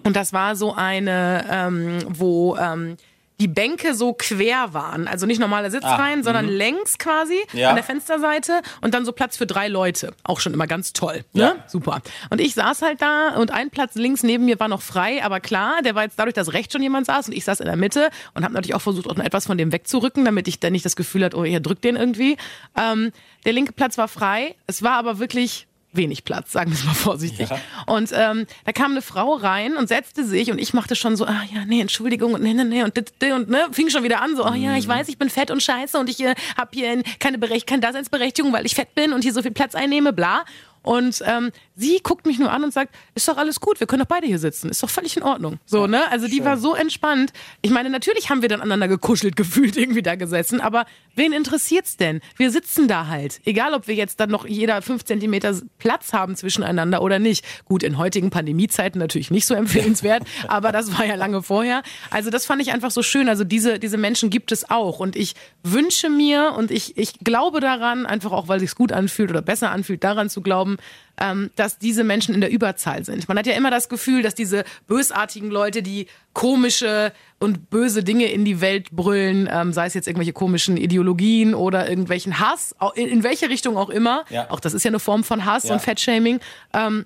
Und 0.03 0.15
das 0.15 0.33
war 0.33 0.55
so 0.55 0.73
eine, 0.75 1.45
ähm, 1.49 1.99
wo 2.09 2.55
ähm, 2.57 2.97
die 3.39 3.47
Bänke 3.47 3.93
so 3.93 4.13
quer 4.13 4.73
waren. 4.73 5.07
Also 5.07 5.25
nicht 5.27 5.39
normale 5.39 5.69
Sitzreihen, 5.69 6.23
sondern 6.23 6.47
längs 6.47 6.97
quasi 6.97 7.37
Ja. 7.53 7.69
an 7.69 7.75
der 7.75 7.83
Fensterseite 7.83 8.61
und 8.81 8.93
dann 8.93 9.05
so 9.05 9.11
Platz 9.11 9.37
für 9.37 9.45
drei 9.45 9.67
Leute. 9.67 10.13
Auch 10.23 10.39
schon 10.39 10.53
immer 10.53 10.65
ganz 10.65 10.91
toll. 10.93 11.23
Ne? 11.33 11.41
Ja. 11.43 11.55
Super. 11.67 12.01
Und 12.31 12.41
ich 12.41 12.55
saß 12.55 12.81
halt 12.81 13.01
da 13.01 13.35
und 13.35 13.51
ein 13.51 13.69
Platz 13.69 13.93
links 13.95 14.23
neben 14.23 14.45
mir 14.45 14.59
war 14.59 14.67
noch 14.67 14.81
frei, 14.81 15.23
aber 15.23 15.39
klar, 15.39 15.81
der 15.83 15.93
war 15.93 16.03
jetzt 16.03 16.17
dadurch, 16.17 16.33
dass 16.33 16.53
rechts 16.53 16.73
schon 16.73 16.81
jemand 16.81 17.05
saß 17.05 17.27
und 17.27 17.33
ich 17.35 17.45
saß 17.45 17.59
in 17.59 17.67
der 17.67 17.75
Mitte 17.75 18.09
und 18.33 18.43
habe 18.43 18.53
natürlich 18.55 18.73
auch 18.75 18.81
versucht, 18.81 19.07
auch 19.07 19.15
noch 19.15 19.25
etwas 19.25 19.45
von 19.45 19.57
dem 19.57 19.71
wegzurücken, 19.71 20.25
damit 20.25 20.47
ich 20.47 20.59
dann 20.59 20.71
nicht 20.71 20.85
das 20.85 20.95
Gefühl 20.95 21.23
hatte, 21.23 21.37
oh, 21.37 21.43
ihr 21.43 21.59
drückt 21.59 21.83
den 21.83 21.95
irgendwie. 21.95 22.37
Ähm, 22.75 23.11
der 23.45 23.53
linke 23.53 23.71
Platz 23.71 23.97
war 23.99 24.07
frei. 24.07 24.55
Es 24.65 24.81
war 24.81 24.93
aber 24.93 25.19
wirklich 25.19 25.67
wenig 25.97 26.23
Platz, 26.23 26.51
sagen 26.51 26.71
wir 26.71 26.77
es 26.77 26.85
mal 26.85 26.93
vorsichtig. 26.93 27.49
Ja. 27.49 27.59
Und 27.85 28.11
ähm, 28.13 28.45
da 28.65 28.71
kam 28.71 28.91
eine 28.91 29.01
Frau 29.01 29.33
rein 29.33 29.75
und 29.75 29.87
setzte 29.87 30.25
sich 30.25 30.51
und 30.51 30.59
ich 30.59 30.73
machte 30.73 30.95
schon 30.95 31.15
so, 31.15 31.25
ah 31.25 31.41
ja, 31.53 31.65
nee, 31.65 31.81
Entschuldigung 31.81 32.33
und 32.33 32.43
nee, 32.43 32.53
nee, 32.53 32.63
nee 32.63 32.83
und 32.83 32.95
dit, 32.95 33.13
dit, 33.21 33.33
und 33.33 33.49
ne, 33.49 33.67
fing 33.71 33.89
schon 33.89 34.03
wieder 34.03 34.21
an 34.21 34.35
so, 34.35 34.43
ah 34.43 34.55
ja, 34.55 34.77
ich 34.77 34.87
weiß, 34.87 35.09
ich 35.09 35.17
bin 35.17 35.29
fett 35.29 35.51
und 35.51 35.61
scheiße 35.61 35.99
und 35.99 36.09
ich 36.09 36.21
äh, 36.21 36.35
habe 36.57 36.69
hier 36.73 37.03
keine, 37.19 37.37
keine 37.39 37.81
Daseinsberechtigung, 37.81 38.53
weil 38.53 38.65
ich 38.65 38.75
fett 38.75 38.95
bin 38.95 39.11
und 39.11 39.23
hier 39.23 39.33
so 39.33 39.41
viel 39.41 39.51
Platz 39.51 39.75
einnehme, 39.75 40.13
bla. 40.13 40.45
Und 40.83 41.21
ähm, 41.25 41.51
sie 41.77 41.99
guckt 42.01 42.25
mich 42.25 42.39
nur 42.39 42.51
an 42.51 42.63
und 42.63 42.73
sagt, 42.73 42.93
ist 43.15 43.27
doch 43.27 43.37
alles 43.37 43.61
gut, 43.61 43.79
wir 43.79 43.87
können 43.87 44.01
doch 44.01 44.07
beide 44.07 44.25
hier 44.27 44.39
sitzen, 44.39 44.69
ist 44.69 44.81
doch 44.81 44.89
völlig 44.89 45.15
in 45.15 45.23
Ordnung. 45.23 45.59
So, 45.65 45.85
ne? 45.87 46.09
Also 46.11 46.27
die 46.27 46.43
war 46.43 46.57
so 46.57 46.75
entspannt. 46.75 47.31
Ich 47.61 47.71
meine, 47.71 47.89
natürlich 47.89 48.29
haben 48.29 48.41
wir 48.41 48.49
dann 48.49 48.61
aneinander 48.61 48.87
gekuschelt 48.87 49.35
gefühlt 49.37 49.77
irgendwie 49.77 50.01
da 50.01 50.15
gesessen, 50.15 50.59
aber 50.59 50.85
wen 51.15 51.31
interessiert's 51.33 51.95
denn? 51.95 52.19
Wir 52.35 52.51
sitzen 52.51 52.87
da 52.87 53.07
halt. 53.07 53.39
Egal, 53.45 53.75
ob 53.75 53.87
wir 53.87 53.93
jetzt 53.93 54.19
dann 54.19 54.31
noch 54.31 54.47
jeder 54.47 54.81
fünf 54.81 55.05
Zentimeter 55.05 55.55
Platz 55.77 56.13
haben 56.13 56.35
zwischeneinander 56.35 57.01
oder 57.01 57.19
nicht. 57.19 57.45
Gut, 57.65 57.83
in 57.83 57.97
heutigen 57.97 58.31
Pandemiezeiten 58.31 58.99
natürlich 58.99 59.29
nicht 59.29 59.45
so 59.45 59.53
empfehlenswert, 59.53 60.23
aber 60.47 60.71
das 60.71 60.97
war 60.97 61.05
ja 61.05 61.15
lange 61.15 61.43
vorher. 61.43 61.83
Also 62.09 62.31
das 62.31 62.45
fand 62.45 62.61
ich 62.61 62.73
einfach 62.73 62.91
so 62.91 63.03
schön. 63.03 63.29
Also 63.29 63.43
diese, 63.43 63.77
diese 63.77 63.97
Menschen 63.97 64.31
gibt 64.31 64.51
es 64.51 64.69
auch. 64.69 64.99
Und 64.99 65.15
ich 65.15 65.35
wünsche 65.61 66.09
mir 66.09 66.53
und 66.57 66.71
ich, 66.71 66.97
ich 66.97 67.19
glaube 67.19 67.59
daran, 67.59 68.07
einfach 68.07 68.31
auch, 68.31 68.47
weil 68.47 68.59
sich's 68.59 68.75
gut 68.75 68.91
anfühlt 68.91 69.29
oder 69.29 69.43
besser 69.43 69.69
anfühlt, 69.69 70.03
daran 70.03 70.29
zu 70.29 70.41
glauben, 70.41 70.77
ähm, 71.19 71.49
dass 71.55 71.79
diese 71.79 72.03
Menschen 72.03 72.33
in 72.35 72.41
der 72.41 72.51
Überzahl 72.51 73.03
sind. 73.03 73.27
Man 73.27 73.37
hat 73.37 73.47
ja 73.47 73.53
immer 73.53 73.71
das 73.71 73.89
Gefühl, 73.89 74.21
dass 74.21 74.35
diese 74.35 74.63
bösartigen 74.87 75.49
Leute, 75.49 75.81
die 75.81 76.07
komische 76.33 77.11
und 77.39 77.69
böse 77.69 78.03
Dinge 78.03 78.25
in 78.31 78.45
die 78.45 78.61
Welt 78.61 78.91
brüllen, 78.91 79.49
ähm, 79.51 79.73
sei 79.73 79.87
es 79.87 79.93
jetzt 79.93 80.07
irgendwelche 80.07 80.33
komischen 80.33 80.77
Ideologien 80.77 81.55
oder 81.55 81.89
irgendwelchen 81.89 82.39
Hass, 82.39 82.75
in, 82.95 83.07
in 83.07 83.23
welche 83.23 83.49
Richtung 83.49 83.77
auch 83.77 83.89
immer, 83.89 84.25
Ja. 84.29 84.49
auch 84.51 84.59
das 84.59 84.73
ist 84.73 84.83
ja 84.83 84.89
eine 84.89 84.99
Form 84.99 85.23
von 85.23 85.45
Hass 85.45 85.65
Ja. 85.65 85.73
und 85.73 85.81
Fettshaming, 85.81 86.39
ähm, 86.73 87.05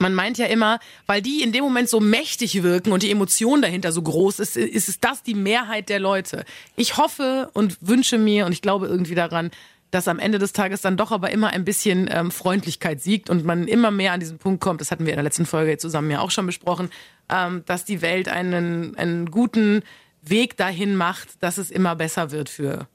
man 0.00 0.14
meint 0.14 0.38
ja 0.38 0.46
immer, 0.46 0.78
weil 1.06 1.20
die 1.22 1.42
in 1.42 1.50
dem 1.50 1.64
Moment 1.64 1.88
so 1.88 1.98
mächtig 1.98 2.62
wirken 2.62 2.92
und 2.92 3.02
die 3.02 3.10
Emotion 3.10 3.62
dahinter 3.62 3.90
so 3.90 4.00
groß 4.00 4.38
ist, 4.38 4.56
ist 4.56 4.88
es 4.88 5.00
das 5.00 5.24
die 5.24 5.34
Mehrheit 5.34 5.88
der 5.88 5.98
Leute. 5.98 6.44
Ich 6.76 6.96
hoffe 6.98 7.50
und 7.52 7.78
wünsche 7.80 8.16
mir 8.16 8.46
und 8.46 8.52
ich 8.52 8.62
glaube 8.62 8.86
irgendwie 8.86 9.16
daran, 9.16 9.50
dass 9.90 10.08
am 10.08 10.18
Ende 10.18 10.38
des 10.38 10.52
Tages 10.52 10.80
dann 10.80 10.96
doch 10.96 11.12
aber 11.12 11.30
immer 11.30 11.48
ein 11.48 11.64
bisschen 11.64 12.08
ähm, 12.10 12.30
Freundlichkeit 12.30 13.00
siegt 13.00 13.30
und 13.30 13.44
man 13.44 13.66
immer 13.66 13.90
mehr 13.90 14.12
an 14.12 14.20
diesen 14.20 14.38
Punkt 14.38 14.60
kommt, 14.60 14.80
das 14.80 14.90
hatten 14.90 15.06
wir 15.06 15.12
in 15.12 15.16
der 15.16 15.24
letzten 15.24 15.46
Folge 15.46 15.78
zusammen 15.78 16.10
ja 16.10 16.20
auch 16.20 16.30
schon 16.30 16.46
besprochen, 16.46 16.90
ähm, 17.30 17.62
dass 17.66 17.84
die 17.84 18.02
Welt 18.02 18.28
einen, 18.28 18.96
einen 18.96 19.30
guten 19.30 19.82
Weg 20.22 20.56
dahin 20.56 20.96
macht, 20.96 21.42
dass 21.42 21.58
es 21.58 21.70
immer 21.70 21.96
besser 21.96 22.30
wird 22.30 22.48
für 22.48 22.86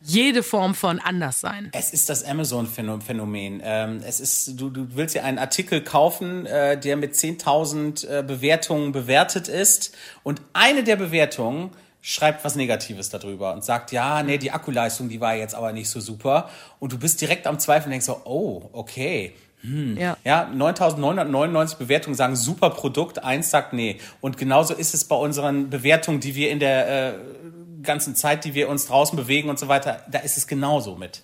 jede 0.00 0.42
Form 0.42 0.74
von 0.74 1.00
Anderssein. 1.00 1.70
Es 1.72 1.92
ist 1.92 2.08
das 2.08 2.24
Amazon-Phänomen. 2.24 3.60
Ähm, 3.64 4.00
es 4.06 4.20
ist, 4.20 4.60
du, 4.60 4.70
du 4.70 4.86
willst 4.94 5.14
ja 5.14 5.22
einen 5.22 5.38
Artikel 5.38 5.82
kaufen, 5.82 6.46
äh, 6.46 6.78
der 6.78 6.96
mit 6.96 7.14
10.000 7.14 8.06
äh, 8.06 8.22
Bewertungen 8.22 8.92
bewertet 8.92 9.48
ist 9.48 9.96
und 10.22 10.40
eine 10.52 10.84
der 10.84 10.96
Bewertungen 10.96 11.70
schreibt 12.00 12.44
was 12.44 12.54
Negatives 12.54 13.10
darüber 13.10 13.52
und 13.52 13.64
sagt, 13.64 13.92
ja, 13.92 14.22
nee, 14.22 14.38
die 14.38 14.50
Akkuleistung, 14.50 15.08
die 15.08 15.20
war 15.20 15.34
jetzt 15.34 15.54
aber 15.54 15.72
nicht 15.72 15.90
so 15.90 16.00
super 16.00 16.48
und 16.78 16.92
du 16.92 16.98
bist 16.98 17.20
direkt 17.20 17.46
am 17.46 17.58
Zweifeln 17.58 17.86
und 17.86 17.90
denkst 17.92 18.06
so, 18.06 18.20
oh, 18.24 18.70
okay. 18.72 19.34
Ja. 19.62 20.16
Ja, 20.24 20.48
9.999 20.54 21.78
Bewertungen 21.78 22.14
sagen 22.14 22.36
super 22.36 22.70
Produkt, 22.70 23.24
eins 23.24 23.50
sagt 23.50 23.72
nee. 23.72 23.98
Und 24.20 24.38
genauso 24.38 24.72
ist 24.72 24.94
es 24.94 25.04
bei 25.04 25.16
unseren 25.16 25.68
Bewertungen, 25.68 26.20
die 26.20 26.36
wir 26.36 26.50
in 26.50 26.60
der 26.60 27.14
äh, 27.14 27.18
ganzen 27.82 28.14
Zeit, 28.14 28.44
die 28.44 28.54
wir 28.54 28.68
uns 28.68 28.86
draußen 28.86 29.16
bewegen 29.16 29.48
und 29.48 29.58
so 29.58 29.66
weiter, 29.66 30.04
da 30.10 30.20
ist 30.20 30.36
es 30.36 30.46
genauso 30.46 30.94
mit. 30.94 31.22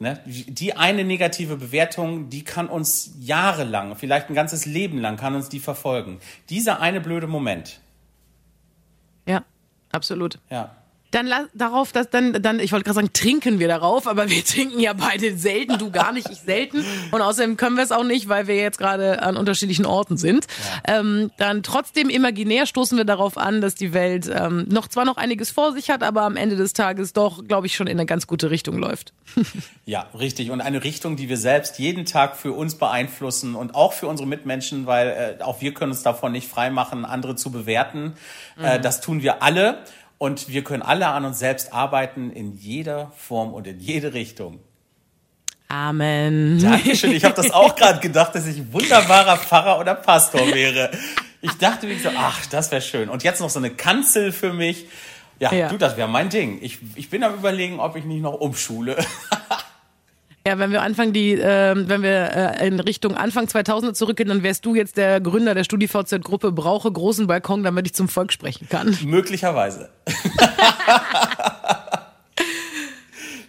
Ne? 0.00 0.18
Die 0.24 0.76
eine 0.76 1.04
negative 1.04 1.56
Bewertung, 1.56 2.28
die 2.28 2.42
kann 2.42 2.68
uns 2.68 3.12
jahrelang, 3.20 3.94
vielleicht 3.96 4.30
ein 4.30 4.34
ganzes 4.34 4.66
Leben 4.66 4.98
lang, 4.98 5.16
kann 5.16 5.34
uns 5.34 5.48
die 5.48 5.60
verfolgen. 5.60 6.18
Dieser 6.48 6.80
eine 6.80 7.00
blöde 7.00 7.28
Moment. 7.28 7.80
Ja, 9.28 9.44
absolut. 9.92 10.38
Ja. 10.50 10.70
Dann 11.12 11.26
la- 11.26 11.46
darauf, 11.54 11.92
dass 11.92 12.08
dann, 12.10 12.40
dann, 12.42 12.60
ich 12.60 12.72
wollte 12.72 12.84
gerade 12.84 12.94
sagen, 12.96 13.12
trinken 13.12 13.58
wir 13.58 13.66
darauf, 13.68 14.06
aber 14.06 14.30
wir 14.30 14.44
trinken 14.44 14.78
ja 14.78 14.92
beide 14.92 15.36
selten, 15.36 15.76
du 15.78 15.90
gar 15.90 16.12
nicht, 16.12 16.28
ich 16.30 16.38
selten. 16.38 16.84
Und 17.10 17.20
außerdem 17.20 17.56
können 17.56 17.76
wir 17.76 17.82
es 17.84 17.90
auch 17.92 18.04
nicht, 18.04 18.28
weil 18.28 18.46
wir 18.46 18.56
jetzt 18.56 18.78
gerade 18.78 19.22
an 19.22 19.36
unterschiedlichen 19.36 19.86
Orten 19.86 20.16
sind. 20.16 20.46
Ähm, 20.86 21.30
dann 21.36 21.62
trotzdem 21.62 22.10
imaginär 22.10 22.66
stoßen 22.66 22.96
wir 22.96 23.04
darauf 23.04 23.36
an, 23.38 23.60
dass 23.60 23.74
die 23.74 23.92
Welt 23.92 24.30
ähm, 24.32 24.66
noch 24.70 24.86
zwar 24.88 25.04
noch 25.04 25.16
einiges 25.16 25.50
vor 25.50 25.72
sich 25.72 25.90
hat, 25.90 26.02
aber 26.02 26.22
am 26.22 26.36
Ende 26.36 26.56
des 26.56 26.72
Tages 26.74 27.12
doch, 27.12 27.44
glaube 27.46 27.66
ich, 27.66 27.74
schon 27.74 27.86
in 27.88 27.98
eine 27.98 28.06
ganz 28.06 28.26
gute 28.26 28.50
Richtung 28.50 28.78
läuft. 28.78 29.12
Ja, 29.86 30.06
richtig. 30.16 30.52
Und 30.52 30.60
eine 30.60 30.84
Richtung, 30.84 31.16
die 31.16 31.28
wir 31.28 31.36
selbst 31.36 31.80
jeden 31.80 32.04
Tag 32.06 32.36
für 32.36 32.52
uns 32.52 32.76
beeinflussen 32.76 33.56
und 33.56 33.74
auch 33.74 33.92
für 33.92 34.06
unsere 34.06 34.28
Mitmenschen, 34.28 34.86
weil 34.86 35.36
äh, 35.40 35.42
auch 35.42 35.60
wir 35.60 35.74
können 35.74 35.90
uns 35.90 36.04
davon 36.04 36.30
nicht 36.30 36.48
freimachen, 36.48 37.04
andere 37.04 37.34
zu 37.34 37.50
bewerten. 37.50 38.12
Äh, 38.62 38.78
das 38.78 39.00
tun 39.00 39.22
wir 39.22 39.42
alle. 39.42 39.78
Und 40.22 40.48
wir 40.50 40.62
können 40.62 40.82
alle 40.82 41.06
an 41.06 41.24
uns 41.24 41.38
selbst 41.38 41.72
arbeiten 41.72 42.30
in 42.30 42.52
jeder 42.52 43.10
Form 43.16 43.54
und 43.54 43.66
in 43.66 43.80
jede 43.80 44.12
Richtung. 44.12 44.60
Amen. 45.68 46.58
Dankeschön. 46.60 47.12
Ich 47.12 47.24
habe 47.24 47.34
das 47.34 47.50
auch 47.52 47.74
gerade 47.76 48.00
gedacht, 48.00 48.34
dass 48.34 48.46
ich 48.46 48.58
ein 48.58 48.70
wunderbarer 48.70 49.38
Pfarrer 49.38 49.78
oder 49.80 49.94
Pastor 49.94 50.42
wäre. 50.52 50.90
Ich 51.40 51.52
dachte 51.52 51.86
mir 51.86 51.98
so, 51.98 52.10
ach, 52.14 52.44
das 52.50 52.70
wäre 52.70 52.82
schön. 52.82 53.08
Und 53.08 53.22
jetzt 53.24 53.40
noch 53.40 53.48
so 53.48 53.60
eine 53.60 53.70
Kanzel 53.70 54.30
für 54.30 54.52
mich. 54.52 54.88
Ja, 55.38 55.54
Ja. 55.54 55.68
du, 55.70 55.78
das 55.78 55.96
wäre 55.96 56.06
mein 56.06 56.28
Ding. 56.28 56.58
Ich, 56.60 56.80
ich 56.96 57.08
bin 57.08 57.24
am 57.24 57.32
überlegen, 57.32 57.80
ob 57.80 57.96
ich 57.96 58.04
nicht 58.04 58.20
noch 58.20 58.34
umschule. 58.34 58.98
Ja, 60.46 60.58
wenn 60.58 60.70
wir 60.70 60.80
Anfang 60.80 61.12
die, 61.12 61.32
ähm, 61.32 61.88
wenn 61.88 62.02
wir 62.02 62.30
äh, 62.60 62.66
in 62.66 62.80
Richtung 62.80 63.14
Anfang 63.14 63.46
2000 63.46 63.94
zurückgehen, 63.94 64.30
dann 64.30 64.42
wärst 64.42 64.64
du 64.64 64.74
jetzt 64.74 64.96
der 64.96 65.20
Gründer 65.20 65.54
der 65.54 65.64
StudiVZ-Gruppe 65.64 66.50
Brauche 66.52 66.90
großen 66.90 67.26
Balkon, 67.26 67.62
damit 67.62 67.86
ich 67.86 67.94
zum 67.94 68.08
Volk 68.08 68.32
sprechen 68.32 68.68
kann. 68.68 68.96
Möglicherweise. 69.04 69.90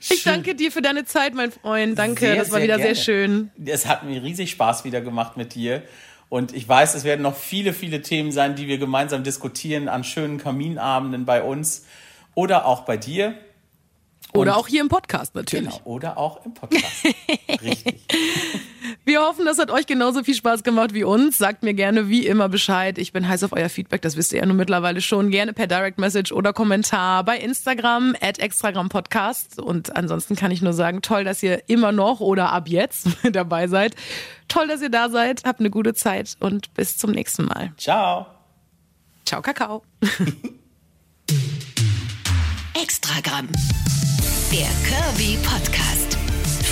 Ich 0.09 0.23
danke 0.23 0.55
dir 0.55 0.71
für 0.71 0.81
deine 0.81 1.05
Zeit, 1.05 1.35
mein 1.35 1.51
Freund. 1.51 1.97
Danke, 1.97 2.25
Sehr, 2.25 2.35
das 2.35 2.51
war 2.51 2.61
wieder 2.61 2.77
gerne. 2.77 2.95
sehr 2.95 3.03
schön. 3.03 3.51
Es 3.63 3.85
hat 3.85 4.03
mir 4.03 4.21
riesig 4.23 4.51
Spaß 4.51 4.83
wieder 4.83 4.99
gemacht 4.99 5.37
mit 5.37 5.53
dir. 5.53 5.83
Und 6.29 6.53
ich 6.53 6.67
weiß, 6.67 6.95
es 6.95 7.03
werden 7.03 7.21
noch 7.21 7.35
viele, 7.35 7.73
viele 7.73 8.01
Themen 8.01 8.31
sein, 8.31 8.55
die 8.55 8.67
wir 8.67 8.77
gemeinsam 8.77 9.23
diskutieren 9.23 9.87
an 9.87 10.03
schönen 10.03 10.37
Kaminabenden 10.37 11.25
bei 11.25 11.43
uns 11.43 11.85
oder 12.35 12.65
auch 12.65 12.81
bei 12.81 12.97
dir. 12.97 13.35
Oder 14.33 14.57
auch 14.57 14.67
hier 14.67 14.81
im 14.81 14.87
Podcast 14.87 15.35
natürlich. 15.35 15.69
Genau, 15.69 15.81
oder 15.83 16.17
auch 16.17 16.45
im 16.45 16.53
Podcast. 16.53 17.03
Richtig. 17.61 18.01
Wir 19.03 19.21
hoffen, 19.21 19.45
das 19.45 19.57
hat 19.57 19.71
euch 19.71 19.85
genauso 19.85 20.23
viel 20.23 20.35
Spaß 20.35 20.63
gemacht 20.63 20.93
wie 20.93 21.03
uns. 21.03 21.37
Sagt 21.37 21.63
mir 21.63 21.73
gerne 21.73 22.07
wie 22.07 22.25
immer 22.25 22.49
Bescheid. 22.49 22.97
Ich 22.97 23.13
bin 23.13 23.27
heiß 23.27 23.43
auf 23.43 23.53
euer 23.53 23.69
Feedback, 23.69 24.01
das 24.01 24.15
wisst 24.15 24.33
ihr 24.33 24.39
ja 24.39 24.45
nun 24.45 24.57
mittlerweile 24.57 25.01
schon. 25.01 25.31
Gerne 25.31 25.53
per 25.53 25.67
Direct 25.67 25.97
Message 25.97 26.31
oder 26.31 26.53
Kommentar 26.53 27.23
bei 27.23 27.37
Instagram 27.37 28.15
at 28.21 28.39
Extragram 28.39 28.89
Podcast. 28.89 29.59
Und 29.59 29.95
ansonsten 29.95 30.35
kann 30.35 30.51
ich 30.51 30.61
nur 30.61 30.73
sagen, 30.73 31.01
toll, 31.01 31.23
dass 31.23 31.43
ihr 31.43 31.63
immer 31.67 31.91
noch 31.91 32.19
oder 32.19 32.51
ab 32.51 32.67
jetzt 32.67 33.07
dabei 33.31 33.67
seid. 33.67 33.95
Toll, 34.47 34.67
dass 34.67 34.81
ihr 34.81 34.89
da 34.89 35.09
seid. 35.09 35.43
Habt 35.45 35.59
eine 35.59 35.69
gute 35.69 35.93
Zeit 35.93 36.35
und 36.39 36.73
bis 36.73 36.97
zum 36.97 37.11
nächsten 37.11 37.45
Mal. 37.45 37.71
Ciao. 37.77 38.27
Ciao, 39.25 39.41
Kakao. 39.41 39.83
Extragramm. 42.81 43.47
Der 44.51 44.67
Kirby 44.85 45.37
Podcast 45.37 46.17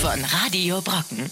von 0.02 0.22
Radio 0.26 0.82
Brocken. 0.82 1.32